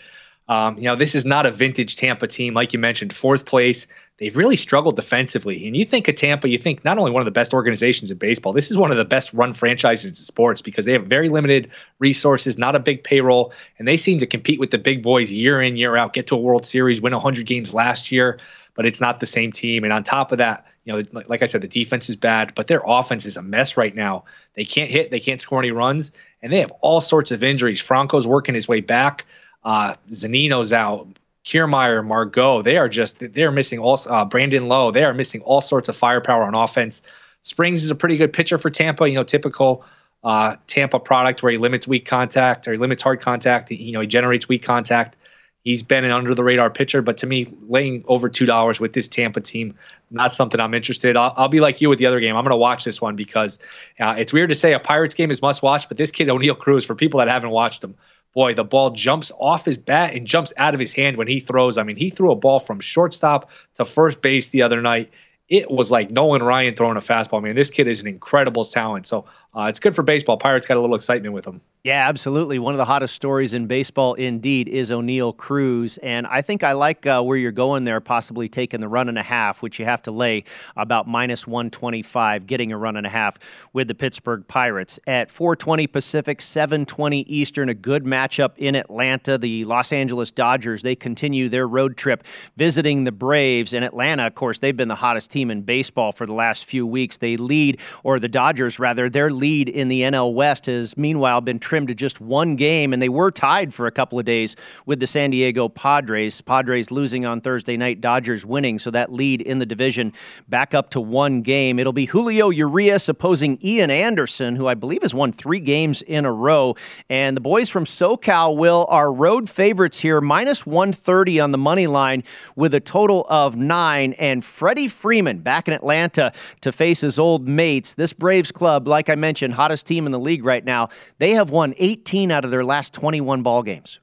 Um, 0.47 0.77
you 0.77 0.84
know, 0.84 0.95
this 0.95 1.15
is 1.15 1.25
not 1.25 1.45
a 1.45 1.51
vintage 1.51 1.97
Tampa 1.97 2.27
team, 2.27 2.53
like 2.53 2.71
you 2.71 2.79
mentioned, 2.79 3.13
fourth 3.13 3.45
place. 3.45 3.88
They've 4.23 4.38
really 4.38 4.55
struggled 4.55 4.95
defensively. 4.95 5.67
And 5.67 5.75
you 5.75 5.83
think 5.83 6.07
of 6.07 6.15
Tampa, 6.15 6.47
you 6.47 6.57
think 6.57 6.86
not 6.86 6.97
only 6.97 7.12
one 7.12 7.19
of 7.19 7.25
the 7.25 7.31
best 7.31 7.53
organizations 7.53 8.09
in 8.09 8.17
baseball, 8.17 8.53
this 8.53 8.71
is 8.71 8.77
one 8.77 8.89
of 8.89 8.95
the 8.95 9.03
best 9.03 9.33
run 9.33 9.53
franchises 9.53 10.12
in 10.12 10.15
sports 10.15 10.62
because 10.62 10.86
they 10.86 10.93
have 10.93 11.07
very 11.07 11.27
limited 11.27 11.69
resources, 11.99 12.57
not 12.57 12.73
a 12.73 12.79
big 12.79 13.03
payroll, 13.03 13.51
and 13.77 13.86
they 13.86 13.97
seem 13.97 14.19
to 14.19 14.25
compete 14.25 14.62
with 14.62 14.71
the 14.71 14.77
big 14.77 15.03
boys 15.03 15.29
year 15.29 15.62
in, 15.62 15.75
year 15.75 15.97
out, 15.97 16.13
get 16.13 16.27
to 16.27 16.36
a 16.36 16.38
World 16.38 16.65
Series, 16.65 17.01
win 17.01 17.12
100 17.12 17.45
games 17.45 17.73
last 17.73 18.13
year, 18.13 18.39
but 18.75 18.86
it's 18.86 19.01
not 19.01 19.19
the 19.19 19.25
same 19.25 19.51
team. 19.51 19.83
And 19.83 19.91
on 19.91 20.03
top 20.03 20.31
of 20.31 20.38
that, 20.38 20.67
you 20.86 20.93
know, 20.93 21.03
like 21.27 21.41
I 21.41 21.45
said, 21.45 21.59
the 21.59 21.67
defense 21.67 22.07
is 22.07 22.15
bad, 22.15 22.55
but 22.55 22.67
their 22.67 22.81
offense 22.86 23.25
is 23.25 23.36
a 23.36 23.41
mess 23.41 23.75
right 23.75 23.93
now. 23.93 24.23
They 24.53 24.63
can't 24.63 24.89
hit, 24.89 25.12
they 25.12 25.19
can't 25.19 25.41
score 25.41 25.59
any 25.59 25.71
runs, 25.71 26.13
and 26.41 26.49
they 26.49 26.62
have 26.62 26.71
all 26.79 27.01
sorts 27.01 27.31
of 27.31 27.43
injuries. 27.43 27.81
Franco's 27.81 28.25
working 28.25 28.55
his 28.55 28.69
way 28.69 28.79
back. 28.79 29.25
Uh, 29.65 29.95
Zunino's 30.12 30.71
out. 30.71 31.09
Kiermaier, 31.45 32.06
Margot, 32.06 32.62
they 32.62 32.77
are 32.77 32.88
just 32.88 33.17
they're 33.19 33.51
missing 33.51 33.79
all 33.79 33.99
uh, 34.08 34.25
Brandon 34.25 34.67
Lowe. 34.67 34.91
They 34.91 35.03
are 35.03 35.13
missing 35.13 35.41
all 35.41 35.62
sorts 35.62 35.89
of 35.89 35.97
firepower 35.97 36.43
on 36.43 36.58
offense. 36.58 37.01
Springs 37.41 37.84
is 37.84 37.91
a 37.91 37.95
pretty 37.95 38.15
good 38.15 38.32
pitcher 38.32 38.58
for 38.58 38.69
Tampa. 38.69 39.08
You 39.08 39.15
know, 39.15 39.23
typical 39.23 39.84
uh, 40.23 40.56
Tampa 40.67 40.99
product 40.99 41.43
where 41.43 41.51
he 41.51 41.58
limits 41.58 41.88
weak 41.88 42.06
contact 42.06 42.67
or 42.67 42.71
he 42.71 42.77
limits 42.77 43.03
hard 43.03 43.19
contact. 43.19 43.69
He, 43.69 43.75
you 43.75 43.91
know, 43.91 43.99
he 43.99 44.08
generates 44.08 44.47
weak 44.47 44.63
contact. 44.63 45.17
He's 45.63 45.84
been 45.84 46.03
an 46.03 46.12
under 46.12 46.36
the 46.36 46.43
radar 46.43 46.69
pitcher, 46.69 47.01
but 47.01 47.17
to 47.19 47.27
me, 47.27 47.53
laying 47.67 48.03
over 48.08 48.27
two 48.27 48.45
dollars 48.45 48.82
with 48.82 48.93
this 48.93 49.08
Tampa 49.08 49.39
team, 49.39 49.75
not 50.12 50.34
something 50.34 50.60
I'm 50.60 50.73
interested. 50.73 51.15
I'll, 51.15 51.34
I'll, 51.38 51.47
be 51.47 51.62
like 51.62 51.79
you 51.79 51.89
with 51.89 51.99
the 51.99 52.06
other 52.06 52.19
game. 52.19 52.36
I'm 52.36 52.43
going 52.43 52.51
to 52.51 52.58
watch 52.58 52.84
this 52.84 53.01
one 53.01 53.15
because 53.15 53.60
uh, 53.97 54.15
it's 54.17 54.34
weird 54.34 54.49
to 54.49 54.56
say 54.56 54.73
a 54.73 54.79
Pirates 54.79 55.15
game 55.15 55.32
is 55.32 55.41
must 55.41 55.63
watch, 55.63 55.88
but 55.88 55.97
this 55.97 56.12
kid 56.12 56.27
Oneil 56.27 56.58
Cruz, 56.58 56.86
for 56.86 56.95
people 56.95 57.19
that 57.19 57.29
haven't 57.29 57.51
watched 57.51 57.82
him, 57.82 57.95
boy, 58.34 58.54
the 58.54 58.63
ball 58.63 58.91
jumps 58.91 59.32
off 59.39 59.65
his 59.65 59.78
bat 59.78 60.13
and 60.13 60.28
jumps 60.28 60.54
out 60.58 60.74
of 60.74 60.80
his 60.80 60.93
hand 60.93 61.17
when 61.17 61.28
he 61.28 61.39
throws. 61.39 61.78
I 61.78 61.84
mean, 61.84 61.96
he 61.96 62.10
threw 62.10 62.32
a 62.32 62.36
ball 62.36 62.60
from 62.60 62.80
shortstop 62.80 63.50
to 63.76 63.86
first 63.86 64.22
base 64.22 64.48
the 64.48 64.62
other 64.62 64.82
night. 64.82 65.12
It 65.49 65.70
was 65.70 65.91
like 65.91 66.10
Nolan 66.10 66.41
Ryan 66.41 66.76
throwing 66.76 66.97
a 66.97 67.01
fastball. 67.01 67.38
I 67.38 67.41
mean, 67.41 67.55
this 67.55 67.70
kid 67.70 67.88
is 67.88 68.01
an 68.01 68.07
incredible 68.07 68.64
talent. 68.64 69.05
So 69.05 69.26
uh, 69.56 69.66
it's 69.66 69.80
good 69.80 69.95
for 69.95 70.01
baseball. 70.01 70.38
Pirates 70.38 70.68
got 70.68 70.78
a 70.78 70.82
little 70.82 70.95
excitement 70.95 71.34
with 71.34 71.45
them. 71.45 71.62
Yeah, 71.84 72.08
absolutely. 72.08 72.60
One 72.60 72.74
of 72.74 72.78
the 72.78 72.86
hottest 72.86 73.14
stories 73.14 73.54
in 73.54 73.68
baseball, 73.68 74.14
indeed, 74.14 74.70
is 74.70 74.89
Oneil 74.89 75.36
Cruz. 75.36 75.97
And 75.97 76.26
I 76.28 76.41
think 76.41 76.64
I 76.64 76.72
like 76.72 77.06
uh, 77.06 77.22
where 77.22 77.38
you're 77.38 77.51
going 77.51 77.84
there, 77.84 77.99
possibly 77.99 78.47
taking 78.47 78.80
the 78.80 78.88
run 78.88 79.10
and 79.10 79.18
a 79.18 79.24
half, 79.24 79.62
which 79.62 79.80
you 79.80 79.86
have 79.86 80.01
to 80.04 80.12
lay 80.12 80.45
about 80.78 81.08
minus 81.08 81.45
125, 81.45 82.47
getting 82.47 82.72
a 82.72 82.78
run 82.78 82.95
and 82.95 83.06
a 83.06 83.10
half 83.10 83.38
with 83.74 83.89
the 83.89 83.95
Pittsburgh 83.95 84.47
Pirates. 84.47 84.97
At 85.08 85.30
420 85.30 85.88
Pacific, 85.88 86.39
720 86.39 87.22
Eastern, 87.24 87.68
a 87.68 87.74
good 87.74 88.06
matchup 88.06 88.58
in 88.58 88.76
Atlanta. 88.76 89.38
The 89.38 89.66
Los 89.66 89.91
Angeles 89.91 90.32
Dodgers, 90.32 90.84
they 90.84 90.95
continue 90.95 91.49
their 91.49 91.68
road 91.68 91.97
trip 91.97 92.24
visiting 92.56 93.04
the 93.04 93.12
Braves. 93.12 93.74
And 93.74 93.84
Atlanta, 93.84 94.26
of 94.26 94.36
course, 94.36 94.60
they've 94.60 94.76
been 94.76 94.88
the 94.88 94.95
hottest 94.95 95.32
team 95.32 95.51
in 95.51 95.64
baseball 95.64 96.14
for 96.14 96.26
the 96.26 96.34
last 96.34 96.64
few 96.64 96.88
weeks. 96.88 97.18
They 97.18 97.36
lead, 97.36 97.82
or 98.04 98.20
the 98.20 98.30
Dodgers, 98.30 98.80
rather, 98.80 99.10
their 99.10 99.30
lead 99.44 99.68
in 99.68 99.89
the 99.89 100.04
NL 100.04 100.34
West 100.34 100.68
has 100.68 100.96
meanwhile 100.96 101.41
been 101.41 101.60
trimmed 101.60 101.89
to 101.89 101.94
just 101.94 102.22
one 102.22 102.56
game, 102.56 102.94
and 102.94 103.02
they 103.02 103.10
were 103.10 103.30
tied 103.30 103.74
for 103.74 103.88
a 103.88 103.91
couple 103.91 104.18
of 104.18 104.24
days 104.24 104.56
with 104.86 105.02
the 105.02 105.06
San 105.06 105.32
Diego 105.32 105.68
Padres. 105.68 106.39
Padres 106.39 106.91
losing 106.91 107.26
on 107.26 107.41
Thursday 107.41 107.76
night, 107.76 108.00
Dodgers 108.00 108.46
winning, 108.46 108.80
so 108.80 108.89
that 108.91 109.12
lead 109.12 109.41
in 109.41 109.60
the 109.60 109.66
division 109.66 110.14
back 110.48 110.74
up 110.74 110.91
to 110.91 111.02
one 111.02 111.41
game. 111.41 111.78
It'll 111.78 111.91
be 111.91 112.06
Julio 112.06 112.52
Urias 112.52 113.10
opposing 113.10 113.60
Ian 113.62 113.91
Anderson, 113.91 114.56
who 114.56 114.66
I 114.66 114.76
believe 114.76 115.02
has 115.02 115.14
won 115.14 115.34
three 115.34 115.60
games 115.60 116.02
in 116.02 116.24
a 116.24 116.32
row. 116.32 116.76
And 117.10 117.36
the 117.36 117.41
boys 117.41 117.68
from 117.68 117.84
SoCal 117.84 118.56
will 118.56 118.86
are 118.88 119.12
road 119.12 119.50
favorites 119.50 120.00
here, 120.00 120.22
minus 120.22 120.66
130 120.66 121.41
on 121.41 121.52
the 121.52 121.58
money 121.58 121.88
line 121.88 122.24
with 122.56 122.74
a 122.74 122.80
total 122.80 123.26
of 123.28 123.58
nine. 123.58 124.14
And 124.14 124.41
Freddie 124.41 124.88
Freeman 124.88 125.39
back 125.39 125.68
in 125.68 125.74
Atlanta 125.74 126.32
to 126.62 126.72
face 126.72 127.02
his 127.02 127.20
old 127.20 127.46
mates. 127.46 127.96
This 127.96 128.14
Braves 128.14 128.50
club, 128.50 128.88
like 128.88 129.10
I 129.10 129.16
mentioned, 129.16 129.32
hottest 129.41 129.86
team 129.86 130.05
in 130.05 130.11
the 130.11 130.19
league 130.19 130.45
right 130.45 130.63
now, 130.63 130.89
they 131.19 131.31
have 131.31 131.49
won 131.49 131.73
18 131.77 132.31
out 132.31 132.45
of 132.45 132.51
their 132.51 132.63
last 132.63 132.93
21 132.93 133.43
ball 133.43 133.63
games. 133.63 133.99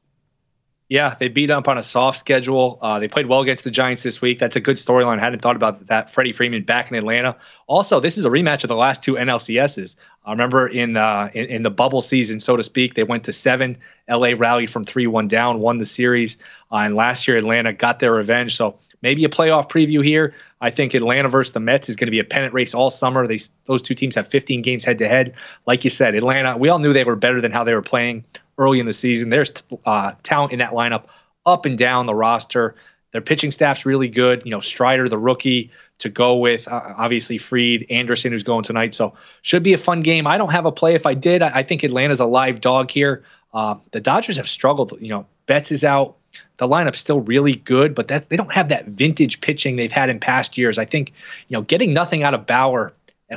Yeah, 0.90 1.14
they 1.16 1.28
beat 1.28 1.52
up 1.52 1.68
on 1.68 1.78
a 1.78 1.84
soft 1.84 2.18
schedule. 2.18 2.76
Uh, 2.82 2.98
they 2.98 3.06
played 3.06 3.26
well 3.26 3.42
against 3.42 3.62
the 3.62 3.70
Giants 3.70 4.02
this 4.02 4.20
week. 4.20 4.40
That's 4.40 4.56
a 4.56 4.60
good 4.60 4.74
storyline. 4.74 5.18
I 5.18 5.20
hadn't 5.20 5.38
thought 5.38 5.54
about 5.54 5.86
that. 5.86 6.10
Freddie 6.10 6.32
Freeman 6.32 6.64
back 6.64 6.90
in 6.90 6.96
Atlanta. 6.96 7.36
Also, 7.68 8.00
this 8.00 8.18
is 8.18 8.24
a 8.24 8.28
rematch 8.28 8.64
of 8.64 8.68
the 8.68 8.74
last 8.74 9.04
two 9.04 9.14
NLCSs. 9.14 9.94
I 10.24 10.32
remember 10.32 10.66
in, 10.66 10.96
uh, 10.96 11.30
in, 11.32 11.44
in 11.46 11.62
the 11.62 11.70
bubble 11.70 12.00
season, 12.00 12.40
so 12.40 12.56
to 12.56 12.64
speak, 12.64 12.94
they 12.94 13.04
went 13.04 13.22
to 13.24 13.32
seven. 13.32 13.78
LA 14.08 14.30
rallied 14.36 14.68
from 14.68 14.82
three 14.82 15.06
one 15.06 15.28
down, 15.28 15.60
won 15.60 15.78
the 15.78 15.84
series, 15.84 16.38
uh, 16.72 16.78
and 16.78 16.96
last 16.96 17.28
year 17.28 17.36
Atlanta 17.36 17.72
got 17.72 18.00
their 18.00 18.12
revenge. 18.12 18.56
So 18.56 18.80
maybe 19.02 19.24
a 19.24 19.28
playoff 19.28 19.68
preview 19.70 20.04
here. 20.04 20.34
I 20.60 20.70
think 20.70 20.94
Atlanta 20.94 21.28
versus 21.28 21.52
the 21.52 21.60
Mets 21.60 21.88
is 21.88 21.96
going 21.96 22.06
to 22.06 22.12
be 22.12 22.18
a 22.18 22.24
pennant 22.24 22.52
race 22.52 22.74
all 22.74 22.90
summer. 22.90 23.26
They, 23.26 23.38
those 23.66 23.82
two 23.82 23.94
teams 23.94 24.14
have 24.14 24.28
15 24.28 24.62
games 24.62 24.84
head 24.84 24.98
to 24.98 25.08
head. 25.08 25.34
Like 25.66 25.84
you 25.84 25.90
said, 25.90 26.14
Atlanta, 26.16 26.56
we 26.56 26.68
all 26.68 26.78
knew 26.78 26.92
they 26.92 27.04
were 27.04 27.16
better 27.16 27.40
than 27.40 27.52
how 27.52 27.64
they 27.64 27.74
were 27.74 27.82
playing 27.82 28.24
early 28.58 28.80
in 28.80 28.86
the 28.86 28.92
season. 28.92 29.30
There's 29.30 29.52
uh, 29.86 30.12
talent 30.22 30.52
in 30.52 30.58
that 30.58 30.72
lineup 30.72 31.04
up 31.46 31.64
and 31.64 31.78
down 31.78 32.06
the 32.06 32.14
roster. 32.14 32.74
Their 33.12 33.20
pitching 33.20 33.50
staff's 33.50 33.86
really 33.86 34.08
good. 34.08 34.42
You 34.44 34.50
know, 34.50 34.60
Strider, 34.60 35.08
the 35.08 35.18
rookie, 35.18 35.70
to 35.98 36.08
go 36.08 36.36
with 36.36 36.68
uh, 36.68 36.94
obviously 36.96 37.38
Fried, 37.38 37.86
Anderson, 37.90 38.32
who's 38.32 38.42
going 38.42 38.62
tonight. 38.62 38.94
So 38.94 39.14
should 39.42 39.62
be 39.62 39.72
a 39.72 39.78
fun 39.78 40.00
game. 40.00 40.26
I 40.26 40.38
don't 40.38 40.52
have 40.52 40.66
a 40.66 40.72
play. 40.72 40.94
If 40.94 41.06
I 41.06 41.14
did, 41.14 41.42
I, 41.42 41.58
I 41.58 41.62
think 41.62 41.82
Atlanta's 41.82 42.20
a 42.20 42.26
live 42.26 42.60
dog 42.60 42.90
here. 42.90 43.24
Uh, 43.52 43.76
the 43.90 44.00
Dodgers 44.00 44.36
have 44.36 44.48
struggled. 44.48 44.96
You 45.00 45.08
know, 45.08 45.26
Betts 45.46 45.72
is 45.72 45.84
out. 45.84 46.16
The 46.58 46.68
lineup's 46.68 46.98
still 46.98 47.20
really 47.20 47.56
good, 47.56 47.94
but 47.94 48.08
that 48.08 48.28
they 48.28 48.36
don't 48.36 48.52
have 48.52 48.68
that 48.68 48.86
vintage 48.86 49.40
pitching 49.40 49.76
they've 49.76 49.90
had 49.90 50.10
in 50.10 50.20
past 50.20 50.58
years. 50.58 50.78
I 50.78 50.84
think, 50.84 51.12
you 51.48 51.56
know, 51.56 51.62
getting 51.62 51.92
nothing 51.92 52.22
out 52.22 52.34
of 52.34 52.46
Bauer 52.46 52.92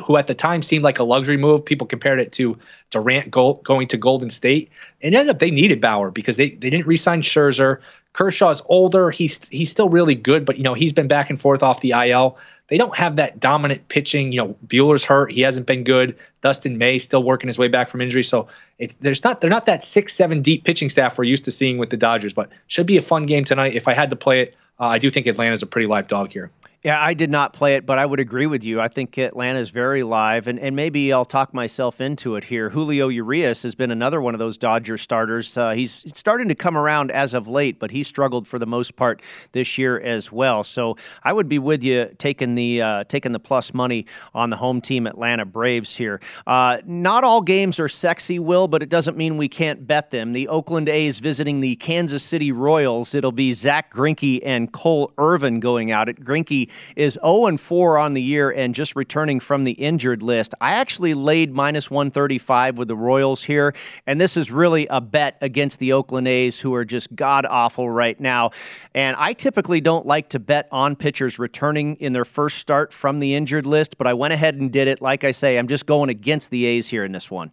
who 0.06 0.18
at 0.18 0.28
the 0.28 0.34
time 0.34 0.62
seemed 0.62 0.84
like 0.84 1.00
a 1.00 1.04
luxury 1.04 1.38
move. 1.38 1.64
People 1.64 1.86
compared 1.86 2.20
it 2.20 2.32
to 2.34 2.58
Durant 2.90 3.30
go, 3.30 3.56
going 3.64 3.88
to 3.90 3.98
Golden 3.98 4.30
State. 4.30 4.70
And 5.02 5.14
ended 5.14 5.36
up 5.36 5.40
they 5.40 5.52
needed 5.52 5.82
Bauer 5.82 6.12
because 6.12 6.38
they, 6.38 6.50
they 6.50 6.70
didn't 6.70 6.88
re-sign 6.88 7.22
Scherzer. 7.22 7.80
Kershaw's 8.14 8.62
older. 8.66 9.12
He's 9.12 9.44
he's 9.50 9.70
still 9.70 9.90
really 9.90 10.16
good, 10.16 10.46
but 10.46 10.58
you 10.58 10.64
know 10.64 10.74
he's 10.74 10.94
been 10.94 11.08
back 11.08 11.30
and 11.30 11.40
forth 11.40 11.64
off 11.64 11.82
the 11.82 11.92
IL. 11.92 12.38
They 12.74 12.80
don't 12.80 12.98
have 12.98 13.18
that 13.18 13.40
dominant 13.40 13.88
pitching. 13.90 14.32
You 14.32 14.40
know 14.40 14.58
Buehler's 14.66 15.06
hurt. 15.06 15.32
He 15.32 15.42
hasn't 15.42 15.68
been 15.68 15.84
good. 15.84 16.18
Dustin 16.42 16.80
May 16.80 16.98
still 16.98 17.22
working 17.22 17.46
his 17.46 17.60
way 17.60 17.68
back 17.68 17.88
from 17.88 18.02
injury. 18.02 18.24
So 18.24 18.48
it, 18.80 18.96
there's 19.00 19.24
not 19.24 19.42
they're 19.42 19.50
not 19.52 19.68
that 19.68 19.84
six 19.84 20.16
seven 20.16 20.42
deep 20.42 20.64
pitching 20.64 20.90
staff 20.90 21.16
we're 21.16 21.26
used 21.26 21.44
to 21.44 21.52
seeing 21.52 21.78
with 21.78 21.92
the 21.92 21.98
Dodgers. 21.98 22.34
But 22.34 22.50
should 22.66 22.88
be 22.88 22.98
a 22.98 23.02
fun 23.04 23.28
game 23.28 23.46
tonight. 23.46 23.76
If 23.76 23.88
I 23.88 23.94
had 23.94 24.10
to 24.10 24.16
play 24.16 24.42
it, 24.42 24.56
uh, 24.80 24.86
I 24.86 24.98
do 24.98 25.12
think 25.12 25.28
Atlanta's 25.28 25.62
a 25.62 25.68
pretty 25.68 25.86
live 25.86 26.08
dog 26.08 26.32
here. 26.32 26.50
Yeah, 26.84 27.02
I 27.02 27.14
did 27.14 27.30
not 27.30 27.54
play 27.54 27.76
it, 27.76 27.86
but 27.86 27.98
I 27.98 28.06
would 28.06 28.20
agree 28.20 28.46
with 28.46 28.66
you. 28.66 28.82
I 28.82 28.90
think 28.90 29.18
Atlanta 29.18 29.58
is 29.58 29.70
very 29.70 30.04
live, 30.04 30.50
and, 30.50 30.60
and 30.60 30.76
maybe 30.76 31.14
I'll 31.14 31.24
talk 31.24 31.54
myself 31.54 32.02
into 32.02 32.36
it 32.36 32.44
here. 32.44 32.70
Julio 32.72 33.08
Urias 33.08 33.64
has 33.64 33.74
been 33.74 33.90
another 33.90 34.22
one 34.22 34.36
of 34.36 34.40
those 34.40 34.58
Dodger 34.58 34.98
starters. 34.98 35.56
Uh, 35.56 35.72
he's 35.72 36.04
starting 36.14 36.50
to 36.50 36.56
come 36.56 36.76
around 36.76 37.10
as 37.10 37.34
of 37.34 37.48
late, 37.48 37.80
but 37.80 37.92
he 37.92 38.04
struggled 38.04 38.46
for 38.46 38.60
the 38.60 38.66
most 38.66 38.98
part 38.98 39.22
this 39.54 39.78
year 39.78 39.98
as 39.98 40.30
well. 40.30 40.62
So 40.62 40.98
I 41.24 41.32
would 41.32 41.48
be 41.48 41.58
with 41.58 41.86
you 41.86 42.14
taking 42.18 42.56
the 42.56 42.82
uh, 42.82 43.04
taking 43.06 43.32
the 43.32 43.40
plus 43.40 43.74
money 43.74 44.06
on 44.36 44.50
the 44.50 44.58
home 44.58 44.82
team 44.82 45.08
Atlanta 45.08 45.46
Braves 45.46 45.96
here. 45.96 46.20
Uh, 46.46 46.80
not 46.86 47.24
all 47.24 47.42
games 47.42 47.80
are 47.80 47.88
sexy, 47.88 48.40
Will, 48.40 48.68
but 48.68 48.84
it 48.84 48.90
doesn't 48.90 49.16
mean 49.16 49.38
we 49.38 49.48
can't 49.48 49.88
bet 49.88 50.12
them. 50.12 50.34
The 50.34 50.50
Oakland 50.50 50.90
A's 50.90 51.20
visiting 51.20 51.62
the 51.62 51.78
Kansas 51.78 52.24
City 52.24 52.52
Royals. 52.52 53.16
It'll 53.16 53.32
be 53.32 53.54
Zack 53.54 53.94
Greinke 53.94 54.42
and 54.44 54.70
Cole 54.74 55.14
Irvin 55.18 55.62
going 55.62 55.90
out. 55.90 56.10
It 56.10 56.20
Greinke 56.20 56.70
is 56.96 57.18
0 57.24 57.58
4 57.58 57.98
on 57.98 58.14
the 58.14 58.22
year 58.22 58.52
and 58.52 58.74
just 58.74 58.96
returning 58.96 59.40
from 59.40 59.64
the 59.64 59.74
injured 59.74 60.22
list. 60.22 60.54
I 60.62 60.74
actually 60.74 61.14
laid 61.14 61.54
minus 61.54 61.90
135 61.90 62.78
with 62.78 62.88
the 62.88 62.96
Royals 62.96 63.44
here, 63.44 63.74
and 64.08 64.20
this 64.20 64.38
is 64.38 64.52
really 64.52 64.88
a 64.88 65.02
bet 65.02 65.38
against 65.42 65.80
the 65.80 65.94
Oakland 65.94 66.28
A's, 66.28 66.60
who 66.60 66.74
are 66.74 66.86
just 66.86 67.16
god 67.16 67.46
awful 67.50 67.90
right 67.90 68.20
now. 68.20 68.52
And 68.94 69.16
I 69.18 69.34
typically 69.34 69.82
don't 69.82 70.06
like 70.06 70.30
to 70.30 70.40
bet 70.40 70.68
on 70.72 70.96
pitchers 70.96 71.40
returning 71.40 71.96
in 71.98 72.14
their 72.14 72.26
first 72.26 72.58
start 72.58 72.94
from 72.94 73.20
the 73.20 73.36
injured 73.36 73.66
list, 73.66 73.98
but 73.98 74.08
I 74.08 74.14
went 74.14 74.34
ahead 74.34 74.56
and 74.56 74.72
did 74.72 74.88
it. 74.88 75.02
Like 75.02 75.24
I 75.24 75.32
say, 75.32 75.58
I'm 75.58 75.68
just 75.68 75.86
going 75.86 76.10
against 76.10 76.50
the 76.50 76.66
A's 76.66 76.88
here 76.88 77.06
in 77.06 77.12
this 77.12 77.30
one. 77.30 77.52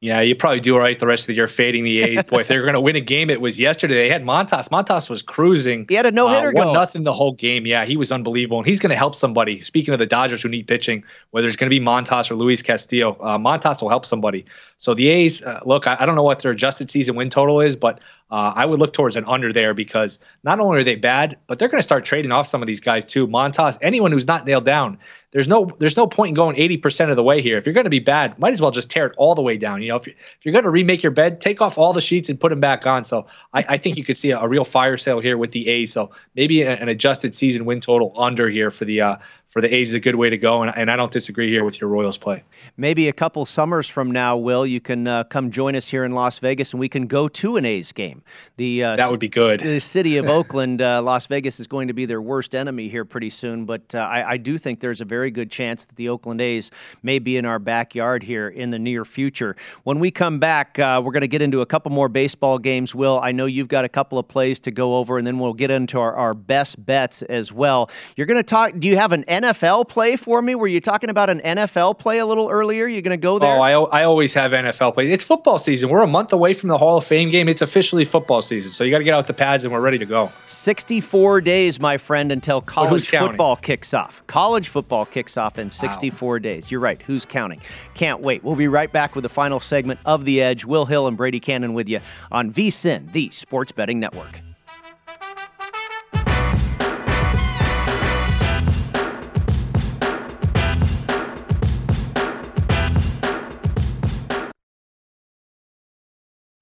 Yeah, 0.00 0.20
you 0.20 0.36
probably 0.36 0.60
do 0.60 0.74
all 0.74 0.80
right 0.80 0.96
the 0.96 1.08
rest 1.08 1.24
of 1.24 1.26
the 1.26 1.34
year 1.34 1.48
fading 1.48 1.82
the 1.82 2.00
A's. 2.00 2.22
Boy, 2.22 2.38
if 2.40 2.48
they 2.48 2.56
were 2.56 2.62
going 2.62 2.74
to 2.74 2.80
win 2.80 2.94
a 2.94 3.00
game, 3.00 3.30
it 3.30 3.40
was 3.40 3.58
yesterday. 3.58 3.94
They 3.94 4.08
had 4.08 4.22
Montas. 4.22 4.68
Montas 4.68 5.10
was 5.10 5.22
cruising. 5.22 5.86
He 5.88 5.96
had 5.96 6.06
a 6.06 6.12
no 6.12 6.28
hitter 6.28 6.56
uh, 6.56 6.72
nothing 6.72 7.02
the 7.02 7.12
whole 7.12 7.32
game. 7.32 7.66
Yeah, 7.66 7.84
he 7.84 7.96
was 7.96 8.12
unbelievable, 8.12 8.58
and 8.58 8.66
he's 8.66 8.78
going 8.78 8.90
to 8.90 8.96
help 8.96 9.16
somebody. 9.16 9.60
Speaking 9.62 9.92
of 9.92 9.98
the 9.98 10.06
Dodgers 10.06 10.40
who 10.40 10.48
need 10.48 10.68
pitching, 10.68 11.02
whether 11.32 11.48
it's 11.48 11.56
going 11.56 11.68
to 11.68 11.76
be 11.76 11.84
Montas 11.84 12.30
or 12.30 12.36
Luis 12.36 12.62
Castillo, 12.62 13.14
uh, 13.20 13.38
Montas 13.38 13.82
will 13.82 13.88
help 13.88 14.06
somebody. 14.06 14.44
So 14.76 14.94
the 14.94 15.08
A's, 15.08 15.42
uh, 15.42 15.60
look, 15.66 15.88
I, 15.88 15.96
I, 15.98 16.06
don't 16.06 16.14
know 16.14 16.22
what 16.22 16.38
their 16.38 16.52
adjusted 16.52 16.88
season 16.90 17.16
win 17.16 17.28
total 17.28 17.60
is, 17.60 17.74
but 17.74 17.98
uh, 18.30 18.52
I 18.54 18.66
would 18.66 18.78
look 18.78 18.92
towards 18.92 19.16
an 19.16 19.24
under 19.26 19.52
there 19.52 19.74
because 19.74 20.20
not 20.44 20.60
only 20.60 20.78
are 20.78 20.84
they 20.84 20.94
bad, 20.94 21.36
but 21.48 21.58
they're 21.58 21.68
going 21.68 21.80
to 21.80 21.84
start 21.84 22.04
trading 22.04 22.30
off 22.30 22.46
some 22.46 22.62
of 22.62 22.68
these 22.68 22.80
guys 22.80 23.04
too. 23.04 23.26
Montas, 23.26 23.78
anyone 23.82 24.12
who's 24.12 24.28
not 24.28 24.46
nailed 24.46 24.64
down, 24.64 24.98
there's 25.30 25.48
no 25.48 25.70
there's 25.78 25.96
no 25.96 26.06
point 26.06 26.30
in 26.30 26.34
going 26.34 26.56
80% 26.56 27.10
of 27.10 27.16
the 27.16 27.22
way 27.22 27.42
here. 27.42 27.58
If 27.58 27.66
you're 27.66 27.74
going 27.74 27.84
to 27.84 27.90
be 27.90 27.98
bad, 27.98 28.38
might 28.38 28.52
as 28.52 28.62
well 28.62 28.70
just 28.70 28.90
tear 28.90 29.06
it 29.06 29.14
all 29.18 29.34
the 29.34 29.42
way 29.42 29.58
down. 29.58 29.82
You 29.82 29.90
know, 29.90 29.96
if 29.96 30.06
you're, 30.06 30.16
if 30.16 30.44
you're 30.44 30.52
going 30.52 30.64
to 30.64 30.70
remake 30.70 31.02
your 31.02 31.12
bed, 31.12 31.40
take 31.40 31.60
off 31.60 31.76
all 31.76 31.92
the 31.92 32.00
sheets 32.00 32.30
and 32.30 32.40
put 32.40 32.48
them 32.48 32.60
back 32.60 32.86
on. 32.86 33.04
So 33.04 33.26
I, 33.52 33.64
I 33.68 33.78
think 33.78 33.98
you 33.98 34.04
could 34.04 34.16
see 34.16 34.30
a, 34.30 34.38
a, 34.38 34.48
real 34.48 34.64
fire 34.64 34.96
sale 34.96 35.20
here 35.20 35.36
with 35.36 35.52
the 35.52 35.68
A's. 35.68 35.92
So 35.92 36.12
maybe 36.34 36.62
an 36.62 36.88
adjusted 36.88 37.34
season 37.34 37.66
win 37.66 37.80
total 37.80 38.14
under 38.16 38.48
here 38.48 38.70
for 38.70 38.86
the 38.86 39.02
uh, 39.02 39.16
for 39.50 39.62
the 39.62 39.74
A's 39.74 39.90
is 39.90 39.94
a 39.94 40.00
good 40.00 40.14
way 40.14 40.28
to 40.28 40.36
go, 40.36 40.62
and, 40.62 40.76
and 40.76 40.90
I 40.90 40.96
don't 40.96 41.10
disagree 41.10 41.48
here 41.48 41.64
with 41.64 41.80
your 41.80 41.88
Royals 41.88 42.18
play. 42.18 42.44
Maybe 42.76 43.08
a 43.08 43.12
couple 43.14 43.46
summers 43.46 43.88
from 43.88 44.10
now, 44.10 44.36
Will, 44.36 44.66
you 44.66 44.80
can 44.80 45.06
uh, 45.06 45.24
come 45.24 45.50
join 45.50 45.74
us 45.74 45.88
here 45.88 46.04
in 46.04 46.12
Las 46.12 46.38
Vegas, 46.38 46.72
and 46.72 46.80
we 46.80 46.88
can 46.88 47.06
go 47.06 47.28
to 47.28 47.56
an 47.56 47.64
A's 47.64 47.92
game. 47.92 48.22
The 48.58 48.84
uh, 48.84 48.96
that 48.96 49.10
would 49.10 49.20
be 49.20 49.28
good. 49.28 49.60
The 49.60 49.80
city 49.80 50.18
of 50.18 50.28
Oakland, 50.28 50.82
uh, 50.82 51.00
Las 51.00 51.26
Vegas 51.26 51.60
is 51.60 51.66
going 51.66 51.88
to 51.88 51.94
be 51.94 52.04
their 52.04 52.20
worst 52.20 52.54
enemy 52.54 52.88
here 52.88 53.06
pretty 53.06 53.30
soon, 53.30 53.64
but 53.64 53.94
uh, 53.94 53.98
I, 53.98 54.32
I, 54.32 54.36
do 54.36 54.58
think 54.58 54.80
there's 54.80 55.00
a 55.00 55.06
very 55.06 55.30
good 55.30 55.50
chance 55.50 55.84
that 55.86 55.96
the 55.96 56.10
Oakland 56.10 56.40
A's 56.40 56.70
may 57.02 57.18
be 57.18 57.36
in 57.36 57.46
our 57.46 57.58
backyard 57.58 58.22
here 58.22 58.48
in 58.48 58.70
the 58.70 58.78
near 58.78 59.04
future. 59.04 59.56
When 59.84 59.98
we 59.98 60.10
come 60.10 60.38
back, 60.38 60.78
uh, 60.78 61.00
we're 61.02 61.12
going 61.12 61.22
to 61.22 61.28
get 61.28 61.42
into 61.42 61.62
a 61.62 61.66
couple 61.66 61.90
more 61.90 62.08
baseball 62.08 62.58
games. 62.58 62.94
Will, 62.94 63.18
I 63.20 63.32
know 63.32 63.46
you've 63.46 63.68
got 63.68 63.84
a 63.86 63.88
couple 63.88 64.18
of 64.18 64.28
plays 64.28 64.58
to 64.60 64.70
go 64.70 64.96
over, 64.96 65.16
and 65.16 65.26
then 65.26 65.38
we'll 65.38 65.54
get 65.54 65.70
into 65.70 65.98
our, 65.98 66.14
our 66.14 66.34
best 66.34 66.84
bets 66.84 67.22
as 67.22 67.52
well. 67.52 67.90
You're 68.16 68.26
going 68.26 68.36
to 68.36 68.42
talk. 68.42 68.78
Do 68.78 68.88
you 68.88 68.96
have 68.98 69.12
an 69.12 69.24
NFL 69.42 69.88
play 69.88 70.16
for 70.16 70.40
me? 70.42 70.54
Were 70.54 70.66
you 70.66 70.80
talking 70.80 71.10
about 71.10 71.30
an 71.30 71.40
NFL 71.40 71.98
play 71.98 72.18
a 72.18 72.26
little 72.26 72.48
earlier? 72.48 72.86
You're 72.86 73.02
going 73.02 73.18
to 73.18 73.22
go 73.22 73.38
there? 73.38 73.56
Oh, 73.56 73.60
I, 73.60 73.72
I 73.72 74.04
always 74.04 74.34
have 74.34 74.52
NFL 74.52 74.94
plays. 74.94 75.10
It's 75.10 75.24
football 75.24 75.58
season. 75.58 75.88
We're 75.88 76.02
a 76.02 76.06
month 76.06 76.32
away 76.32 76.52
from 76.52 76.68
the 76.68 76.78
Hall 76.78 76.96
of 76.96 77.04
Fame 77.04 77.30
game. 77.30 77.48
It's 77.48 77.62
officially 77.62 78.04
football 78.04 78.42
season. 78.42 78.72
So 78.72 78.84
you 78.84 78.90
got 78.90 78.98
to 78.98 79.04
get 79.04 79.14
out 79.14 79.26
the 79.26 79.34
pads 79.34 79.64
and 79.64 79.72
we're 79.72 79.80
ready 79.80 79.98
to 79.98 80.06
go. 80.06 80.32
64 80.46 81.40
days, 81.40 81.80
my 81.80 81.96
friend, 81.96 82.32
until 82.32 82.60
college 82.60 83.08
football 83.08 83.56
kicks 83.56 83.94
off. 83.94 84.22
College 84.26 84.68
football 84.68 85.04
kicks 85.04 85.36
off 85.36 85.58
in 85.58 85.70
64 85.70 86.34
wow. 86.34 86.38
days. 86.38 86.70
You're 86.70 86.80
right. 86.80 87.00
Who's 87.02 87.24
counting? 87.24 87.60
Can't 87.94 88.20
wait. 88.20 88.42
We'll 88.42 88.56
be 88.56 88.68
right 88.68 88.90
back 88.90 89.14
with 89.14 89.22
the 89.22 89.28
final 89.28 89.60
segment 89.60 90.00
of 90.04 90.24
The 90.24 90.42
Edge. 90.42 90.64
Will 90.64 90.86
Hill 90.86 91.06
and 91.06 91.16
Brady 91.16 91.40
Kannon 91.40 91.74
with 91.74 91.88
you 91.88 92.00
on 92.32 92.52
VSIN, 92.52 93.12
the 93.12 93.30
Sports 93.30 93.72
Betting 93.72 94.00
Network. 94.00 94.40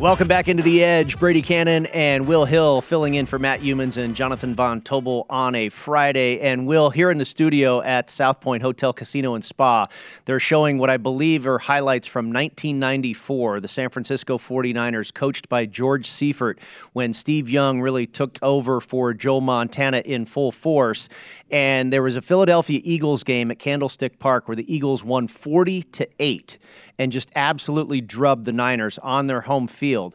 Welcome 0.00 0.28
back 0.28 0.46
into 0.46 0.62
the 0.62 0.84
Edge. 0.84 1.18
Brady 1.18 1.42
Kannon 1.42 1.86
and 1.86 2.28
Will 2.28 2.44
Hill 2.44 2.82
filling 2.82 3.14
in 3.14 3.26
for 3.26 3.36
Matt 3.36 3.62
Youmans 3.62 3.96
and 3.96 4.14
Jonathan 4.14 4.54
Von 4.54 4.80
Tobel 4.80 5.26
on 5.28 5.56
a 5.56 5.70
Friday. 5.70 6.38
And 6.38 6.68
Will, 6.68 6.90
here 6.90 7.10
in 7.10 7.18
the 7.18 7.24
studio 7.24 7.82
at 7.82 8.08
South 8.08 8.40
Point 8.40 8.62
Hotel 8.62 8.92
Casino 8.92 9.34
and 9.34 9.44
Spa, 9.44 9.88
they're 10.24 10.38
showing 10.38 10.78
what 10.78 10.88
I 10.88 10.98
believe 10.98 11.48
are 11.48 11.58
highlights 11.58 12.06
from 12.06 12.26
1994, 12.26 13.58
the 13.58 13.66
San 13.66 13.90
Francisco 13.90 14.38
49ers, 14.38 15.12
coached 15.12 15.48
by 15.48 15.66
George 15.66 16.08
Seifert, 16.08 16.60
when 16.92 17.12
Steve 17.12 17.50
Young 17.50 17.80
really 17.80 18.06
took 18.06 18.38
over 18.40 18.80
for 18.80 19.12
Joe 19.12 19.40
Montana 19.40 20.02
in 20.04 20.26
full 20.26 20.52
force. 20.52 21.08
And 21.50 21.92
there 21.92 22.02
was 22.02 22.16
a 22.16 22.22
Philadelphia 22.22 22.80
Eagles 22.84 23.24
game 23.24 23.50
at 23.50 23.58
Candlestick 23.58 24.18
Park 24.18 24.48
where 24.48 24.56
the 24.56 24.72
Eagles 24.72 25.02
won 25.02 25.28
40 25.28 25.82
to 25.82 26.08
8 26.18 26.58
and 26.98 27.10
just 27.10 27.30
absolutely 27.34 28.00
drubbed 28.00 28.44
the 28.44 28.52
Niners 28.52 28.98
on 28.98 29.28
their 29.28 29.42
home 29.42 29.66
field. 29.66 30.14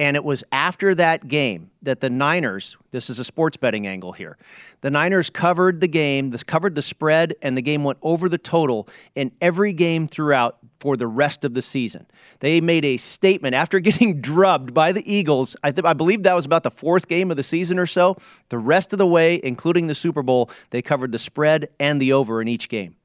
And 0.00 0.16
it 0.16 0.24
was 0.24 0.42
after 0.50 0.94
that 0.94 1.28
game 1.28 1.72
that 1.82 2.00
the 2.00 2.08
Niners, 2.08 2.78
this 2.90 3.10
is 3.10 3.18
a 3.18 3.24
sports 3.24 3.58
betting 3.58 3.86
angle 3.86 4.12
here, 4.12 4.38
the 4.80 4.90
Niners 4.90 5.28
covered 5.28 5.80
the 5.80 5.88
game, 5.88 6.30
this 6.30 6.42
covered 6.42 6.74
the 6.74 6.80
spread, 6.80 7.34
and 7.42 7.54
the 7.54 7.60
game 7.60 7.84
went 7.84 7.98
over 8.00 8.26
the 8.26 8.38
total 8.38 8.88
in 9.14 9.30
every 9.42 9.74
game 9.74 10.08
throughout 10.08 10.56
for 10.78 10.96
the 10.96 11.06
rest 11.06 11.44
of 11.44 11.52
the 11.52 11.60
season. 11.60 12.06
They 12.38 12.62
made 12.62 12.86
a 12.86 12.96
statement 12.96 13.54
after 13.54 13.78
getting 13.80 14.22
drubbed 14.22 14.72
by 14.72 14.92
the 14.92 15.12
Eagles. 15.12 15.54
I, 15.62 15.70
th- 15.70 15.84
I 15.84 15.92
believe 15.92 16.22
that 16.22 16.32
was 16.32 16.46
about 16.46 16.62
the 16.62 16.70
fourth 16.70 17.06
game 17.06 17.30
of 17.30 17.36
the 17.36 17.42
season 17.42 17.78
or 17.78 17.84
so. 17.84 18.16
The 18.48 18.56
rest 18.56 18.94
of 18.94 18.98
the 18.98 19.06
way, 19.06 19.38
including 19.44 19.86
the 19.86 19.94
Super 19.94 20.22
Bowl, 20.22 20.48
they 20.70 20.80
covered 20.80 21.12
the 21.12 21.18
spread 21.18 21.68
and 21.78 22.00
the 22.00 22.14
over 22.14 22.40
in 22.40 22.48
each 22.48 22.70
game. 22.70 22.96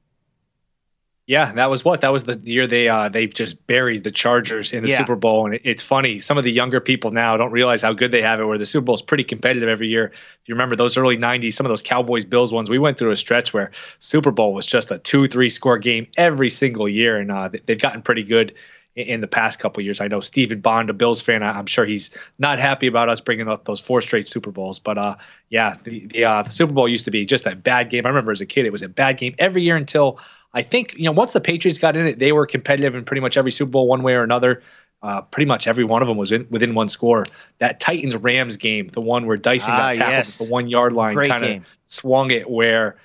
Yeah, 1.28 1.52
that 1.54 1.68
was 1.70 1.84
what 1.84 2.02
that 2.02 2.12
was 2.12 2.22
the 2.22 2.38
year 2.44 2.68
they 2.68 2.86
uh, 2.88 3.08
they 3.08 3.26
just 3.26 3.66
buried 3.66 4.04
the 4.04 4.12
Chargers 4.12 4.72
in 4.72 4.84
the 4.84 4.90
Yeah. 4.90 4.98
Super 4.98 5.16
Bowl, 5.16 5.44
and 5.46 5.56
it, 5.56 5.62
it's 5.64 5.82
funny. 5.82 6.20
Some 6.20 6.38
of 6.38 6.44
the 6.44 6.52
younger 6.52 6.80
people 6.80 7.10
now 7.10 7.36
don't 7.36 7.50
realize 7.50 7.82
how 7.82 7.92
good 7.92 8.12
they 8.12 8.22
have 8.22 8.38
it. 8.38 8.44
Where 8.44 8.58
the 8.58 8.64
Super 8.66 8.84
Bowl 8.84 8.94
is 8.94 9.02
pretty 9.02 9.24
competitive 9.24 9.68
every 9.68 9.88
year. 9.88 10.06
If 10.06 10.48
you 10.48 10.54
remember 10.54 10.76
those 10.76 10.96
early 10.96 11.16
'90s, 11.16 11.54
some 11.54 11.66
of 11.66 11.70
those 11.70 11.82
Cowboys 11.82 12.24
Bills 12.24 12.52
ones, 12.52 12.70
we 12.70 12.78
went 12.78 12.96
through 12.96 13.10
a 13.10 13.16
stretch 13.16 13.52
where 13.52 13.72
Super 13.98 14.30
Bowl 14.30 14.54
was 14.54 14.66
just 14.66 14.92
a 14.92 14.98
two 15.00 15.26
three 15.26 15.50
score 15.50 15.78
game 15.78 16.06
every 16.16 16.48
single 16.48 16.88
year, 16.88 17.18
and 17.18 17.32
uh, 17.32 17.48
they- 17.48 17.60
they've 17.66 17.80
gotten 17.80 18.02
pretty 18.02 18.22
good 18.22 18.54
in, 18.96 19.20
the 19.20 19.28
past 19.28 19.58
couple 19.58 19.80
of 19.80 19.84
years. 19.84 20.00
I 20.00 20.08
know 20.08 20.20
Stephen 20.20 20.60
Bond, 20.60 20.90
a 20.90 20.92
Bills 20.92 21.22
fan, 21.22 21.42
I'm 21.42 21.66
sure 21.66 21.84
he's 21.84 22.10
not 22.38 22.58
happy 22.58 22.86
about 22.86 23.08
us 23.08 23.20
bringing 23.20 23.46
up 23.48 23.64
those 23.66 23.80
four 23.80 24.00
straight 24.00 24.26
Super 24.26 24.50
Bowls, 24.50 24.78
but 24.78 24.98
uh, 24.98 25.16
yeah, 25.50 25.76
the 25.84 26.06
the, 26.06 26.24
uh, 26.24 26.42
the 26.42 26.50
Super 26.50 26.72
Bowl 26.72 26.88
used 26.88 27.04
to 27.04 27.10
be 27.10 27.24
just 27.26 27.46
a 27.46 27.54
bad 27.54 27.90
game. 27.90 28.06
I 28.06 28.08
remember 28.08 28.32
as 28.32 28.40
a 28.40 28.46
kid, 28.46 28.66
it 28.66 28.72
was 28.72 28.82
a 28.82 28.88
bad 28.88 29.18
game 29.18 29.34
every 29.38 29.62
year 29.64 29.76
until 29.76 30.18
I 30.54 30.62
think 30.62 30.96
you 30.98 31.04
know 31.04 31.12
once 31.12 31.32
the 31.32 31.40
Patriots 31.40 31.78
got 31.78 31.96
in 31.96 32.06
it, 32.06 32.18
they 32.18 32.32
were 32.32 32.46
competitive 32.46 32.94
in 32.94 33.04
pretty 33.04 33.20
much 33.20 33.36
every 33.36 33.52
Super 33.52 33.70
Bowl 33.70 33.86
one 33.86 34.02
way 34.02 34.14
or 34.14 34.22
another. 34.22 34.62
uh, 35.02 35.20
pretty 35.20 35.46
much 35.46 35.68
every 35.68 35.84
one 35.84 36.00
of 36.02 36.08
them 36.08 36.16
was 36.16 36.32
in, 36.32 36.46
within 36.50 36.74
one 36.74 36.88
score. 36.88 37.24
That 37.58 37.78
Titans 37.80 38.16
Rams 38.16 38.56
game, 38.56 38.88
the 38.88 39.02
one 39.02 39.26
where 39.26 39.36
Dyson 39.36 39.72
Ah, 39.72 39.76
got 39.76 39.94
tackled 39.94 40.12
yes. 40.12 40.40
at 40.40 40.46
the 40.46 40.50
one 40.50 40.68
yard 40.68 40.94
line, 40.94 41.14
kind 41.14 41.44
of 41.44 41.64
swung 41.84 42.30
it 42.30 42.50
where. 42.50 42.96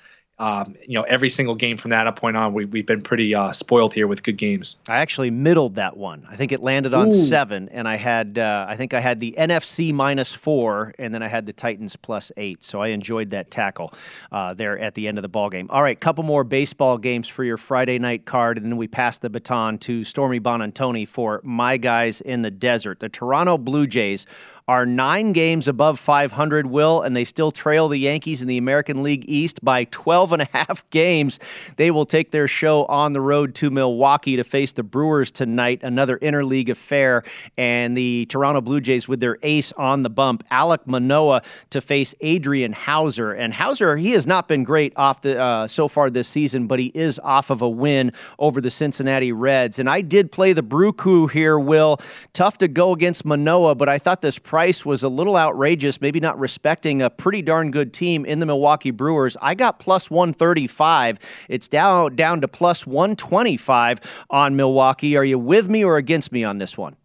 Um, 0.42 0.74
you 0.84 0.98
know, 0.98 1.04
every 1.04 1.28
single 1.28 1.54
game 1.54 1.76
from 1.76 1.92
that 1.92 2.16
point 2.16 2.36
on, 2.36 2.52
we, 2.52 2.64
we've 2.64 2.84
been 2.84 3.00
pretty 3.00 3.32
uh, 3.32 3.52
spoiled 3.52 3.94
here 3.94 4.08
with 4.08 4.24
good 4.24 4.36
games. 4.36 4.74
I 4.88 4.96
actually 4.96 5.30
middled 5.30 5.76
that 5.76 5.96
one. 5.96 6.26
I 6.28 6.34
think 6.34 6.50
it 6.50 6.60
landed 6.60 6.94
on 6.94 7.08
Ooh. 7.08 7.12
seven, 7.12 7.68
and 7.68 7.86
I 7.86 7.94
had 7.94 8.38
uh, 8.38 8.66
I 8.68 8.74
think 8.74 8.92
I 8.92 8.98
had 8.98 9.20
the 9.20 9.36
NFC 9.38 9.94
minus 9.94 10.32
four, 10.32 10.94
and 10.98 11.14
then 11.14 11.22
I 11.22 11.28
had 11.28 11.46
the 11.46 11.52
Titans 11.52 11.94
plus 11.94 12.32
eight. 12.36 12.64
So 12.64 12.80
I 12.80 12.88
enjoyed 12.88 13.30
that 13.30 13.52
tackle 13.52 13.94
uh, 14.32 14.52
there 14.52 14.76
at 14.80 14.96
the 14.96 15.06
end 15.06 15.16
of 15.16 15.22
the 15.22 15.28
ball 15.28 15.48
game. 15.48 15.68
All 15.70 15.80
right, 15.80 15.98
couple 15.98 16.24
more 16.24 16.42
baseball 16.42 16.98
games 16.98 17.28
for 17.28 17.44
your 17.44 17.56
Friday 17.56 18.00
night 18.00 18.24
card, 18.24 18.58
and 18.58 18.66
then 18.66 18.76
we 18.76 18.88
pass 18.88 19.18
the 19.18 19.30
baton 19.30 19.78
to 19.78 20.02
Stormy 20.02 20.40
Buonantony 20.40 21.06
for 21.06 21.40
my 21.44 21.76
guys 21.76 22.20
in 22.20 22.42
the 22.42 22.50
desert. 22.50 22.98
The 22.98 23.08
Toronto 23.08 23.58
Blue 23.58 23.86
Jays 23.86 24.26
are 24.72 24.86
nine 24.86 25.32
games 25.32 25.68
above 25.68 26.00
500, 26.00 26.64
Will, 26.64 27.02
and 27.02 27.14
they 27.14 27.24
still 27.24 27.50
trail 27.50 27.88
the 27.88 27.98
Yankees 27.98 28.40
in 28.40 28.48
the 28.48 28.56
American 28.56 29.02
League 29.02 29.26
East 29.28 29.62
by 29.62 29.84
12 29.84 30.32
and 30.32 30.42
a 30.42 30.48
half 30.50 30.88
games. 30.90 31.38
They 31.76 31.90
will 31.90 32.06
take 32.06 32.30
their 32.30 32.48
show 32.48 32.86
on 32.86 33.12
the 33.12 33.20
road 33.20 33.54
to 33.56 33.70
Milwaukee 33.70 34.36
to 34.36 34.44
face 34.44 34.72
the 34.72 34.82
Brewers 34.82 35.30
tonight, 35.30 35.80
another 35.82 36.16
interleague 36.16 36.70
affair. 36.70 37.22
And 37.58 37.94
the 37.94 38.24
Toronto 38.30 38.62
Blue 38.62 38.80
Jays 38.80 39.06
with 39.06 39.20
their 39.20 39.36
ace 39.42 39.72
on 39.72 40.04
the 40.04 40.08
bump, 40.08 40.42
Alek 40.50 40.86
Manoah, 40.86 41.42
to 41.68 41.82
face 41.82 42.14
Adrian 42.22 42.72
Houser. 42.72 43.34
And 43.34 43.52
Houser, 43.52 43.98
he 43.98 44.12
has 44.12 44.26
not 44.26 44.48
been 44.48 44.64
great 44.64 44.94
off 44.96 45.20
the 45.20 45.38
uh, 45.38 45.66
so 45.66 45.86
far 45.86 46.08
this 46.08 46.28
season, 46.28 46.66
but 46.66 46.78
he 46.78 46.90
is 46.94 47.18
off 47.18 47.50
of 47.50 47.60
a 47.60 47.68
win 47.68 48.10
over 48.38 48.62
the 48.62 48.70
Cincinnati 48.70 49.32
Reds. 49.32 49.78
And 49.78 49.90
I 49.90 50.00
did 50.00 50.32
play 50.32 50.54
the 50.54 50.62
Brew 50.62 50.94
here, 51.26 51.58
Will. 51.58 51.98
Tough 52.32 52.56
to 52.56 52.68
go 52.68 52.92
against 52.92 53.26
Manoah, 53.26 53.74
but 53.74 53.90
I 53.90 53.98
thought 53.98 54.22
this 54.22 54.38
price 54.38 54.61
was 54.84 55.02
a 55.02 55.08
little 55.08 55.36
outrageous, 55.36 56.00
maybe 56.00 56.20
not 56.20 56.38
respecting 56.38 57.02
a 57.02 57.10
pretty 57.10 57.42
darn 57.42 57.70
good 57.70 57.92
team 57.92 58.24
in 58.24 58.38
the 58.38 58.46
Milwaukee 58.46 58.92
Brewers. 58.92 59.36
I 59.42 59.54
got 59.54 59.78
plus 59.78 60.10
135. 60.10 61.18
It's 61.48 61.68
down 61.68 62.14
down 62.14 62.40
to 62.42 62.48
plus 62.48 62.86
125 62.86 64.00
on 64.30 64.54
Milwaukee. 64.54 65.16
Are 65.16 65.24
you 65.24 65.38
with 65.38 65.68
me 65.68 65.84
or 65.84 65.96
against 65.96 66.30
me 66.30 66.44
on 66.44 66.58
this 66.58 66.78
one? 66.78 66.96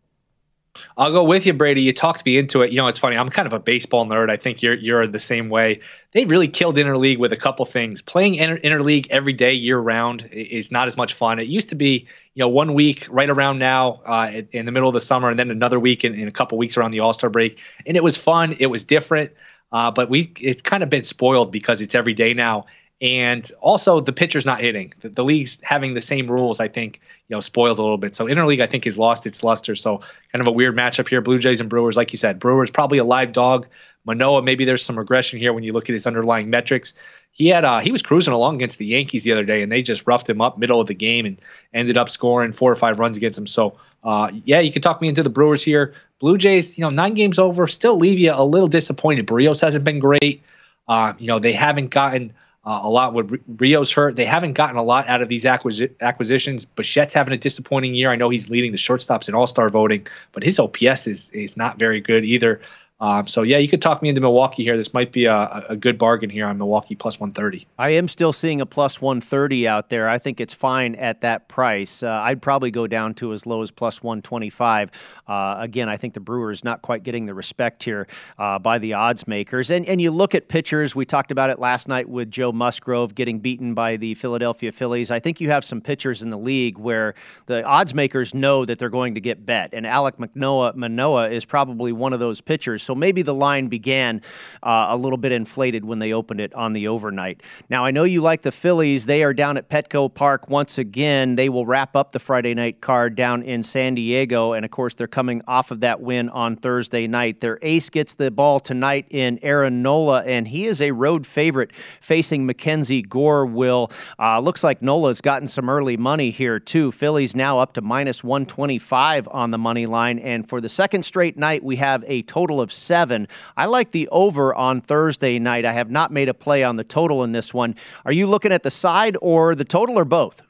I'll 0.98 1.12
go 1.12 1.24
with 1.24 1.46
you, 1.46 1.54
Brady. 1.54 1.82
You 1.82 1.92
talked 1.94 2.26
me 2.26 2.38
into 2.38 2.62
it. 2.62 2.72
You 2.72 2.78
know, 2.78 2.88
it's 2.88 3.00
funny. 3.00 3.18
I'm 3.18 3.30
kind 3.30 3.46
of 3.46 3.54
a 3.54 3.60
baseball 3.60 4.06
nerd. 4.06 4.30
I 4.30 4.38
think 4.38 4.62
you're 4.62 4.74
you're 4.74 5.08
the 5.08 5.20
same 5.20 5.50
way. 5.50 5.82
They 6.12 6.26
really 6.26 6.48
killed 6.48 6.78
interleague 6.78 7.18
with 7.20 7.34
a 7.34 7.38
couple 7.38 7.66
things. 7.66 8.02
Playing 8.02 8.36
inter- 8.36 8.60
interleague 8.60 9.08
every 9.10 9.34
day, 9.34 9.54
year 9.54 9.78
round, 9.80 10.30
is 10.32 10.72
not 10.72 10.88
as 10.88 10.98
much 10.98 11.14
fun. 11.14 11.40
It 11.40 11.48
used 11.48 11.70
to 11.70 11.76
be, 11.76 12.08
you 12.34 12.42
know, 12.42 12.48
one 12.50 12.74
week 12.74 13.08
right 13.10 13.30
around 13.30 13.60
now 13.60 14.02
uh, 14.06 14.42
in- 14.52 14.66
the 14.66 14.72
middle 14.72 14.90
of 14.90 14.94
the 14.94 15.02
summer, 15.02 15.30
and 15.30 15.38
then 15.40 15.52
another 15.52 15.80
week 15.80 16.04
in, 16.04 16.14
in 16.14 16.28
a 16.28 16.32
couple 16.32 16.58
weeks 16.58 16.78
around 16.78 16.92
the 16.92 17.00
All 17.02 17.14
Star 17.14 17.30
break, 17.30 17.60
and 17.86 17.98
it 17.98 18.04
was 18.04 18.18
fun. 18.18 18.56
It 18.60 18.68
was 18.68 18.84
different, 18.84 19.32
uh, 19.72 19.92
but 19.92 20.10
we 20.10 20.32
it's 20.40 20.62
kind 20.62 20.84
of 20.84 20.90
been 20.90 21.04
spoiled 21.04 21.52
because 21.52 21.82
it's 21.82 21.96
every 21.96 22.14
day 22.14 22.34
now. 22.34 22.66
And 23.00 23.50
also, 23.62 24.00
the 24.00 24.12
pitcher's 24.12 24.46
not 24.46 24.60
hitting. 24.60 24.92
The, 25.02 25.10
the 25.10 25.24
league's 25.24 25.60
having 25.62 25.94
the 25.94 26.02
same 26.02 26.30
rules. 26.32 26.60
I 26.60 26.68
think 26.68 27.00
you 27.30 27.36
know 27.36 27.40
spoils 27.40 27.80
a 27.80 27.84
little 27.84 27.98
bit. 27.98 28.16
So 28.16 28.26
interleague, 28.26 28.62
I 28.62 28.68
think, 28.68 28.86
has 28.86 28.98
lost 28.98 29.26
its 29.26 29.44
luster. 29.44 29.76
So 29.76 30.00
kind 30.32 30.42
of 30.42 30.48
a 30.48 30.52
weird 30.52 30.76
matchup 30.76 31.08
here. 31.08 31.22
Blue 31.22 31.40
Jays 31.40 31.60
and 31.60 31.70
Brewers, 31.70 31.98
like 31.98 32.12
you 32.12 32.18
said, 32.18 32.40
Brewers 32.40 32.72
probably 32.72 32.98
a 32.98 33.04
live 33.04 33.34
dog. 33.34 33.68
Manoah, 34.06 34.42
maybe 34.42 34.64
there's 34.64 34.84
some 34.84 34.98
regression 34.98 35.38
here 35.38 35.52
when 35.52 35.64
you 35.64 35.74
look 35.74 35.90
at 35.90 35.94
his 35.94 36.08
underlying 36.08 36.50
metrics. 36.50 36.94
He 37.32 37.50
had 37.50 37.66
uh, 37.66 37.80
he 37.80 37.92
was 37.92 38.02
cruising 38.02 38.34
along 38.34 38.56
against 38.56 38.78
the 38.78 38.86
Yankees 38.86 39.24
the 39.24 39.34
other 39.34 39.44
day, 39.44 39.62
and 39.62 39.72
they 39.72 39.82
just 39.82 40.08
roughed 40.08 40.30
him 40.30 40.42
up 40.42 40.58
middle 40.58 40.80
of 40.80 40.88
the 40.88 40.94
game 40.94 41.26
and 41.26 41.42
ended 41.74 41.98
up 41.98 42.10
scoring 42.10 42.54
four 42.54 42.72
or 42.72 42.76
five 42.76 43.00
runs 43.00 43.18
against 43.18 43.38
him. 43.38 43.48
So 43.48 43.78
uh, 44.04 44.32
yeah, 44.46 44.60
you 44.60 44.72
can 44.72 44.82
talk 44.82 45.02
me 45.02 45.10
into 45.10 45.24
the 45.24 45.30
Brewers 45.30 45.62
here. 45.62 45.94
Blue 46.20 46.38
Jays, 46.38 46.78
you 46.78 46.82
know, 46.82 46.90
nine 46.90 47.14
games 47.14 47.38
over, 47.38 47.68
still 47.68 47.98
leave 47.98 48.18
you 48.18 48.32
a 48.34 48.44
little 48.44 48.70
disappointed. 48.70 49.28
Berrios 49.28 49.62
hasn't 49.62 49.84
been 49.84 50.00
great. 50.00 50.42
Uh, 50.88 51.14
you 51.20 51.28
know, 51.28 51.38
they 51.38 51.52
haven't 51.52 51.90
gotten 51.90 52.34
uh, 52.68 52.82
a 52.84 52.90
lot 52.90 53.14
with 53.14 53.42
Rio's 53.48 53.94
hurt. 53.94 54.18
They 54.18 54.26
haven't 54.26 54.54
gotten 54.54 54.76
a 54.76 54.84
lot 54.84 55.08
out 55.08 55.22
of 55.22 55.30
these 55.30 55.46
acquisi- 55.46 55.90
acquisitions. 56.02 56.66
Bichette's 56.66 57.14
having 57.14 57.34
a 57.34 57.38
disappointing 57.38 57.96
year. 57.96 58.12
I 58.12 58.18
know 58.18 58.30
he's 58.30 58.50
leading 58.50 58.74
the 58.74 58.78
shortstops 58.78 59.30
in 59.30 59.36
All 59.36 59.48
Star 59.48 59.70
voting, 59.70 60.06
but 60.34 60.44
his 60.44 60.60
OPS 60.60 61.08
is 61.08 61.30
is 61.30 61.56
not 61.56 61.80
very 61.80 62.02
good 62.02 62.26
either. 62.26 62.60
Um, 63.00 63.28
so 63.28 63.44
yeah, 63.44 63.60
you 63.60 63.68
could 63.68 63.82
talk 63.82 64.02
me 64.02 64.10
into 64.10 64.22
Milwaukee 64.22 64.64
here. 64.64 64.76
This 64.76 64.94
might 64.94 65.12
be 65.12 65.26
a, 65.26 65.66
a 65.70 65.76
good 65.76 66.00
bargain 66.00 66.30
here 66.32 66.48
on 66.48 66.58
Milwaukee 66.58 66.96
plus 66.96 67.20
130. 67.20 67.68
I 67.78 67.92
am 67.92 68.08
still 68.08 68.34
seeing 68.34 68.60
a 68.60 68.66
plus 68.66 69.00
130 69.00 69.68
out 69.68 69.90
there. 69.90 70.10
I 70.10 70.18
think 70.18 70.42
it's 70.42 70.54
fine 70.54 70.96
at 70.96 71.22
that 71.22 71.48
price. 71.48 72.02
Uh, 72.02 72.10
I'd 72.10 72.42
probably 72.42 72.72
go 72.72 72.88
down 72.88 73.14
to 73.16 73.34
as 73.34 73.46
low 73.46 73.62
as 73.62 73.70
plus 73.70 74.02
125. 74.02 74.92
Uh, 75.28 75.58
again, 75.60 75.90
I 75.90 75.98
think 75.98 76.16
the 76.16 76.20
Brewers 76.20 76.64
not 76.64 76.82
quite 76.82 77.04
getting 77.04 77.28
the 77.28 77.36
respect 77.36 77.84
here 77.84 78.08
uh, 78.40 78.58
by 78.58 78.80
the 78.80 78.96
odds 78.96 79.28
makers. 79.28 79.70
And 79.70 79.86
and 79.86 80.02
you 80.02 80.10
look 80.10 80.34
at 80.34 80.48
pitchers. 80.48 80.96
We 80.96 81.06
talked 81.06 81.32
about 81.32 81.52
it 81.52 81.60
last 81.60 81.88
night 81.88 82.10
with 82.10 82.32
Joe 82.32 82.52
Musgrove 82.52 83.14
getting 83.14 83.40
beaten 83.40 83.76
by 83.76 83.98
the 83.98 84.16
Philadelphia 84.16 84.72
Phillies. 84.72 85.12
I 85.12 85.20
think 85.20 85.40
you 85.40 85.52
have 85.52 85.64
some 85.64 85.82
pitchers 85.82 86.24
in 86.24 86.32
the 86.32 86.38
league 86.38 86.80
where 86.80 87.14
the 87.46 87.64
odds 87.64 87.94
makers 87.94 88.34
know 88.34 88.66
that 88.66 88.80
they're 88.80 88.90
going 88.90 89.14
to 89.16 89.22
get 89.22 89.46
bet, 89.46 89.74
and 89.74 89.86
Alek 89.86 90.18
Manoah, 90.18 90.74
Manoah 90.76 91.30
is 91.30 91.46
probably 91.46 91.92
one 91.92 92.14
of 92.14 92.20
those 92.20 92.42
pitchers. 92.42 92.87
So 92.88 92.96
maybe 92.96 93.22
the 93.22 93.34
line 93.34 93.68
began 93.68 94.22
uh, 94.64 94.86
a 94.88 94.96
little 94.96 95.18
bit 95.18 95.34
inflated 95.34 95.84
when 95.84 96.00
they 96.00 96.14
opened 96.14 96.40
it 96.40 96.54
on 96.54 96.72
the 96.72 96.88
overnight. 96.88 97.44
Now, 97.70 97.84
I 97.84 97.92
know 97.92 98.06
you 98.06 98.22
like 98.22 98.44
the 98.44 98.52
Phillies. 98.54 99.06
They 99.06 99.24
are 99.24 99.34
down 99.34 99.58
at 99.58 99.68
Petco 99.68 100.14
Park 100.14 100.50
once 100.50 100.78
again. 100.78 101.36
They 101.36 101.50
will 101.50 101.66
wrap 101.66 101.98
up 101.98 102.14
the 102.14 102.20
Friday 102.20 102.54
night 102.54 102.80
card 102.80 103.16
down 103.16 103.44
in 103.44 103.62
San 103.62 103.96
Diego. 103.96 104.54
And 104.54 104.64
of 104.64 104.72
course, 104.72 104.96
they're 104.96 105.06
coming 105.06 105.42
off 105.50 105.70
of 105.70 105.82
that 105.82 106.00
win 106.00 106.30
on 106.30 106.56
Thursday 106.56 107.08
night. 107.08 107.42
Their 107.42 107.60
ace 107.62 107.90
gets 107.90 108.16
the 108.16 108.32
ball 108.32 108.62
tonight 108.62 109.06
in 109.10 109.38
Aaron 109.42 109.82
Nola, 109.82 110.24
and 110.24 110.48
he 110.48 110.66
is 110.66 110.82
a 110.82 110.92
road 110.92 111.28
favorite 111.28 111.76
facing 112.00 112.46
Mackenzie 112.46 113.02
Gore. 113.02 113.46
Will 113.46 113.92
uh, 114.18 114.40
looks 114.40 114.64
like 114.64 114.82
Nola's 114.82 115.20
gotten 115.20 115.50
some 115.50 115.70
early 115.70 115.98
money 115.98 116.30
here 116.30 116.58
too. 116.58 116.94
Phillies 116.94 117.36
now 117.36 117.60
up 117.60 117.74
to 117.74 117.82
minus 117.82 118.24
125 118.24 119.28
on 119.30 119.52
the 119.52 119.58
money 119.58 119.88
line, 119.88 120.20
and 120.20 120.48
for 120.48 120.62
the 120.62 120.70
second 120.70 121.04
straight 121.04 121.38
night, 121.38 121.66
we 121.66 121.76
have 121.76 122.06
a 122.08 122.22
total 122.22 122.62
of 122.62 122.77
seven. 122.78 123.28
I 123.56 123.66
like 123.66 123.92
the 123.92 124.08
over 124.10 124.54
on 124.56 124.82
Thursday 124.82 125.40
night. 125.40 125.66
I 125.66 125.74
have 125.74 125.90
not 125.90 126.12
made 126.12 126.30
a 126.30 126.34
play 126.34 126.64
on 126.64 126.76
the 126.76 126.84
total 126.84 127.24
in 127.24 127.32
this 127.32 127.54
one. 127.54 127.76
Are 128.06 128.12
you 128.12 128.28
looking 128.28 128.52
at 128.52 128.64
the 128.64 128.72
side 128.72 129.18
or 129.22 129.56
the 129.56 129.66
total 129.66 129.98
or 129.98 130.06
both? 130.06 130.42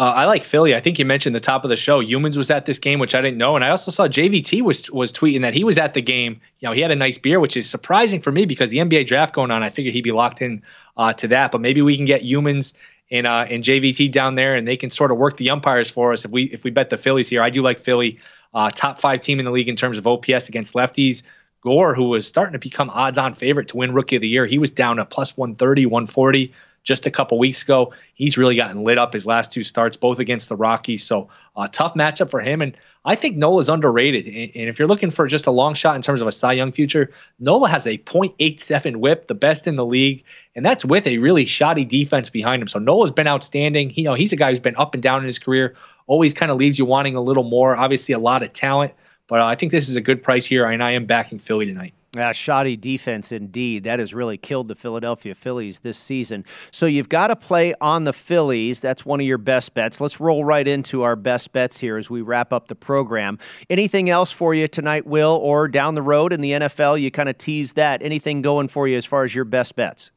Uh, 0.00 0.14
I 0.16 0.24
like 0.24 0.44
Philly. 0.44 0.74
I 0.74 0.80
think 0.80 0.98
you 0.98 1.04
mentioned 1.04 1.36
the 1.36 1.40
top 1.40 1.62
of 1.62 1.68
the 1.68 1.76
show. 1.76 2.02
Youmans 2.02 2.34
was 2.34 2.50
at 2.50 2.64
this 2.64 2.78
game, 2.78 3.00
which 3.00 3.14
I 3.14 3.20
didn't 3.20 3.36
know, 3.36 3.54
and 3.54 3.62
I 3.62 3.68
also 3.68 3.90
saw 3.90 4.08
JVT 4.08 4.62
was 4.62 4.90
was 4.90 5.12
tweeting 5.12 5.42
that 5.42 5.52
he 5.52 5.62
was 5.62 5.76
at 5.76 5.92
the 5.92 6.00
game. 6.00 6.40
You 6.60 6.68
know, 6.68 6.74
he 6.74 6.80
had 6.80 6.90
a 6.90 6.96
nice 6.96 7.18
beer, 7.18 7.38
which 7.38 7.54
is 7.54 7.68
surprising 7.68 8.18
for 8.18 8.32
me 8.32 8.46
because 8.46 8.70
the 8.70 8.78
NBA 8.78 9.06
draft 9.06 9.34
going 9.34 9.50
on. 9.50 9.62
I 9.62 9.68
figured 9.68 9.94
he'd 9.94 10.00
be 10.00 10.12
locked 10.12 10.40
in 10.40 10.62
uh, 10.96 11.12
to 11.12 11.28
that, 11.28 11.52
but 11.52 11.60
maybe 11.60 11.82
we 11.82 11.96
can 11.96 12.06
get 12.06 12.22
Youmans 12.22 12.72
and 13.10 13.26
uh, 13.26 13.44
and 13.50 13.62
JVT 13.62 14.10
down 14.10 14.36
there, 14.36 14.54
and 14.54 14.66
they 14.66 14.78
can 14.78 14.90
sort 14.90 15.10
of 15.10 15.18
work 15.18 15.36
the 15.36 15.50
umpires 15.50 15.90
for 15.90 16.12
us 16.12 16.24
if 16.24 16.30
we 16.30 16.44
if 16.44 16.64
we 16.64 16.70
bet 16.70 16.88
the 16.88 16.96
Phillies 16.96 17.28
here. 17.28 17.42
I 17.42 17.50
do 17.50 17.60
like 17.60 17.78
Philly, 17.78 18.18
uh, 18.54 18.70
top 18.70 19.00
five 19.00 19.20
team 19.20 19.38
in 19.38 19.44
the 19.44 19.50
league 19.50 19.68
in 19.68 19.76
terms 19.76 19.96
of 19.96 20.06
OPS 20.06 20.48
against 20.48 20.74
lefties. 20.74 21.22
Gore, 21.62 21.94
who 21.94 22.04
was 22.04 22.26
starting 22.26 22.54
to 22.54 22.58
become 22.58 22.88
odds-on 22.88 23.34
favorite 23.34 23.68
to 23.68 23.76
win 23.76 23.92
Rookie 23.92 24.16
of 24.16 24.22
the 24.22 24.28
Year, 24.28 24.46
he 24.46 24.58
was 24.58 24.70
down 24.70 24.96
to 24.96 25.04
plus 25.04 25.36
130, 25.36 25.86
140 25.86 26.52
just 26.82 27.06
a 27.06 27.10
couple 27.10 27.38
weeks 27.38 27.62
ago. 27.62 27.92
He's 28.14 28.38
really 28.38 28.56
gotten 28.56 28.84
lit 28.84 28.98
up 28.98 29.12
his 29.12 29.26
last 29.26 29.52
two 29.52 29.62
starts, 29.62 29.96
both 29.96 30.18
against 30.18 30.48
the 30.48 30.56
Rockies. 30.56 31.04
So 31.04 31.28
a 31.56 31.60
uh, 31.60 31.68
tough 31.68 31.94
matchup 31.94 32.30
for 32.30 32.40
him. 32.40 32.62
And 32.62 32.76
I 33.04 33.14
think 33.14 33.36
Nola's 33.36 33.68
underrated. 33.68 34.26
And 34.26 34.68
if 34.68 34.78
you're 34.78 34.88
looking 34.88 35.10
for 35.10 35.26
just 35.26 35.46
a 35.46 35.50
long 35.50 35.74
shot 35.74 35.96
in 35.96 36.02
terms 36.02 36.20
of 36.20 36.26
a 36.26 36.32
Cy 36.32 36.52
Young 36.54 36.72
future, 36.72 37.10
Nola 37.38 37.68
has 37.68 37.86
a 37.86 37.98
.87 37.98 38.96
WHIP, 38.96 39.26
the 39.26 39.34
best 39.34 39.66
in 39.66 39.76
the 39.76 39.84
league, 39.84 40.24
and 40.54 40.64
that's 40.64 40.84
with 40.84 41.06
a 41.06 41.18
really 41.18 41.46
shoddy 41.46 41.84
defense 41.84 42.30
behind 42.30 42.62
him. 42.62 42.68
So 42.68 42.78
Nola's 42.78 43.12
been 43.12 43.28
outstanding. 43.28 43.90
He, 43.90 44.02
you 44.02 44.08
know, 44.08 44.14
he's 44.14 44.32
a 44.32 44.36
guy 44.36 44.50
who's 44.50 44.60
been 44.60 44.76
up 44.76 44.94
and 44.94 45.02
down 45.02 45.20
in 45.20 45.26
his 45.26 45.38
career. 45.38 45.76
Always 46.10 46.34
kind 46.34 46.50
of 46.50 46.58
leaves 46.58 46.76
you 46.76 46.84
wanting 46.84 47.14
a 47.14 47.20
little 47.20 47.44
more. 47.44 47.76
Obviously, 47.76 48.14
a 48.14 48.18
lot 48.18 48.42
of 48.42 48.52
talent. 48.52 48.94
But 49.28 49.38
uh, 49.38 49.44
I 49.44 49.54
think 49.54 49.70
this 49.70 49.88
is 49.88 49.94
a 49.94 50.00
good 50.00 50.24
price 50.24 50.44
here, 50.44 50.66
and 50.66 50.82
I 50.82 50.90
am 50.90 51.06
backing 51.06 51.38
Philly 51.38 51.66
tonight. 51.66 51.94
Uh, 52.18 52.32
shoddy 52.32 52.76
defense 52.76 53.30
indeed. 53.30 53.84
That 53.84 54.00
has 54.00 54.12
really 54.12 54.36
killed 54.36 54.66
the 54.66 54.74
Philadelphia 54.74 55.36
Phillies 55.36 55.78
this 55.78 55.96
season. 55.96 56.44
So 56.72 56.86
you've 56.86 57.08
got 57.08 57.28
to 57.28 57.36
play 57.36 57.72
on 57.80 58.02
the 58.02 58.12
Phillies. 58.12 58.80
That's 58.80 59.06
one 59.06 59.20
of 59.20 59.26
your 59.26 59.38
best 59.38 59.72
bets. 59.74 60.00
Let's 60.00 60.18
roll 60.18 60.44
right 60.44 60.66
into 60.66 61.02
our 61.02 61.14
best 61.14 61.52
bets 61.52 61.78
here 61.78 61.96
as 61.96 62.10
we 62.10 62.22
wrap 62.22 62.52
up 62.52 62.66
the 62.66 62.74
program. 62.74 63.38
Anything 63.70 64.10
else 64.10 64.32
for 64.32 64.52
you 64.52 64.66
tonight, 64.66 65.06
Will, 65.06 65.38
or 65.40 65.68
down 65.68 65.94
the 65.94 66.02
road 66.02 66.32
in 66.32 66.40
the 66.40 66.50
NFL? 66.50 67.00
You 67.00 67.12
kind 67.12 67.28
of 67.28 67.38
teased 67.38 67.76
that. 67.76 68.02
Anything 68.02 68.42
going 68.42 68.66
for 68.66 68.88
you 68.88 68.96
as 68.96 69.06
far 69.06 69.22
as 69.22 69.32
your 69.32 69.44
best 69.44 69.76
bets? 69.76 70.10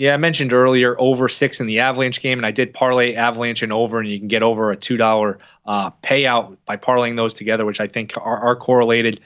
Yeah, 0.00 0.14
I 0.14 0.16
mentioned 0.16 0.54
earlier 0.54 0.98
over 0.98 1.28
six 1.28 1.60
in 1.60 1.66
the 1.66 1.80
Avalanche 1.80 2.22
game, 2.22 2.38
and 2.38 2.46
I 2.46 2.52
did 2.52 2.72
parlay 2.72 3.16
Avalanche 3.16 3.62
and 3.62 3.70
over, 3.70 4.00
and 4.00 4.08
you 4.08 4.18
can 4.18 4.28
get 4.28 4.42
over 4.42 4.70
a 4.70 4.76
two 4.76 4.96
dollar 4.96 5.40
uh, 5.66 5.90
payout 6.02 6.56
by 6.64 6.78
parlaying 6.78 7.16
those 7.16 7.34
together, 7.34 7.66
which 7.66 7.82
I 7.82 7.86
think 7.86 8.16
are, 8.16 8.38
are 8.38 8.56
correlated. 8.56 9.20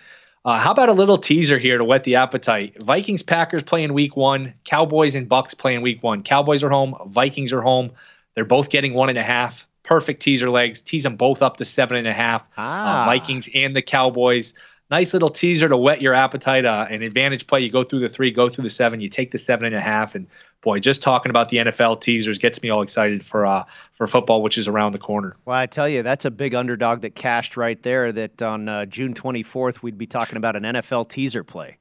Uh, 0.44 0.58
how 0.58 0.72
about 0.72 0.88
a 0.88 0.92
little 0.92 1.16
teaser 1.16 1.58
here 1.60 1.78
to 1.78 1.84
whet 1.84 2.02
the 2.02 2.16
appetite? 2.16 2.82
Vikings 2.82 3.22
Packers 3.22 3.62
playing 3.62 3.92
week 3.94 4.16
one, 4.16 4.52
Cowboys 4.64 5.14
and 5.14 5.28
Bucs 5.28 5.56
playing 5.56 5.80
week 5.80 6.02
one. 6.02 6.24
Cowboys 6.24 6.64
are 6.64 6.70
home, 6.70 6.96
Vikings 7.06 7.52
are 7.52 7.62
home. 7.62 7.92
They're 8.34 8.44
both 8.44 8.68
getting 8.68 8.94
one 8.94 9.10
and 9.10 9.16
a 9.18 9.22
half. 9.22 9.68
perfect 9.84 10.22
teaser 10.22 10.50
legs. 10.50 10.80
Tease 10.80 11.04
them 11.04 11.14
both 11.14 11.40
up 11.40 11.58
to 11.58 11.64
seven 11.64 11.96
and 11.98 12.08
a 12.08 12.12
half. 12.12 12.42
Uh, 12.42 12.46
Ah. 12.58 13.02
Uh, 13.02 13.06
Vikings 13.06 13.48
and 13.54 13.76
the 13.76 13.82
Cowboys. 13.82 14.54
Nice 14.94 15.12
little 15.12 15.30
teaser 15.30 15.68
to 15.68 15.76
whet 15.76 16.00
your 16.00 16.14
appetite. 16.14 16.64
Uh, 16.64 16.86
an 16.88 17.02
advantage 17.02 17.48
play. 17.48 17.58
You 17.58 17.68
go 17.68 17.82
through 17.82 17.98
the 17.98 18.08
three, 18.08 18.30
go 18.30 18.48
through 18.48 18.62
the 18.62 18.70
seven. 18.70 19.00
You 19.00 19.08
take 19.08 19.32
the 19.32 19.38
seven 19.38 19.66
and 19.66 19.74
a 19.74 19.80
half, 19.80 20.14
and 20.14 20.28
boy, 20.60 20.78
just 20.78 21.02
talking 21.02 21.30
about 21.30 21.48
the 21.48 21.56
NFL 21.56 22.00
teasers 22.00 22.38
gets 22.38 22.62
me 22.62 22.70
all 22.70 22.80
excited 22.80 23.24
for 23.24 23.44
uh, 23.44 23.64
for 23.94 24.06
football, 24.06 24.40
which 24.40 24.56
is 24.56 24.68
around 24.68 24.92
the 24.92 25.00
corner. 25.00 25.36
Well, 25.46 25.56
I 25.56 25.66
tell 25.66 25.88
you, 25.88 26.04
that's 26.04 26.24
a 26.26 26.30
big 26.30 26.54
underdog 26.54 27.00
that 27.00 27.16
cashed 27.16 27.56
right 27.56 27.82
there. 27.82 28.12
That 28.12 28.40
on 28.40 28.68
uh, 28.68 28.86
June 28.86 29.14
24th, 29.14 29.82
we'd 29.82 29.98
be 29.98 30.06
talking 30.06 30.36
about 30.36 30.54
an 30.54 30.62
NFL 30.62 31.08
teaser 31.08 31.42
play. 31.42 31.76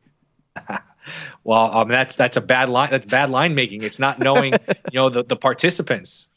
Well, 1.44 1.78
um, 1.78 1.90
that's 1.90 2.16
that's 2.16 2.38
a 2.38 2.42
bad 2.42 2.70
line. 2.70 2.90
That's 2.90 3.06
bad 3.06 3.30
line 3.30 3.56
making. 3.56 3.84
It's 3.84 4.00
not 4.00 4.20
knowing, 4.20 4.54
you 4.92 5.00
know, 5.02 5.10
the 5.10 5.22
the 5.22 5.36
participants. 5.36 6.30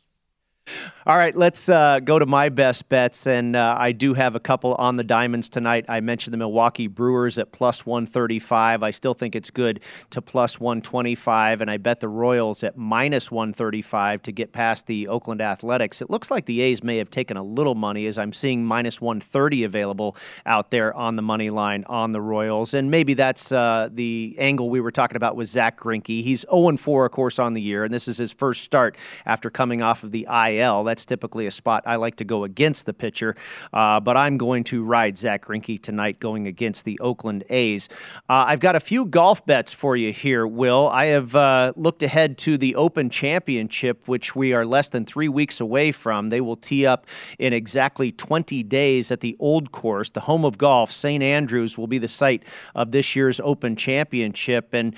All 1.06 1.16
right, 1.16 1.36
let's 1.36 1.68
uh, 1.68 2.00
go 2.00 2.18
to 2.18 2.26
my 2.26 2.48
best 2.48 2.88
bets. 2.88 3.28
And 3.28 3.54
uh, 3.54 3.76
I 3.78 3.92
do 3.92 4.14
have 4.14 4.34
a 4.34 4.40
couple 4.40 4.74
on 4.74 4.96
the 4.96 5.04
diamonds 5.04 5.48
tonight. 5.48 5.84
I 5.88 6.00
mentioned 6.00 6.34
the 6.34 6.38
Milwaukee 6.38 6.88
Brewers 6.88 7.38
at 7.38 7.52
plus 7.52 7.86
135. 7.86 8.82
I 8.82 8.90
still 8.90 9.14
think 9.14 9.36
it's 9.36 9.50
good 9.50 9.84
to 10.10 10.20
plus 10.20 10.58
125. 10.58 11.60
And 11.60 11.70
I 11.70 11.76
bet 11.76 12.00
the 12.00 12.08
Royals 12.08 12.64
at 12.64 12.76
minus 12.76 13.30
135 13.30 14.20
to 14.22 14.32
get 14.32 14.50
past 14.50 14.88
the 14.88 15.06
Oakland 15.06 15.40
Athletics. 15.40 16.02
It 16.02 16.10
looks 16.10 16.28
like 16.28 16.46
the 16.46 16.60
A's 16.60 16.82
may 16.82 16.96
have 16.96 17.10
taken 17.10 17.36
a 17.36 17.42
little 17.44 17.76
money 17.76 18.06
as 18.06 18.18
I'm 18.18 18.32
seeing 18.32 18.64
minus 18.64 19.00
130 19.00 19.62
available 19.62 20.16
out 20.44 20.72
there 20.72 20.92
on 20.92 21.14
the 21.14 21.22
money 21.22 21.50
line 21.50 21.84
on 21.86 22.10
the 22.10 22.20
Royals. 22.20 22.74
And 22.74 22.90
maybe 22.90 23.14
that's 23.14 23.52
uh, 23.52 23.90
the 23.92 24.34
angle 24.40 24.70
we 24.70 24.80
were 24.80 24.90
talking 24.90 25.16
about 25.16 25.36
with 25.36 25.46
Zack 25.46 25.78
Greinke. 25.78 26.24
He's 26.24 26.44
0 26.50 26.76
4, 26.76 27.06
of 27.06 27.12
course, 27.12 27.38
on 27.38 27.54
the 27.54 27.62
year. 27.62 27.84
And 27.84 27.94
this 27.94 28.08
is 28.08 28.18
his 28.18 28.32
first 28.32 28.64
start 28.64 28.96
after 29.24 29.50
coming 29.50 29.82
off 29.82 30.02
of 30.02 30.10
the 30.10 30.26
IL. 30.28 30.55
That's 30.84 31.04
typically 31.04 31.46
a 31.46 31.50
spot 31.50 31.82
I 31.86 31.96
like 31.96 32.16
to 32.16 32.24
go 32.24 32.44
against 32.44 32.86
the 32.86 32.94
pitcher, 32.94 33.36
uh, 33.72 34.00
but 34.00 34.16
I'm 34.16 34.36
going 34.36 34.64
to 34.64 34.84
ride 34.84 35.18
Zack 35.18 35.46
Greinke 35.46 35.80
tonight 35.80 36.20
going 36.20 36.46
against 36.46 36.84
the 36.84 36.98
Oakland 37.00 37.44
A's. 37.50 37.88
Uh, 38.28 38.44
I've 38.46 38.60
got 38.60 38.76
a 38.76 38.80
few 38.80 39.06
golf 39.06 39.44
bets 39.46 39.72
for 39.72 39.96
you 39.96 40.12
here, 40.12 40.46
Will. 40.46 40.88
I 40.88 41.06
have 41.06 41.34
uh, 41.34 41.72
looked 41.76 42.02
ahead 42.02 42.38
to 42.38 42.58
the 42.58 42.74
Open 42.76 43.10
Championship, 43.10 44.08
which 44.08 44.34
we 44.34 44.52
are 44.52 44.64
less 44.64 44.88
than 44.88 45.04
three 45.04 45.28
weeks 45.28 45.60
away 45.60 45.92
from. 45.92 46.28
They 46.28 46.40
will 46.40 46.56
tee 46.56 46.86
up 46.86 47.06
in 47.38 47.52
exactly 47.52 48.12
20 48.12 48.62
days 48.62 49.10
at 49.10 49.20
the 49.20 49.36
Old 49.38 49.72
Course, 49.72 50.10
the 50.10 50.20
home 50.20 50.44
of 50.44 50.58
golf. 50.58 50.90
St. 50.90 51.22
Andrews 51.22 51.76
will 51.76 51.86
be 51.86 51.98
the 51.98 52.08
site 52.08 52.42
of 52.74 52.90
this 52.90 53.14
year's 53.16 53.40
Open 53.40 53.76
Championship. 53.76 54.72
And 54.72 54.94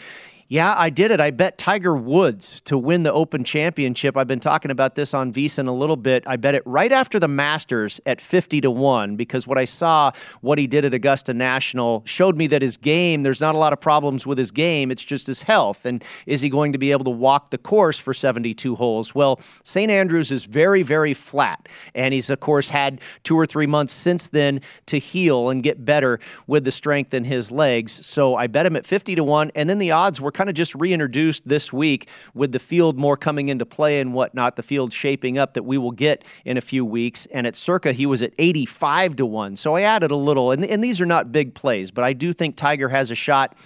yeah, 0.51 0.74
I 0.78 0.88
did 0.88 1.11
it. 1.11 1.20
I 1.20 1.30
bet 1.30 1.59
Tiger 1.59 1.94
Woods 1.94 2.62
to 2.62 2.78
win 2.78 3.03
the 3.03 3.12
Open 3.12 3.44
Championship. 3.44 4.16
I've 4.16 4.26
been 4.26 4.40
talking 4.40 4.70
about 4.70 4.94
this 4.94 5.12
on 5.12 5.30
VSiN 5.30 5.68
a 5.68 5.72
little 5.72 5.96
bit. 5.96 6.24
I 6.26 6.36
bet 6.36 6.55
it 6.55 6.62
right 6.64 6.90
after 6.90 7.20
the 7.20 7.28
Masters 7.28 8.01
at 8.07 8.18
50 8.18 8.62
to 8.62 8.70
1 8.70 9.16
because 9.16 9.46
what 9.46 9.59
I 9.59 9.66
saw, 9.66 10.11
what 10.40 10.57
he 10.57 10.66
did 10.66 10.86
at 10.86 10.94
Augusta 10.94 11.34
National, 11.34 12.03
showed 12.07 12.34
me 12.34 12.46
that 12.46 12.62
his 12.62 12.78
game, 12.78 13.24
there's 13.24 13.42
not 13.42 13.57
a 13.57 13.59
lot 13.59 13.74
of 13.74 13.80
problems 13.82 14.26
with 14.26 14.38
his 14.38 14.51
game. 14.51 14.90
It's 14.90 15.05
just 15.05 15.26
his 15.26 15.42
health. 15.42 15.84
And 15.84 16.03
is 16.24 16.40
he 16.40 16.49
going 16.49 16.72
to 16.72 16.78
be 16.78 16.92
able 16.92 17.05
to 17.05 17.11
walk 17.11 17.51
the 17.51 17.59
course 17.59 17.99
for 17.99 18.14
72 18.14 18.74
holes? 18.74 19.14
Well, 19.14 19.40
St. 19.64 19.90
Andrews 19.90 20.32
is 20.32 20.44
very, 20.44 20.82
very 20.82 21.12
flat. 21.12 21.68
And 21.94 22.14
he's, 22.14 22.30
of 22.30 22.40
course, 22.40 22.70
had 22.70 23.03
two 23.22 23.38
or 23.38 23.44
three 23.44 23.66
months 23.66 23.92
since 23.92 24.28
then 24.28 24.62
to 24.86 24.99
heal 24.99 25.51
and 25.51 25.62
get 25.62 25.84
better 25.84 26.18
with 26.46 26.64
the 26.64 26.70
strength 26.70 27.12
in 27.12 27.24
his 27.24 27.51
legs. 27.51 28.07
So 28.07 28.34
I 28.34 28.46
bet 28.46 28.64
him 28.64 28.76
at 28.76 28.86
50 28.86 29.14
to 29.16 29.24
1. 29.24 29.51
And 29.55 29.68
then 29.68 29.76
the 29.76 29.90
odds 29.90 30.22
were 30.22 30.32
kind 30.39 30.49
of 30.49 30.55
just 30.55 30.72
reintroduced 30.76 31.49
this 31.49 31.72
week 31.72 32.09
with 32.32 32.53
the 32.53 32.61
field 32.61 32.97
more 32.97 33.16
coming 33.16 33.49
into 33.49 33.66
play 33.66 34.01
and 34.01 34.14
whatnot, 34.14 34.55
the 34.55 34.62
field 34.62 34.93
shaping 34.93 35.36
up 35.36 35.55
that 35.55 35.64
we 35.64 35.76
will 35.76 35.91
get 35.91 36.24
in 36.45 36.57
a 36.57 36.61
few 36.61 36.84
weeks. 36.84 37.26
And 37.32 37.45
at 37.45 37.57
circa, 37.57 37.93
he 37.93 38.07
was 38.07 38.22
at 38.22 38.32
85 38.39 39.16
to 39.16 39.26
1. 39.26 39.57
So 39.57 39.74
I 39.74 39.82
added 39.82 40.12
a 40.12 40.16
little, 40.16 40.53
and, 40.53 40.64
and 40.64 40.82
these 40.82 41.01
are 41.01 41.07
not 41.07 41.32
big 41.32 41.55
plays, 41.55 41.91
but 41.91 42.05
I 42.05 42.12
do 42.12 42.32
think 42.32 42.55
Tiger 42.55 42.89
has 42.89 43.11
a 43.11 43.16
shot. 43.16 43.59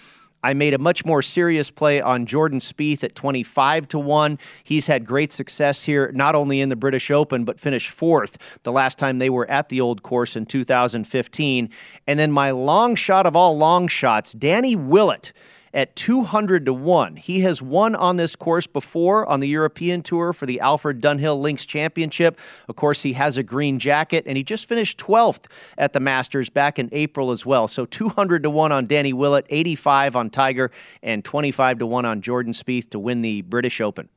I 0.42 0.54
made 0.54 0.72
a 0.72 0.78
much 0.78 1.04
more 1.04 1.20
serious 1.20 1.70
play 1.70 2.00
on 2.00 2.24
Jordan 2.24 2.58
Spieth 2.58 3.04
at 3.04 3.14
25 3.14 3.88
to 3.88 3.98
1. 3.98 4.38
He's 4.64 4.86
had 4.86 5.04
great 5.04 5.30
success 5.30 5.82
here, 5.82 6.10
not 6.14 6.34
only 6.34 6.62
in 6.62 6.70
the 6.70 6.74
British 6.74 7.10
Open, 7.10 7.44
but 7.44 7.60
finished 7.60 7.90
fourth 7.90 8.38
the 8.62 8.72
last 8.72 8.96
time 8.96 9.18
they 9.18 9.30
were 9.30 9.48
at 9.50 9.68
the 9.68 9.82
old 9.82 10.02
course 10.02 10.36
in 10.36 10.46
2015. 10.46 11.68
And 12.06 12.18
then 12.18 12.32
my 12.32 12.50
long 12.50 12.94
shot 12.94 13.26
of 13.26 13.36
all 13.36 13.58
long 13.58 13.88
shots, 13.88 14.32
Danny 14.32 14.74
Willett 14.74 15.34
at 15.74 15.96
200 15.96 16.66
to 16.66 16.72
1. 16.72 17.16
He 17.16 17.40
has 17.40 17.62
won 17.62 17.94
on 17.94 18.16
this 18.16 18.36
course 18.36 18.66
before 18.66 19.26
on 19.26 19.40
the 19.40 19.48
European 19.48 20.02
Tour 20.02 20.32
for 20.32 20.46
the 20.46 20.60
Alfred 20.60 21.00
Dunhill 21.00 21.40
Links 21.40 21.64
Championship. 21.64 22.38
Of 22.68 22.76
course, 22.76 23.02
he 23.02 23.14
has 23.14 23.38
a 23.38 23.42
green 23.42 23.78
jacket 23.78 24.24
and 24.26 24.36
he 24.36 24.44
just 24.44 24.68
finished 24.68 24.98
12th 24.98 25.44
at 25.78 25.92
the 25.92 26.00
Masters 26.00 26.50
back 26.50 26.78
in 26.78 26.88
April 26.92 27.30
as 27.30 27.46
well. 27.46 27.68
So 27.68 27.86
200 27.86 28.42
to 28.42 28.50
1 28.50 28.72
on 28.72 28.86
Danny 28.86 29.12
Willett, 29.12 29.46
85 29.48 30.16
on 30.16 30.30
Tiger, 30.30 30.70
and 31.02 31.24
25 31.24 31.78
to 31.78 31.86
1 31.86 32.04
on 32.04 32.20
Jordan 32.20 32.52
Spieth 32.52 32.90
to 32.90 32.98
win 32.98 33.22
the 33.22 33.42
British 33.42 33.80
Open. 33.80 34.08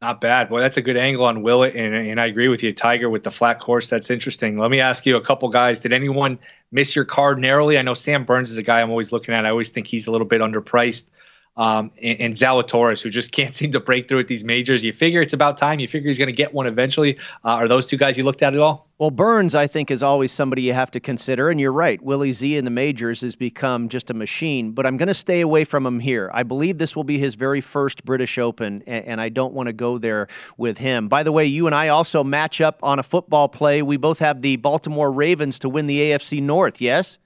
Not 0.00 0.20
bad. 0.20 0.48
Well, 0.48 0.62
that's 0.62 0.76
a 0.76 0.82
good 0.82 0.96
angle 0.96 1.24
on 1.24 1.42
Willett, 1.42 1.74
and, 1.74 1.92
and 1.92 2.20
I 2.20 2.26
agree 2.26 2.46
with 2.46 2.62
you. 2.62 2.72
Tiger 2.72 3.10
with 3.10 3.24
the 3.24 3.32
flat 3.32 3.58
course, 3.58 3.90
that's 3.90 4.10
interesting. 4.10 4.56
Let 4.56 4.70
me 4.70 4.78
ask 4.78 5.04
you 5.04 5.16
a 5.16 5.20
couple 5.20 5.48
guys. 5.48 5.80
Did 5.80 5.92
anyone 5.92 6.38
miss 6.70 6.94
your 6.94 7.04
card 7.04 7.40
narrowly? 7.40 7.78
I 7.78 7.82
know 7.82 7.94
Sam 7.94 8.24
Burns 8.24 8.52
is 8.52 8.58
a 8.58 8.62
guy 8.62 8.80
I'm 8.80 8.90
always 8.90 9.10
looking 9.10 9.34
at. 9.34 9.44
I 9.44 9.50
always 9.50 9.70
think 9.70 9.88
he's 9.88 10.06
a 10.06 10.12
little 10.12 10.26
bit 10.26 10.40
underpriced. 10.40 11.06
Um, 11.58 11.90
and, 12.00 12.20
and 12.20 12.34
Zalatoris, 12.34 13.02
who 13.02 13.10
just 13.10 13.32
can't 13.38 13.54
seem 13.54 13.72
to 13.72 13.80
break 13.80 14.08
through 14.08 14.20
at 14.20 14.28
these 14.28 14.44
majors. 14.44 14.82
You 14.82 14.92
figure 14.92 15.20
it's 15.20 15.34
about 15.34 15.58
time. 15.58 15.80
You 15.80 15.88
figure 15.88 16.08
he's 16.08 16.18
going 16.18 16.28
to 16.28 16.32
get 16.32 16.54
one 16.54 16.66
eventually. 16.66 17.18
Uh, 17.44 17.48
are 17.48 17.68
those 17.68 17.84
two 17.84 17.96
guys 17.96 18.16
you 18.16 18.24
looked 18.24 18.42
at 18.42 18.54
at 18.54 18.60
all? 18.60 18.88
Well, 18.98 19.12
Burns, 19.12 19.54
I 19.54 19.68
think, 19.68 19.92
is 19.92 20.02
always 20.02 20.32
somebody 20.32 20.62
you 20.62 20.72
have 20.72 20.90
to 20.90 20.98
consider. 20.98 21.50
And 21.50 21.60
you're 21.60 21.72
right. 21.72 22.02
Willie 22.02 22.32
Z 22.32 22.56
in 22.56 22.64
the 22.64 22.70
majors 22.70 23.20
has 23.20 23.36
become 23.36 23.88
just 23.88 24.10
a 24.10 24.14
machine, 24.14 24.72
but 24.72 24.86
I'm 24.86 24.96
going 24.96 25.06
to 25.06 25.14
stay 25.14 25.40
away 25.40 25.64
from 25.64 25.86
him 25.86 26.00
here. 26.00 26.30
I 26.34 26.42
believe 26.42 26.78
this 26.78 26.96
will 26.96 27.04
be 27.04 27.18
his 27.18 27.36
very 27.36 27.60
first 27.60 28.04
British 28.04 28.38
Open, 28.38 28.82
and, 28.86 29.04
and 29.04 29.20
I 29.20 29.28
don't 29.28 29.54
want 29.54 29.68
to 29.68 29.72
go 29.72 29.98
there 29.98 30.26
with 30.56 30.78
him. 30.78 31.08
By 31.08 31.22
the 31.22 31.30
way, 31.30 31.44
you 31.44 31.66
and 31.66 31.74
I 31.74 31.88
also 31.88 32.24
match 32.24 32.60
up 32.60 32.80
on 32.82 32.98
a 32.98 33.04
football 33.04 33.48
play. 33.48 33.82
We 33.82 33.96
both 33.96 34.18
have 34.18 34.42
the 34.42 34.56
Baltimore 34.56 35.12
Ravens 35.12 35.60
to 35.60 35.68
win 35.68 35.86
the 35.86 36.00
AFC 36.00 36.42
North, 36.42 36.80
yes? 36.80 37.18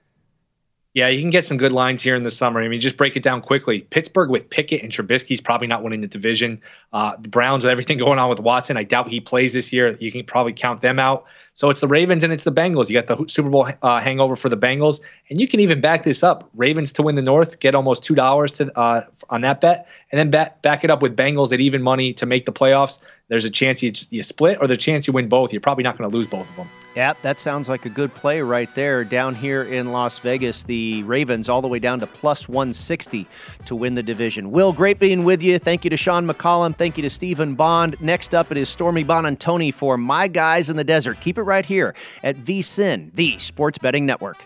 Yeah, 0.93 1.07
you 1.07 1.21
can 1.21 1.31
get 1.31 1.43
some 1.43 1.57
good 1.57 1.71
lines 1.71 2.03
here 2.03 2.15
in 2.15 2.21
the 2.21 2.29
summer. 2.29 2.61
I 2.61 2.67
mean, 2.67 2.79
just 2.79 2.97
break 2.97 3.15
it 3.15 3.23
down 3.23 3.41
quickly. 3.41 3.81
Pittsburgh 3.81 4.29
with 4.29 4.47
Pickett 4.51 4.83
and 4.83 4.91
Trubisky's 4.91 5.41
probably 5.41 5.65
not 5.65 5.81
winning 5.81 6.01
the 6.01 6.07
division. 6.07 6.61
Uh, 6.91 7.13
the 7.19 7.29
Browns 7.29 7.63
with 7.63 7.71
everything 7.71 7.97
going 7.99 8.19
on 8.19 8.29
with 8.29 8.39
Watson, 8.39 8.77
I 8.77 8.83
doubt 8.83 9.07
he 9.07 9.19
plays 9.19 9.53
this 9.53 9.73
year. 9.73 9.97
You 9.99 10.11
can 10.11 10.23
probably 10.23 10.53
count 10.53 10.81
them 10.81 10.99
out. 10.99 11.25
So 11.55 11.69
it's 11.71 11.81
the 11.81 11.87
Ravens 11.87 12.23
and 12.23 12.31
it's 12.31 12.43
the 12.43 12.51
Bengals. 12.51 12.89
You 12.89 12.99
got 12.99 13.07
the 13.07 13.27
Super 13.27 13.49
Bowl 13.49 13.67
uh, 13.81 13.99
hangover 13.99 14.35
for 14.35 14.49
the 14.49 14.57
Bengals, 14.57 15.01
and 15.29 15.39
you 15.39 15.47
can 15.47 15.59
even 15.59 15.81
back 15.81 16.03
this 16.03 16.23
up. 16.23 16.49
Ravens 16.55 16.93
to 16.93 17.03
win 17.03 17.15
the 17.15 17.21
North, 17.21 17.59
get 17.59 17.75
almost 17.75 18.03
two 18.03 18.15
dollars 18.15 18.51
to 18.53 18.75
uh, 18.77 19.05
on 19.29 19.41
that 19.41 19.61
bet, 19.61 19.87
and 20.11 20.17
then 20.17 20.31
back 20.31 20.61
back 20.63 20.83
it 20.83 20.89
up 20.89 21.01
with 21.03 21.15
Bengals 21.15 21.53
at 21.53 21.59
even 21.59 21.83
money 21.83 22.11
to 22.13 22.25
make 22.25 22.45
the 22.45 22.51
playoffs. 22.51 22.99
There's 23.33 23.45
a 23.45 23.49
chance 23.49 23.81
you 23.81 23.91
you 24.11 24.21
split, 24.21 24.59
or 24.61 24.67
the 24.67 24.77
chance 24.77 25.07
you 25.07 25.13
win 25.13 25.27
both. 25.27 25.51
You're 25.51 25.59
probably 25.59 25.83
not 25.83 25.97
going 25.97 26.07
to 26.07 26.15
lose 26.15 26.27
both 26.27 26.47
of 26.47 26.55
them. 26.55 26.69
Yeah, 26.95 27.13
that 27.23 27.39
sounds 27.39 27.67
like 27.67 27.83
a 27.83 27.89
good 27.89 28.13
play 28.13 28.41
right 28.41 28.69
there. 28.75 29.03
Down 29.03 29.33
here 29.33 29.63
in 29.63 29.91
Las 29.91 30.19
Vegas, 30.19 30.61
the 30.61 31.01
Ravens 31.01 31.49
all 31.49 31.59
the 31.59 31.67
way 31.67 31.79
down 31.79 31.99
to 32.01 32.05
plus 32.05 32.47
160 32.47 33.27
to 33.65 33.75
win 33.75 33.95
the 33.95 34.03
division. 34.03 34.51
Will, 34.51 34.71
great 34.71 34.99
being 34.99 35.23
with 35.23 35.41
you. 35.41 35.57
Thank 35.57 35.83
you 35.83 35.89
to 35.89 35.97
Sean 35.97 36.27
McCollum. 36.27 36.75
Thank 36.75 36.95
you 36.95 37.01
to 37.01 37.09
Stephen 37.09 37.55
Bond. 37.55 37.99
Next 37.99 38.35
up, 38.35 38.51
it 38.51 38.57
is 38.57 38.69
Stormy 38.69 39.03
Buonantony 39.03 39.73
for 39.73 39.97
My 39.97 40.27
Guys 40.27 40.69
in 40.69 40.75
the 40.75 40.83
Desert. 40.83 41.19
Keep 41.19 41.39
it 41.39 41.43
right 41.43 41.65
here 41.65 41.95
at 42.21 42.35
VSIN, 42.35 43.15
the 43.15 43.39
Sports 43.39 43.79
Betting 43.79 44.05
Network. 44.05 44.45